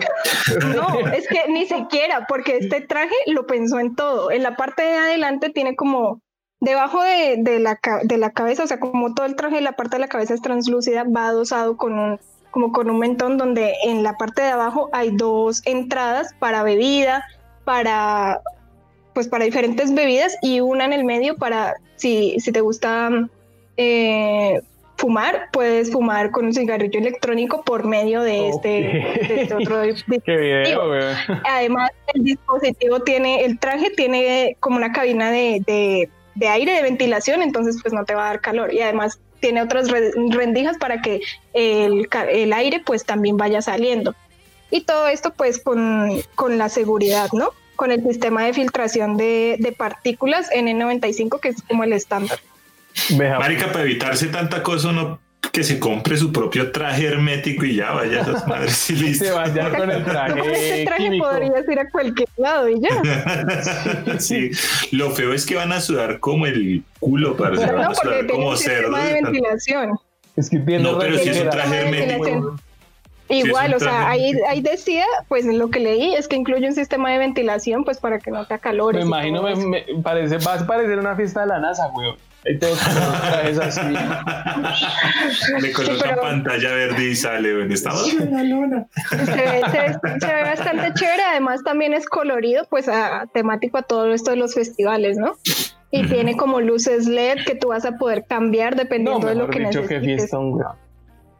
No, 0.75 0.99
es 1.13 1.27
que 1.27 1.47
ni 1.49 1.65
siquiera, 1.65 2.25
porque 2.27 2.57
este 2.57 2.81
traje 2.81 3.15
lo 3.27 3.45
pensó 3.45 3.79
en 3.79 3.95
todo. 3.95 4.31
En 4.31 4.43
la 4.43 4.55
parte 4.55 4.83
de 4.83 4.97
adelante 4.97 5.49
tiene 5.49 5.75
como 5.75 6.21
debajo 6.59 7.01
de, 7.03 7.59
la, 7.59 7.79
de 8.03 8.17
la 8.17 8.31
cabeza, 8.31 8.63
o 8.63 8.67
sea, 8.67 8.79
como 8.79 9.13
todo 9.13 9.25
el 9.25 9.35
traje, 9.35 9.61
la 9.61 9.73
parte 9.73 9.97
de 9.97 10.01
la 10.01 10.07
cabeza 10.07 10.33
es 10.33 10.41
translúcida, 10.41 11.03
va 11.03 11.27
adosado 11.27 11.77
con 11.77 11.97
un, 11.97 12.19
como 12.51 12.71
con 12.71 12.89
un 12.89 12.99
mentón 12.99 13.37
donde 13.37 13.73
en 13.83 14.03
la 14.03 14.17
parte 14.17 14.41
de 14.41 14.49
abajo 14.49 14.89
hay 14.91 15.11
dos 15.11 15.61
entradas 15.65 16.33
para 16.39 16.63
bebida, 16.63 17.23
para 17.65 18.41
pues 19.13 19.27
para 19.27 19.43
diferentes 19.43 19.93
bebidas 19.93 20.37
y 20.41 20.61
una 20.61 20.85
en 20.85 20.93
el 20.93 21.03
medio 21.03 21.35
para 21.35 21.75
si, 21.95 22.39
si 22.39 22.51
te 22.51 22.61
gusta 22.61 23.09
eh, 23.75 24.61
fumar, 25.01 25.49
puedes 25.51 25.91
fumar 25.91 26.29
con 26.29 26.45
un 26.45 26.53
cigarrillo 26.53 26.99
electrónico 26.99 27.63
por 27.63 27.85
medio 27.85 28.21
de, 28.21 28.49
este, 28.49 29.41
este, 29.41 29.55
otro 29.55 29.81
dispositivo. 29.81 30.93
Además, 31.45 31.89
el 32.13 32.23
dispositivo 32.23 32.99
tiene, 32.99 33.43
el 33.43 33.57
traje 33.57 33.89
tiene 33.89 34.55
como 34.59 34.77
una 34.77 34.91
cabina 34.91 35.31
de, 35.31 36.07
de, 36.35 36.47
aire, 36.47 36.73
de 36.73 36.83
ventilación, 36.83 37.41
entonces 37.41 37.79
pues 37.81 37.93
no 37.93 38.05
te 38.05 38.13
va 38.13 38.25
a 38.25 38.27
dar 38.29 38.41
calor. 38.41 38.73
Y 38.73 38.81
además 38.81 39.19
tiene 39.39 39.63
otras 39.63 39.89
rendijas 39.89 40.77
para 40.77 41.01
que 41.01 41.21
el, 41.53 42.07
el 42.29 42.53
aire 42.53 42.79
pues 42.85 43.03
también 43.03 43.37
vaya 43.37 43.61
saliendo. 43.63 44.13
Y 44.69 44.81
todo 44.81 45.07
esto 45.07 45.33
pues 45.33 45.59
con, 45.59 46.11
con 46.35 46.59
la 46.59 46.69
seguridad, 46.69 47.29
¿no? 47.33 47.49
Con 47.75 47.91
el 47.91 48.03
sistema 48.03 48.45
de 48.45 48.53
filtración 48.53 49.17
de, 49.17 49.57
de 49.59 49.71
partículas 49.71 50.51
N95, 50.51 51.39
que 51.39 51.49
es 51.49 51.63
como 51.63 51.83
el 51.83 51.93
estándar. 51.93 52.39
Marica, 53.17 53.71
para 53.71 53.83
evitarse 53.83 54.27
tanta 54.27 54.61
cosa, 54.63 54.91
no 54.91 55.19
que 55.51 55.63
se 55.63 55.79
compre 55.79 56.15
su 56.17 56.31
propio 56.31 56.71
traje 56.71 57.07
hermético 57.07 57.65
y 57.65 57.75
ya 57.75 57.91
vaya 57.91 58.19
a 58.19 58.21
esas 58.21 58.47
madres 58.47 58.89
y 58.89 58.95
listo. 58.95 59.25
Se 59.25 59.31
vaya 59.31 59.69
con 59.69 59.91
el 59.91 60.03
traje. 60.03 60.39
Con 60.39 60.49
ese 60.49 60.85
traje 60.85 61.17
podrías 61.17 61.67
ir 61.67 61.79
a 61.79 61.89
cualquier 61.89 62.29
lado 62.37 62.69
y 62.69 62.79
ya. 62.79 64.19
sí, 64.19 64.51
lo 64.91 65.11
feo 65.11 65.33
es 65.33 65.45
que 65.45 65.55
van 65.55 65.71
a 65.73 65.81
sudar 65.81 66.19
como 66.19 66.45
el 66.45 66.83
culo 66.99 67.35
para 67.35 67.55
no, 67.55 67.73
van 67.73 67.91
a 67.91 67.95
sudar 67.95 68.27
como 68.27 68.55
cerdo. 68.55 68.95
de 68.95 69.13
ventilación. 69.13 69.99
Es 70.37 70.49
que 70.49 70.59
tiene 70.59 70.83
No, 70.83 70.97
pero 70.97 71.17
si 71.17 71.29
es 71.29 71.41
un 71.41 71.49
traje 71.49 71.75
hermético. 71.75 72.55
Igual, 73.27 73.73
o 73.73 73.79
sea, 73.79 74.09
ahí, 74.09 74.33
ahí 74.49 74.59
decía, 74.59 75.05
pues 75.29 75.45
lo 75.45 75.69
que 75.69 75.79
leí 75.79 76.13
es 76.15 76.27
que 76.27 76.35
incluye 76.35 76.67
un 76.67 76.75
sistema 76.75 77.11
de 77.11 77.17
ventilación, 77.17 77.85
pues 77.85 77.97
para 77.97 78.19
que 78.19 78.29
no 78.29 78.45
te 78.45 78.53
acalores. 78.53 79.05
Me 79.05 79.07
imagino, 79.07 79.41
me, 79.41 79.85
parece, 80.03 80.37
va 80.39 80.55
a 80.55 80.67
parecer 80.67 80.99
una 80.99 81.15
fiesta 81.15 81.41
de 81.41 81.47
la 81.47 81.59
NASA, 81.59 81.87
güey. 81.93 82.13
Ahí 82.45 82.57
todos 82.57 82.79
trajes 82.79 83.59
así. 83.59 83.81
Le 85.61 85.71
colocan 85.71 86.15
pantalla 86.19 86.73
verde 86.73 87.03
y 87.03 87.15
sale, 87.15 87.53
güey. 87.53 87.71
Estamos 87.71 88.07
Se 88.07 88.17
ve, 88.17 89.61
se, 89.71 90.27
ve, 90.27 90.41
bastante 90.43 90.93
chévere. 90.95 91.21
Además, 91.31 91.63
también 91.63 91.93
es 91.93 92.07
colorido, 92.07 92.65
pues 92.69 92.87
a, 92.87 93.27
temático 93.33 93.77
a 93.77 93.83
todo 93.83 94.11
esto 94.13 94.31
de 94.31 94.37
los 94.37 94.55
festivales, 94.55 95.17
¿no? 95.17 95.35
Y 95.91 96.07
tiene 96.07 96.35
como 96.35 96.61
luces 96.61 97.05
LED 97.07 97.45
que 97.45 97.53
tú 97.55 97.67
vas 97.69 97.85
a 97.85 97.97
poder 97.97 98.25
cambiar 98.27 98.75
dependiendo 98.75 99.27
de 99.27 99.35
lo 99.35 99.47
que 99.49 99.59
dicho, 99.59 99.81
necesites. 99.81 99.99
Qué 99.99 100.05
fiesta, 100.05 100.37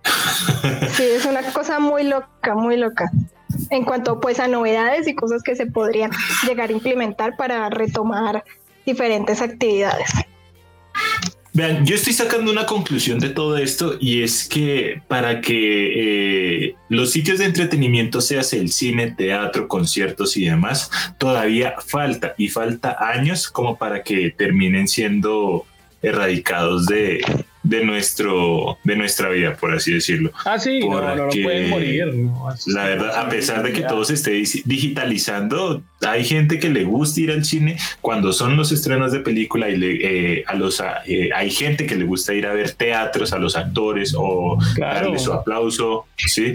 Sí, 0.92 1.04
es 1.04 1.26
una 1.26 1.42
cosa 1.54 1.80
muy 1.80 2.04
loca, 2.04 2.54
muy 2.54 2.78
loca. 2.78 3.10
En 3.70 3.86
cuanto 3.86 4.20
pues 4.20 4.40
a 4.40 4.48
novedades 4.48 5.08
y 5.08 5.16
cosas 5.16 5.42
que 5.42 5.56
se 5.56 5.66
podrían 5.66 6.12
llegar 6.48 6.70
a 6.70 6.74
implementar 6.74 7.36
para 7.38 7.70
retomar 7.70 8.44
diferentes 8.86 9.42
actividades. 9.42 10.12
Vean, 11.54 11.86
yo 11.86 11.96
estoy 11.96 12.14
sacando 12.14 12.50
una 12.50 12.66
conclusión 12.66 13.20
de 13.20 13.30
todo 13.30 13.58
esto 13.58 13.98
y 14.00 14.24
es 14.24 14.48
que 14.48 15.02
para 15.10 15.42
que 15.42 16.68
eh, 16.68 16.76
los 16.88 17.12
sitios 17.12 17.40
de 17.40 17.46
entretenimiento, 17.46 18.22
seas 18.22 18.54
el 18.54 18.72
cine, 18.72 19.12
teatro, 19.12 19.68
conciertos 19.68 20.38
y 20.38 20.46
demás, 20.46 20.90
todavía 21.18 21.76
falta 21.86 22.36
y 22.38 22.48
falta 22.48 22.96
años 23.00 23.50
como 23.50 23.78
para 23.78 24.02
que 24.02 24.30
terminen 24.32 24.88
siendo 24.88 25.66
erradicados 26.02 26.86
de, 26.86 27.22
de, 27.64 27.86
nuestro, 27.86 28.78
de 28.84 28.96
nuestra 28.96 29.30
vida, 29.30 29.56
por 29.56 29.74
así 29.74 29.94
decirlo. 29.94 30.32
Ah, 30.46 30.58
sí, 30.60 30.80
no, 30.80 31.16
no, 31.16 31.30
pueden 31.30 31.70
morir. 31.70 32.14
la 32.68 32.86
verdad, 32.86 33.16
a 33.20 33.30
pesar 33.30 33.64
de 33.64 33.74
que 33.74 33.82
todo 33.82 34.04
se 34.06 34.16
esté 34.16 34.32
digitalizando, 34.66 35.84
hay 36.08 36.24
gente 36.24 36.60
que 36.60 36.70
le 36.70 36.84
gusta 36.84 37.22
ir 37.22 37.32
al 37.32 37.46
cine 37.46 37.78
cuando 38.02 38.34
son 38.34 38.58
los 38.58 38.72
estrenos 38.72 39.12
de 39.12 39.20
película 39.20 39.70
y 39.70 39.80
eh, 39.84 40.44
a 40.48 40.56
los 40.56 40.82
eh, 41.06 41.30
hay 41.34 41.52
gente 41.52 41.86
que 41.86 41.96
le 41.96 42.06
gusta 42.06 42.34
ir 42.34 42.48
a 42.48 42.54
ver 42.54 42.72
teatros 42.72 43.34
a 43.34 43.38
los 43.38 43.56
actores 43.56 44.16
o 44.18 44.58
darle 44.78 45.20
su 45.20 45.32
aplauso, 45.32 46.08
sí, 46.18 46.54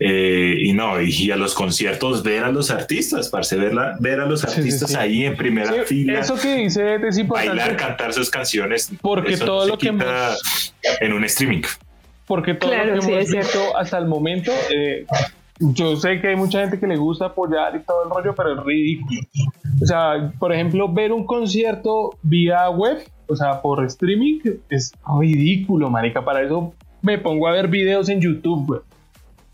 eh, 0.00 0.56
y 0.60 0.72
no 0.72 1.00
y, 1.00 1.30
a 1.30 1.36
los 1.36 1.54
conciertos 1.54 2.22
ver 2.22 2.44
a 2.44 2.50
los 2.50 2.70
artistas, 2.70 3.28
para 3.28 3.46
verla, 3.56 3.96
ver 4.00 4.20
a 4.20 4.26
los 4.26 4.44
artistas 4.44 4.94
ahí 4.94 5.24
en 5.24 5.36
primera 5.36 5.84
fila. 5.84 6.20
Eso 6.20 6.34
que 6.36 6.54
dice 6.56 6.96
es 6.96 7.18
importante. 7.18 7.56
Bailar, 7.56 7.76
cantar 7.76 8.12
sus 8.12 8.30
canciones, 8.30 8.90
porque 9.00 9.36
todo 9.36 9.66
lo 9.66 9.78
que 9.78 9.92
en 11.00 11.12
un 11.12 11.24
streaming. 11.24 11.62
Porque 12.26 12.54
todo 12.54 12.74
lo 12.74 13.00
que 13.00 13.06
hemos 13.06 13.30
visto 13.30 13.76
hasta 13.76 13.98
el 13.98 14.06
momento 14.06 14.52
yo 15.60 15.96
sé 15.96 16.20
que 16.20 16.28
hay 16.28 16.36
mucha 16.36 16.60
gente 16.60 16.78
que 16.78 16.86
le 16.86 16.96
gusta 16.96 17.26
apoyar 17.26 17.74
y 17.76 17.80
todo 17.80 18.04
el 18.04 18.10
rollo, 18.10 18.34
pero 18.34 18.54
es 18.54 18.64
ridículo. 18.64 19.20
O 19.82 19.86
sea, 19.86 20.32
por 20.38 20.52
ejemplo, 20.52 20.92
ver 20.92 21.12
un 21.12 21.26
concierto 21.26 22.16
vía 22.22 22.68
web, 22.70 22.98
o 23.26 23.36
sea, 23.36 23.60
por 23.60 23.84
streaming, 23.84 24.40
es 24.68 24.92
ridículo, 25.18 25.90
marica. 25.90 26.24
Para 26.24 26.42
eso 26.42 26.74
me 27.02 27.18
pongo 27.18 27.48
a 27.48 27.52
ver 27.52 27.68
videos 27.68 28.08
en 28.08 28.20
YouTube, 28.20 28.82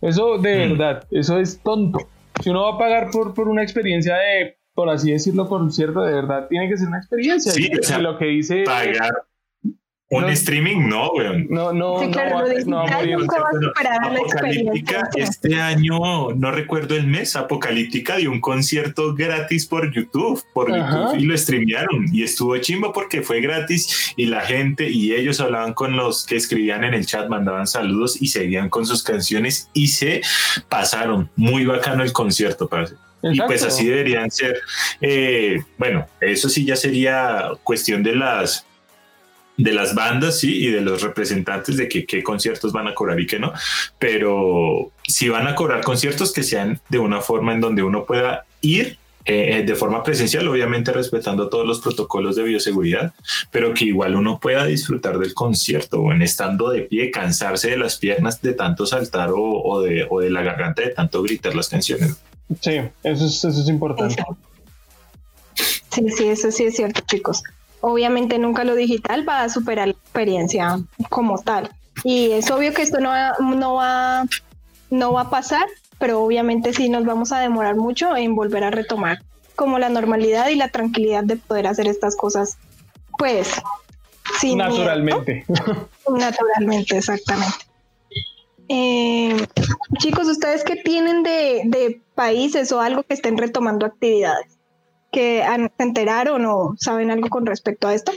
Eso 0.01 0.38
de 0.38 0.66
mm. 0.66 0.70
verdad, 0.70 1.05
eso 1.11 1.38
es 1.38 1.61
tonto. 1.61 1.99
Si 2.42 2.51
uno 2.51 2.62
va 2.62 2.74
a 2.74 2.78
pagar 2.78 3.11
por, 3.11 3.32
por 3.32 3.49
una 3.49 3.62
experiencia 3.62 4.16
de, 4.16 4.57
por 4.74 4.90
así 4.90 5.12
decirlo, 5.12 5.49
concierto, 5.49 6.03
de 6.03 6.12
verdad, 6.12 6.49
tiene 6.49 6.68
que 6.68 6.76
ser 6.76 6.88
una 6.88 6.99
experiencia. 6.99 7.53
Sí, 7.53 7.70
o 7.78 7.82
sea, 7.82 7.99
lo 7.99 8.18
que 8.18 8.26
dice... 8.26 8.64
Pagar 8.64 9.24
un 10.19 10.31
streaming 10.31 10.89
no, 10.89 11.11
weón. 11.11 11.47
No, 11.51 11.73
no, 11.73 12.01
sí, 12.01 12.11
claro, 12.11 12.45
no, 12.67 12.77
va, 12.79 12.89
a 12.89 14.07
Apocalíptica, 14.07 15.09
este 15.17 15.61
año, 15.61 16.33
no 16.35 16.51
recuerdo 16.51 16.97
el 16.97 17.07
mes, 17.07 17.37
Apocalíptica 17.37 18.17
dio 18.17 18.31
un 18.31 18.41
concierto 18.41 19.15
gratis 19.15 19.67
por 19.67 19.93
YouTube, 19.93 20.43
por 20.53 20.69
YouTube, 20.69 21.19
y 21.19 21.25
lo 21.25 21.37
streamearon. 21.37 22.07
Y 22.12 22.23
estuvo 22.23 22.57
chimba 22.59 22.93
porque 22.93 23.23
fue 23.23 23.41
gratis 23.41 24.15
y 24.17 24.27
la 24.27 24.41
gente 24.41 24.89
y 24.91 25.12
ellos 25.12 25.41
hablaban 25.41 25.75
con 25.75 25.97
los 25.97 26.25
que 26.27 26.37
escribían 26.37 26.85
en 26.85 26.95
el 26.95 27.07
chat, 27.07 27.29
mandaban 27.29 27.67
saludos 27.67 28.21
y 28.21 28.29
seguían 28.29 28.69
con 28.69 28.87
sus 28.87 29.03
canciones 29.03 29.71
y 29.73 29.89
se 29.89 30.23
pasaron. 30.69 31.31
Muy 31.37 31.65
bacano 31.65 32.03
el 32.03 32.12
concierto, 32.12 32.69
parece. 32.69 32.95
Y 33.23 33.41
pues 33.41 33.62
así 33.62 33.87
deberían 33.87 34.31
ser. 34.31 34.61
Eh, 35.01 35.62
bueno, 35.79 36.07
eso 36.21 36.49
sí 36.49 36.65
ya 36.65 36.77
sería 36.77 37.51
cuestión 37.62 38.03
de 38.03 38.17
las 38.17 38.67
de 39.57 39.72
las 39.72 39.94
bandas, 39.94 40.40
sí, 40.40 40.66
y 40.66 40.70
de 40.70 40.80
los 40.80 41.02
representantes 41.02 41.76
de 41.76 41.88
qué 41.88 42.22
conciertos 42.22 42.72
van 42.72 42.88
a 42.88 42.94
cobrar 42.94 43.20
y 43.20 43.26
qué 43.26 43.38
no, 43.38 43.52
pero 43.98 44.90
si 45.07 45.28
van 45.28 45.46
a 45.46 45.55
cobrar 45.55 45.82
conciertos 45.82 46.32
que 46.32 46.42
sean 46.42 46.80
de 46.88 46.98
una 46.98 47.20
forma 47.20 47.52
en 47.52 47.61
donde 47.61 47.82
uno 47.82 48.05
pueda 48.05 48.44
ir 48.61 48.98
eh, 49.26 49.62
de 49.66 49.74
forma 49.74 50.02
presencial, 50.02 50.46
obviamente 50.48 50.92
respetando 50.92 51.48
todos 51.48 51.66
los 51.66 51.80
protocolos 51.80 52.36
de 52.36 52.42
bioseguridad, 52.42 53.14
pero 53.50 53.72
que 53.72 53.86
igual 53.86 54.16
uno 54.16 54.38
pueda 54.38 54.66
disfrutar 54.66 55.18
del 55.18 55.32
concierto 55.32 56.00
o 56.00 56.12
en 56.12 56.20
estando 56.20 56.68
de 56.68 56.82
pie, 56.82 57.11
cansarse 57.11 57.70
de 57.70 57.78
las 57.78 57.96
piernas 57.96 58.42
de 58.42 58.52
tanto 58.52 58.84
saltar 58.84 59.30
o, 59.34 59.80
de, 59.80 60.07
o 60.11 60.20
de 60.20 60.28
la 60.28 60.42
garganta 60.42 60.82
de 60.82 60.88
tanto 60.88 61.22
gritar 61.22 61.55
las 61.55 61.70
canciones. 61.70 62.16
Sí, 62.61 62.80
eso 63.02 63.24
es, 63.24 63.44
eso 63.44 63.48
es 63.48 63.68
importante. 63.68 64.22
Sí, 65.90 66.05
sí, 66.11 66.26
eso 66.26 66.50
sí 66.50 66.64
es 66.64 66.76
cierto, 66.76 67.00
chicos 67.07 67.42
obviamente 67.85 68.39
nunca 68.39 68.64
lo 68.64 68.74
digital 68.74 69.28
va 69.28 69.43
a 69.43 69.49
superar 69.51 69.89
la 69.89 69.93
experiencia 69.95 70.80
como 71.11 71.39
tal. 71.39 71.70
Y 72.03 72.30
es 72.30 72.51
obvio 72.51 72.72
que 72.72 72.82
esto 72.82 72.99
no 72.99 73.11
va, 73.11 73.35
no 73.41 73.74
va, 73.74 74.24
no 74.91 75.12
va 75.12 75.22
a 75.22 75.30
pasar, 75.30 75.66
pero 75.99 76.22
obviamente 76.22 76.72
sí 76.72 76.89
nos 76.89 77.05
vamos 77.05 77.30
a 77.30 77.41
demorar 77.41 77.76
mucho 77.76 78.16
en 78.16 78.35
volver 78.35 78.64
a 78.64 78.70
retomar 78.70 79.22
como 79.55 79.78
la 79.78 79.91
normalidad 79.91 80.49
y 80.49 80.57
la 80.57 80.68
tranquilidad 80.68 81.24
de 81.24 81.37
poder 81.37 81.66
hacer 81.66 81.87
estas 81.87 82.16
cosas, 82.16 82.57
pues, 83.18 83.53
sin 84.41 84.59
naturalmente. 84.59 85.45
Naturalmente, 86.09 86.97
exactamente. 86.97 87.66
Eh, 88.68 89.47
chicos, 89.99 90.26
¿ustedes 90.26 90.64
qué 90.64 90.76
tienen 90.76 91.22
de, 91.22 91.62
de 91.66 92.01
países 92.14 92.72
o 92.72 92.80
algo 92.80 93.03
que 93.03 93.12
estén 93.12 93.37
retomando 93.37 93.85
actividades? 93.85 94.53
Que 95.15 95.45
se 95.77 95.83
enteraron 95.83 96.45
o 96.45 96.75
saben 96.77 97.11
algo 97.11 97.29
con 97.29 97.47
respecto 97.47 97.87
a 97.87 97.95
esto? 97.95 98.12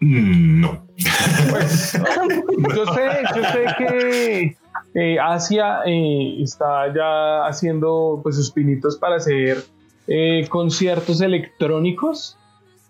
Mm, 0.00 0.60
no. 0.60 0.86
Pues, 1.50 1.98
yo 2.74 2.86
sé, 2.94 3.08
yo 3.34 3.42
sé 3.44 3.64
que 3.78 4.56
eh, 4.94 5.18
Asia 5.18 5.80
eh, 5.86 6.42
está 6.42 6.92
ya 6.94 7.46
haciendo 7.46 8.20
pues 8.22 8.36
sus 8.36 8.50
pinitos 8.50 8.98
para 8.98 9.16
hacer 9.16 9.58
eh, 10.06 10.46
conciertos 10.48 11.20
electrónicos. 11.22 12.36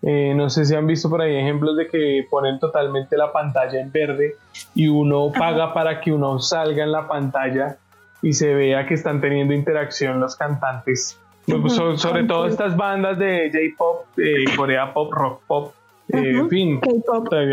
no 0.01 0.49
sé 0.49 0.65
si 0.65 0.75
han 0.75 0.87
visto 0.87 1.09
por 1.09 1.21
ahí 1.21 1.35
ejemplos 1.35 1.77
de 1.77 1.87
que 1.87 2.25
ponen 2.29 2.59
totalmente 2.59 3.15
la 3.17 3.31
pantalla 3.31 3.79
en 3.79 3.91
verde 3.91 4.35
y 4.73 4.87
uno 4.87 5.31
paga 5.31 5.73
para 5.73 6.01
que 6.01 6.11
uno 6.11 6.39
salga 6.39 6.83
en 6.83 6.91
la 6.91 7.07
pantalla 7.07 7.77
y 8.21 8.33
se 8.33 8.53
vea 8.53 8.85
que 8.87 8.95
están 8.95 9.21
teniendo 9.21 9.53
interacción 9.53 10.19
los 10.19 10.35
cantantes 10.35 11.20
pues, 11.45 11.73
sobre, 11.73 12.23
todo 12.23 12.47
estas 12.47 12.75
bandas 12.77 13.17
de 13.17 13.49
J-pop, 13.51 14.05
eh, 14.17 14.45
Corea 14.55 14.93
pop, 14.93 15.11
rock 15.11 15.41
pop, 15.47 15.73
eh, 16.09 16.37
en 16.37 16.49
fin. 16.49 16.81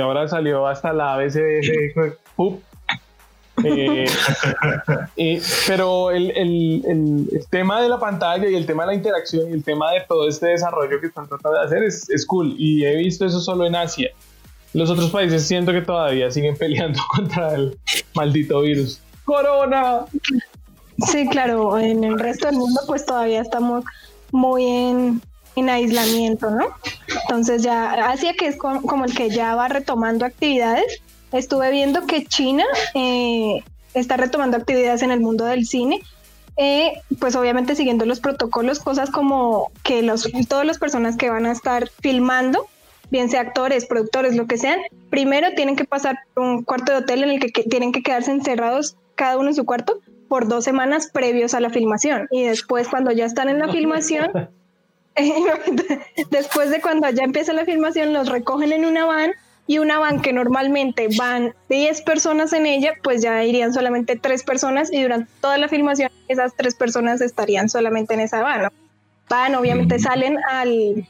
Ahora 0.03 0.28
salió 0.28 0.66
hasta 0.66 0.93
la 0.93 1.14
ABC 1.14 1.39
Eh, 3.64 5.41
pero 5.66 6.11
el, 6.11 6.30
el, 6.36 6.82
el, 7.32 7.47
tema 7.51 7.82
de 7.82 7.89
la 7.89 7.99
pantalla 7.99 8.49
y 8.49 8.55
el 8.55 8.66
tema 8.66 8.84
de 8.84 8.89
la 8.89 8.95
interacción 8.95 9.51
y 9.51 9.53
el 9.53 9.64
tema 9.64 9.91
de 9.93 10.03
todo 10.09 10.28
este 10.28 10.47
desarrollo 10.49 11.01
que 11.01 11.09
están 11.09 11.26
tratando 11.26 11.59
de 11.59 11.64
hacer 11.64 11.82
es, 11.82 12.09
es 12.09 12.24
cool. 12.26 12.55
Y 12.57 12.84
he 12.84 12.97
visto 12.97 13.26
eso 13.26 13.41
solo 13.41 13.66
en 13.66 13.74
Asia. 13.74 14.11
Los 14.74 14.91
otros 14.91 15.11
países 15.11 15.47
siento 15.47 15.72
que 15.72 15.80
todavía 15.80 16.30
siguen 16.30 16.57
peleando 16.59 17.01
contra 17.09 17.55
el 17.55 17.78
maldito 18.14 18.61
virus. 18.61 19.01
¡Corona! 19.24 20.05
Sí, 21.07 21.28
claro, 21.28 21.78
en 21.78 22.03
el 22.03 22.18
resto 22.18 22.46
del 22.46 22.57
mundo 22.57 22.80
pues 22.86 23.07
todavía 23.07 23.40
estamos 23.40 23.84
muy 24.32 24.66
en, 24.66 25.22
en 25.55 25.68
aislamiento, 25.68 26.51
¿no? 26.51 26.66
Entonces 27.22 27.62
ya 27.62 27.92
Asia, 28.11 28.34
que 28.34 28.46
es 28.46 28.57
como 28.57 29.05
el 29.05 29.14
que 29.14 29.30
ya 29.30 29.55
va 29.55 29.68
retomando 29.68 30.24
actividades, 30.24 31.01
estuve 31.32 31.70
viendo 31.70 32.07
que 32.07 32.24
China 32.24 32.64
eh, 32.94 33.62
está 33.94 34.16
retomando 34.16 34.57
actividades 34.57 35.03
en 35.03 35.12
el 35.12 35.20
mundo 35.20 35.44
del 35.44 35.66
cine, 35.66 36.01
eh, 36.57 36.94
pues 37.20 37.36
obviamente 37.36 37.76
siguiendo 37.76 38.05
los 38.05 38.18
protocolos, 38.18 38.80
cosas 38.80 39.11
como 39.11 39.70
que 39.84 40.03
los, 40.03 40.28
todas 40.49 40.66
las 40.66 40.78
personas 40.78 41.16
que 41.16 41.30
van 41.30 41.46
a 41.46 41.53
estar 41.53 41.88
filmando, 42.01 42.66
bien 43.11 43.30
sea 43.30 43.42
actores, 43.42 43.86
productores, 43.86 44.34
lo 44.34 44.46
que 44.46 44.59
sean, 44.59 44.80
primero 45.11 45.55
tienen 45.55 45.76
que 45.76 45.84
pasar 45.84 46.18
un 46.34 46.64
cuarto 46.64 46.90
de 46.90 46.99
hotel 46.99 47.22
en 47.22 47.30
el 47.30 47.40
que, 47.40 47.53
que 47.53 47.62
tienen 47.62 47.92
que 47.92 48.03
quedarse 48.03 48.32
encerrados 48.32 48.96
cada 49.14 49.38
uno 49.38 49.49
en 49.49 49.55
su 49.55 49.64
cuarto 49.64 50.01
por 50.29 50.49
dos 50.49 50.64
semanas 50.64 51.11
previos 51.12 51.55
a 51.55 51.61
la 51.61 51.70
filmación. 51.70 52.29
Y 52.31 52.45
después 52.45 52.89
cuando 52.89 53.11
ya 53.12 53.24
están 53.24 53.49
en 53.49 53.59
la 53.59 53.68
filmación 53.68 54.31
después 56.31 56.70
de 56.70 56.81
cuando 56.81 57.09
ya 57.11 57.24
empieza 57.24 57.53
la 57.53 57.64
filmación, 57.64 58.12
los 58.12 58.29
recogen 58.29 58.72
en 58.72 58.85
una 58.85 59.05
van 59.05 59.33
y 59.66 59.79
una 59.79 59.99
van 59.99 60.20
que 60.20 60.33
normalmente 60.33 61.09
van 61.18 61.55
10 61.68 62.03
personas 62.03 62.53
en 62.53 62.66
ella, 62.66 62.95
pues 63.03 63.20
ya 63.20 63.45
irían 63.45 63.74
solamente 63.74 64.16
3 64.16 64.43
personas 64.43 64.93
y 64.93 65.03
durante 65.03 65.31
toda 65.41 65.59
la 65.59 65.68
filmación 65.68 66.11
esas 66.29 66.55
3 66.57 66.74
personas 66.74 67.20
estarían 67.20 67.68
solamente 67.68 68.14
en 68.14 68.20
esa 68.20 68.43
van. 68.43 68.70
Van, 69.29 69.55
obviamente 69.55 69.99
salen 69.99 70.39
al, 70.51 71.07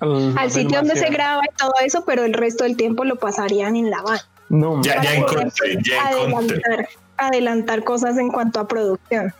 al 0.00 0.50
sitio 0.50 0.78
donde 0.78 0.96
se 0.96 1.08
graba 1.08 1.42
y 1.50 1.56
todo 1.56 1.72
eso, 1.82 2.04
pero 2.04 2.24
el 2.24 2.34
resto 2.34 2.64
del 2.64 2.76
tiempo 2.76 3.04
lo 3.04 3.16
pasarían 3.16 3.76
en 3.76 3.90
la 3.90 4.02
van. 4.02 4.20
No, 4.50 4.82
ya, 4.82 5.02
ya 5.02 5.14
encontré, 5.14 5.78
ya 5.82 6.06
adelantar, 6.06 6.88
adelantar 7.16 7.84
cosas 7.84 8.18
en 8.18 8.28
cuanto 8.28 8.60
a 8.60 8.68
producción. 8.68 9.32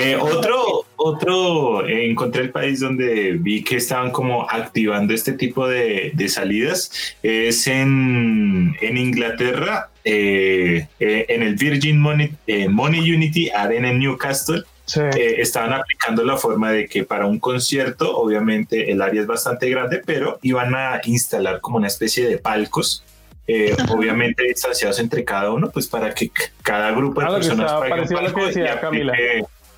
Eh, 0.00 0.14
otro, 0.14 0.84
otro, 0.94 1.84
eh, 1.84 2.08
encontré 2.08 2.42
el 2.42 2.50
país 2.50 2.78
donde 2.78 3.32
vi 3.32 3.64
que 3.64 3.76
estaban 3.76 4.12
como 4.12 4.48
activando 4.48 5.12
este 5.12 5.32
tipo 5.32 5.66
de, 5.66 6.12
salidas, 6.28 7.16
es 7.20 7.66
en, 7.66 8.76
Inglaterra, 8.80 9.90
eh, 10.04 10.86
en 11.00 11.42
el 11.42 11.56
Virgin 11.56 11.98
Money, 11.98 12.32
Money 12.68 13.12
Unity 13.12 13.50
Arena 13.50 13.90
en 13.90 13.98
Newcastle. 13.98 14.62
estaban 15.16 15.72
aplicando 15.72 16.22
la 16.22 16.36
forma 16.36 16.70
de 16.70 16.86
que 16.86 17.02
para 17.02 17.26
un 17.26 17.40
concierto, 17.40 18.16
obviamente 18.16 18.92
el 18.92 19.02
área 19.02 19.22
es 19.22 19.26
bastante 19.26 19.68
grande, 19.68 20.00
pero 20.06 20.38
iban 20.42 20.76
a 20.76 21.00
instalar 21.06 21.60
como 21.60 21.78
una 21.78 21.88
especie 21.88 22.28
de 22.28 22.38
palcos 22.38 23.02
obviamente 23.88 24.44
distanciados 24.44 24.98
entre 24.98 25.24
cada 25.24 25.50
uno, 25.50 25.70
pues 25.70 25.86
para 25.86 26.12
que 26.12 26.30
cada 26.62 26.90
grupo 26.90 27.20
de 27.20 27.26
ah, 27.26 27.30
personas 27.30 27.72
Camila. 28.80 29.14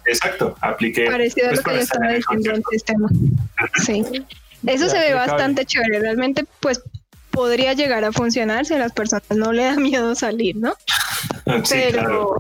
Exacto, 0.06 0.56
apliqué. 0.60 1.06
Parecido 1.06 1.48
a 1.48 1.52
lo 1.52 1.62
pues, 1.62 1.64
que 1.64 1.74
yo 1.74 1.80
estaba 1.82 2.12
diciendo 2.12 2.50
el 2.52 2.64
sistema. 2.70 3.08
Sí. 3.84 4.04
Eso 4.66 4.88
se 4.88 4.98
ve 4.98 5.14
bastante 5.14 5.64
chévere. 5.64 6.00
Realmente, 6.00 6.44
pues 6.60 6.82
podría 7.30 7.72
llegar 7.72 8.04
a 8.04 8.12
funcionar 8.12 8.66
si 8.66 8.74
a 8.74 8.78
las 8.78 8.92
personas 8.92 9.24
no 9.30 9.52
le 9.52 9.64
da 9.64 9.74
miedo 9.76 10.14
salir, 10.14 10.56
¿no? 10.56 10.74
pero, 11.68 12.36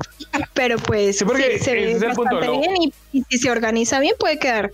pero 0.52 0.78
pues 0.78 1.18
se 1.18 1.24
ve 1.24 1.98
bastante 1.98 2.50
bien 2.50 2.92
y, 3.12 3.22
si 3.28 3.38
se 3.38 3.50
organiza 3.50 4.00
bien 4.00 4.14
puede 4.18 4.38
quedar. 4.38 4.72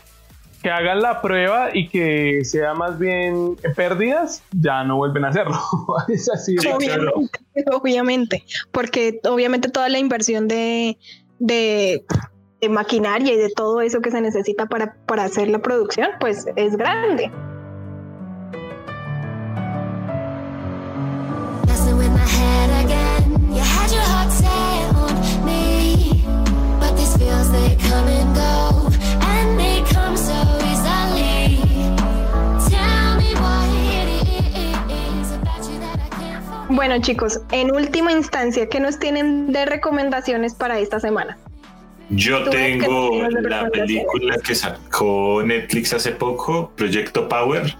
Que 0.67 0.73
hagan 0.73 1.01
la 1.01 1.23
prueba 1.23 1.69
y 1.73 1.87
que 1.87 2.45
sea 2.45 2.75
más 2.75 2.99
bien 2.99 3.55
pérdidas, 3.77 4.43
ya 4.51 4.83
no 4.83 4.97
vuelven 4.97 5.25
a 5.25 5.29
hacerlo. 5.29 5.61
es 6.09 6.29
así. 6.29 6.57
obviamente, 6.59 7.39
obviamente, 7.73 8.45
porque 8.73 9.21
obviamente 9.23 9.69
toda 9.69 9.89
la 9.89 10.01
inversión 10.01 10.49
de, 10.49 10.99
de 11.39 12.05
de 12.61 12.69
maquinaria 12.69 13.33
y 13.33 13.37
de 13.37 13.51
todo 13.51 13.81
eso 13.81 14.01
que 14.01 14.11
se 14.11 14.21
necesita 14.21 14.67
para, 14.67 14.97
para 15.07 15.23
hacer 15.23 15.49
la 15.51 15.61
producción, 15.61 16.09
pues 16.19 16.47
es 16.57 16.77
grande. 16.77 17.31
Bueno 36.87 37.03
chicos, 37.03 37.41
en 37.51 37.75
última 37.75 38.13
instancia, 38.13 38.69
¿qué 38.69 38.79
nos 38.79 39.01
tienen 39.01 39.53
de 39.53 39.65
recomendaciones 39.67 40.55
para 40.55 40.79
esta 40.79 41.01
semana? 41.01 41.37
Yo 42.11 42.45
tengo 42.49 43.29
la 43.29 43.69
película 43.71 44.37
que 44.39 44.55
sacó 44.55 45.43
Netflix 45.45 45.95
hace 45.95 46.13
poco, 46.13 46.71
Proyecto 46.77 47.29
Power, 47.29 47.75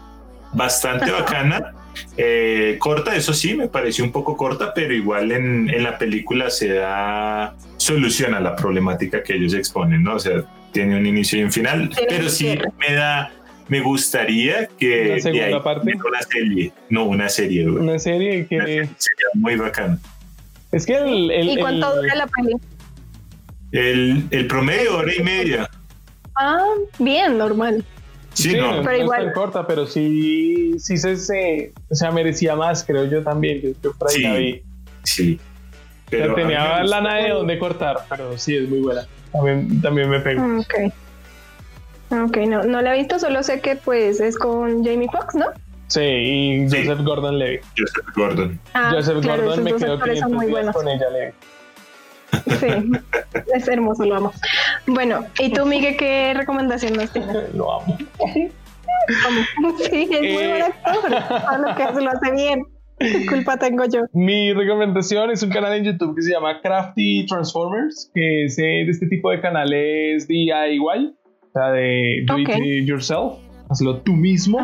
bastante 0.53 1.09
bacana. 1.13 1.73
Eh, 2.17 2.79
corta, 2.81 3.15
eso 3.15 3.33
sí, 3.33 3.55
me 3.55 3.69
pareció 3.69 4.03
un 4.03 4.11
poco 4.11 4.37
corta, 4.37 4.75
pero 4.75 4.93
igual 4.93 5.31
en, 5.31 5.71
en, 5.71 5.85
la 5.85 5.97
película 5.99 6.51
se 6.51 6.75
da 6.75 7.55
solución 7.77 8.35
a 8.35 8.41
la 8.41 8.57
problemática 8.57 9.23
que 9.23 9.37
ellos 9.37 9.55
exponen, 9.55 10.03
¿no? 10.03 10.17
O 10.17 10.19
sea, 10.19 10.43
tiene 10.73 10.97
un 10.99 11.07
inicio 11.07 11.39
y 11.39 11.45
un 11.45 11.53
final, 11.53 11.91
pero 12.09 12.29
sí 12.29 12.59
me 12.77 12.93
da, 12.93 13.31
me 13.69 13.81
gustaría 13.81 14.67
que 14.79 15.15
¿La 15.15 15.21
segunda 15.21 15.63
parte? 15.63 15.93
una 15.95 16.23
serie, 16.23 16.73
no 16.89 17.05
una 17.05 17.29
serie, 17.29 17.69
una 17.69 17.99
serie 17.99 18.47
que 18.47 18.59
sería 18.59 19.27
muy 19.35 19.57
bacana. 19.57 19.99
Es 20.73 20.87
que 20.87 20.97
el, 20.97 21.49
¿Y 21.49 21.57
cuánto 21.59 21.97
dura 21.97 22.15
la 22.15 22.27
película? 22.27 22.65
El, 23.73 24.27
el 24.31 24.47
promedio, 24.47 24.99
hora 24.99 25.13
y 25.15 25.23
media. 25.23 25.71
Ah, 26.37 26.65
bien, 26.99 27.39
normal. 27.39 27.85
Sí, 28.33 28.55
no, 28.55 28.83
pero 28.83 28.97
igual. 28.99 29.33
corta, 29.33 29.67
pero 29.67 29.87
sí, 29.87 30.75
sí 30.79 30.99
se, 30.99 31.17
se, 31.17 31.73
o 31.89 31.95
sea, 31.95 32.11
merecía 32.11 32.55
más, 32.55 32.85
creo 32.85 33.07
yo 33.07 33.23
también. 33.23 33.63
Yo, 33.63 33.93
sí, 34.09 34.63
sí. 35.03 35.41
Pero 36.11 36.35
tenía 36.35 36.85
lana 36.85 37.17
de 37.17 37.31
donde 37.31 37.59
cortar, 37.59 37.97
pero 38.09 38.37
sí 38.37 38.55
es 38.57 38.69
muy 38.69 38.81
buena. 38.81 39.07
También, 39.33 39.81
también 39.81 40.11
me 40.11 40.21
pego. 40.21 40.43
Ah, 40.43 40.63
ok. 42.11 42.13
Ah, 42.13 42.25
ok, 42.25 42.37
no, 42.49 42.65
no 42.65 42.83
la 42.83 42.95
he 42.95 42.99
visto, 42.99 43.19
solo 43.19 43.43
sé 43.43 43.61
que 43.61 43.77
pues 43.77 44.21
es 44.21 44.39
con 44.39 44.85
Jamie 44.85 45.09
Foxx, 45.11 45.35
¿no? 45.35 45.47
Sí, 45.89 46.01
y 46.01 46.65
Joseph 46.65 47.01
Gordon 47.05 47.39
Levy. 47.39 47.61
Joseph 47.77 48.07
Gordon. 48.15 48.61
Ah, 48.75 48.91
Joseph 48.93 49.25
Gordon 49.25 49.63
me 49.63 49.75
quedo 49.75 50.01
500 50.01 50.47
días 50.47 50.75
con 50.75 50.89
ella, 50.89 51.11
Levy. 51.11 51.33
Sí, 52.59 52.67
es 53.55 53.69
hermoso, 53.69 54.05
lo 54.05 54.17
amo. 54.17 54.33
Bueno, 54.87 55.25
¿y 55.39 55.53
tú, 55.53 55.65
Miguel, 55.65 55.97
qué 55.97 56.35
recomendación 56.35 56.95
nos 56.95 57.11
tienes? 57.13 57.37
Lo 57.55 57.81
amo. 57.81 57.97
Sí, 59.79 60.09
es 60.11 60.21
muy 60.21 60.47
buen 60.49 60.63
actor. 60.63 61.15
A 61.15 61.59
lo 61.59 61.75
que 61.77 61.83
hace 61.83 62.01
lo 62.01 62.11
hace 62.11 62.33
bien. 62.33 62.65
¿Qué 62.99 63.27
culpa 63.27 63.57
tengo 63.59 63.85
yo? 63.85 64.01
Mi 64.13 64.53
recomendación 64.53 65.31
es 65.31 65.43
un 65.43 65.51
canal 65.51 65.75
en 65.75 65.85
YouTube 65.85 66.17
que 66.17 66.23
se 66.23 66.33
llama 66.33 66.61
Crafty 66.63 67.27
Transformers, 67.27 68.11
que 68.15 68.47
es 68.47 68.57
de 68.57 68.83
este 68.83 69.07
tipo 69.07 69.31
de 69.31 69.41
canales 69.41 70.27
DIY, 70.27 71.15
sea, 71.59 71.71
de 71.73 72.25
do 72.27 72.39
it 72.39 72.87
yourself, 72.87 73.39
hazlo 73.69 73.99
tú 73.99 74.13
mismo. 74.13 74.59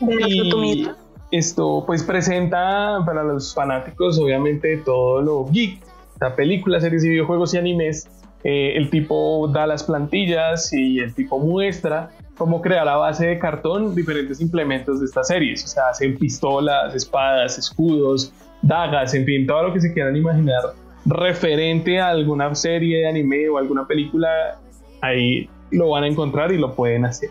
y 0.00 0.50
tú 0.50 0.58
mismo. 0.58 0.92
Esto 1.30 1.84
pues 1.86 2.02
presenta 2.02 2.98
para 3.06 3.22
los 3.22 3.54
fanáticos 3.54 4.18
obviamente 4.18 4.78
todo 4.78 5.22
lo 5.22 5.46
geek 5.46 5.80
películas, 6.28 6.82
series 6.82 7.04
y 7.04 7.08
videojuegos 7.08 7.54
y 7.54 7.58
animes, 7.58 8.08
eh, 8.44 8.74
el 8.76 8.90
tipo 8.90 9.48
da 9.48 9.66
las 9.66 9.84
plantillas 9.84 10.72
y 10.72 10.98
el 10.98 11.14
tipo 11.14 11.38
muestra 11.38 12.10
cómo 12.36 12.60
crear 12.60 12.88
a 12.88 12.96
base 12.96 13.26
de 13.26 13.38
cartón 13.38 13.94
diferentes 13.94 14.40
implementos 14.40 15.00
de 15.00 15.06
estas 15.06 15.28
series. 15.28 15.64
O 15.64 15.68
sea, 15.68 15.88
hacen 15.90 16.18
pistolas, 16.18 16.94
espadas, 16.94 17.58
escudos, 17.58 18.32
dagas, 18.62 19.14
en 19.14 19.24
fin, 19.24 19.46
todo 19.46 19.64
lo 19.64 19.72
que 19.72 19.80
se 19.80 19.92
quieran 19.92 20.16
imaginar 20.16 20.60
referente 21.06 21.98
a 21.98 22.08
alguna 22.08 22.54
serie 22.54 22.98
de 22.98 23.08
anime 23.08 23.48
o 23.48 23.56
alguna 23.56 23.86
película, 23.86 24.58
ahí 25.00 25.48
lo 25.70 25.90
van 25.90 26.04
a 26.04 26.06
encontrar 26.08 26.52
y 26.52 26.58
lo 26.58 26.74
pueden 26.74 27.04
hacer. 27.04 27.30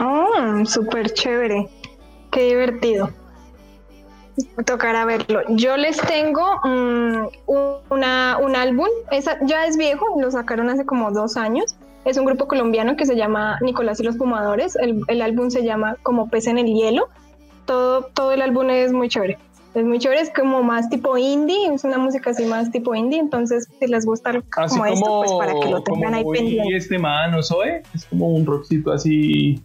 Oh, 0.00 0.64
súper 0.64 1.12
chévere. 1.12 1.68
Qué 2.30 2.48
divertido. 2.48 3.10
Tocará 4.66 5.04
verlo. 5.04 5.42
Yo 5.50 5.76
les 5.76 5.96
tengo 6.00 6.42
mm, 6.64 7.26
una, 7.90 8.38
un 8.42 8.56
álbum, 8.56 8.88
esa 9.12 9.38
ya 9.42 9.66
es 9.66 9.76
viejo, 9.76 10.20
lo 10.20 10.30
sacaron 10.30 10.68
hace 10.70 10.84
como 10.84 11.12
dos 11.12 11.36
años. 11.36 11.76
Es 12.04 12.18
un 12.18 12.26
grupo 12.26 12.48
colombiano 12.48 12.96
que 12.96 13.06
se 13.06 13.16
llama 13.16 13.58
Nicolás 13.62 14.00
y 14.00 14.02
los 14.02 14.18
Fumadores. 14.18 14.76
El, 14.76 15.22
álbum 15.22 15.50
se 15.50 15.64
llama 15.64 15.96
Como 16.02 16.28
pez 16.28 16.48
en 16.48 16.58
el 16.58 16.66
hielo. 16.66 17.08
Todo, 17.64 18.02
todo 18.12 18.32
el 18.32 18.42
álbum 18.42 18.68
es 18.68 18.92
muy 18.92 19.08
chévere. 19.08 19.38
Es 19.74 19.84
muy 19.84 19.98
chévere, 19.98 20.20
es 20.20 20.30
como 20.30 20.62
más 20.62 20.88
tipo 20.88 21.18
indie, 21.18 21.74
es 21.74 21.82
una 21.82 21.98
música 21.98 22.30
así 22.30 22.44
más 22.44 22.70
tipo 22.70 22.94
indie, 22.94 23.18
entonces 23.18 23.68
si 23.80 23.86
les 23.88 24.06
gusta 24.06 24.32
como, 24.52 24.86
esto, 24.86 25.22
pues 25.24 25.32
para 25.32 25.52
que 25.60 25.68
lo 25.68 25.82
tengan 25.82 26.14
ahí 26.14 26.24
pendiente. 26.32 26.76
este 26.76 26.96
man, 26.96 27.32
¿no 27.32 27.42
soy? 27.42 27.70
Es 27.92 28.04
como 28.04 28.28
un 28.28 28.46
rockcito 28.46 28.92
así. 28.92 29.60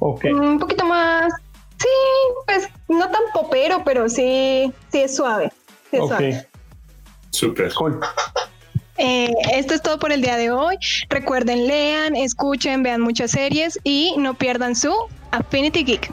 Ok. 0.00 0.24
Un 0.34 0.58
poquito 0.58 0.84
más, 0.84 1.32
sí, 1.78 1.88
pues 2.46 2.68
no 2.88 3.08
tan 3.08 3.22
popero, 3.32 3.82
pero 3.84 4.08
sí, 4.08 4.72
sí 4.90 4.98
es 4.98 5.14
suave. 5.14 5.52
Sí 5.90 5.98
es 5.98 6.08
suave. 6.08 6.46
Súper. 7.30 7.72
Cool. 7.74 8.00
Eh, 8.98 9.32
esto 9.54 9.74
es 9.74 9.82
todo 9.82 9.98
por 9.98 10.12
el 10.12 10.20
día 10.20 10.36
de 10.36 10.50
hoy. 10.50 10.76
Recuerden, 11.08 11.66
lean, 11.66 12.16
escuchen, 12.16 12.82
vean 12.82 13.00
muchas 13.00 13.30
series 13.30 13.78
y 13.82 14.12
no 14.18 14.34
pierdan 14.34 14.74
su 14.74 14.92
Affinity 15.30 15.84
Geek. 15.84 16.10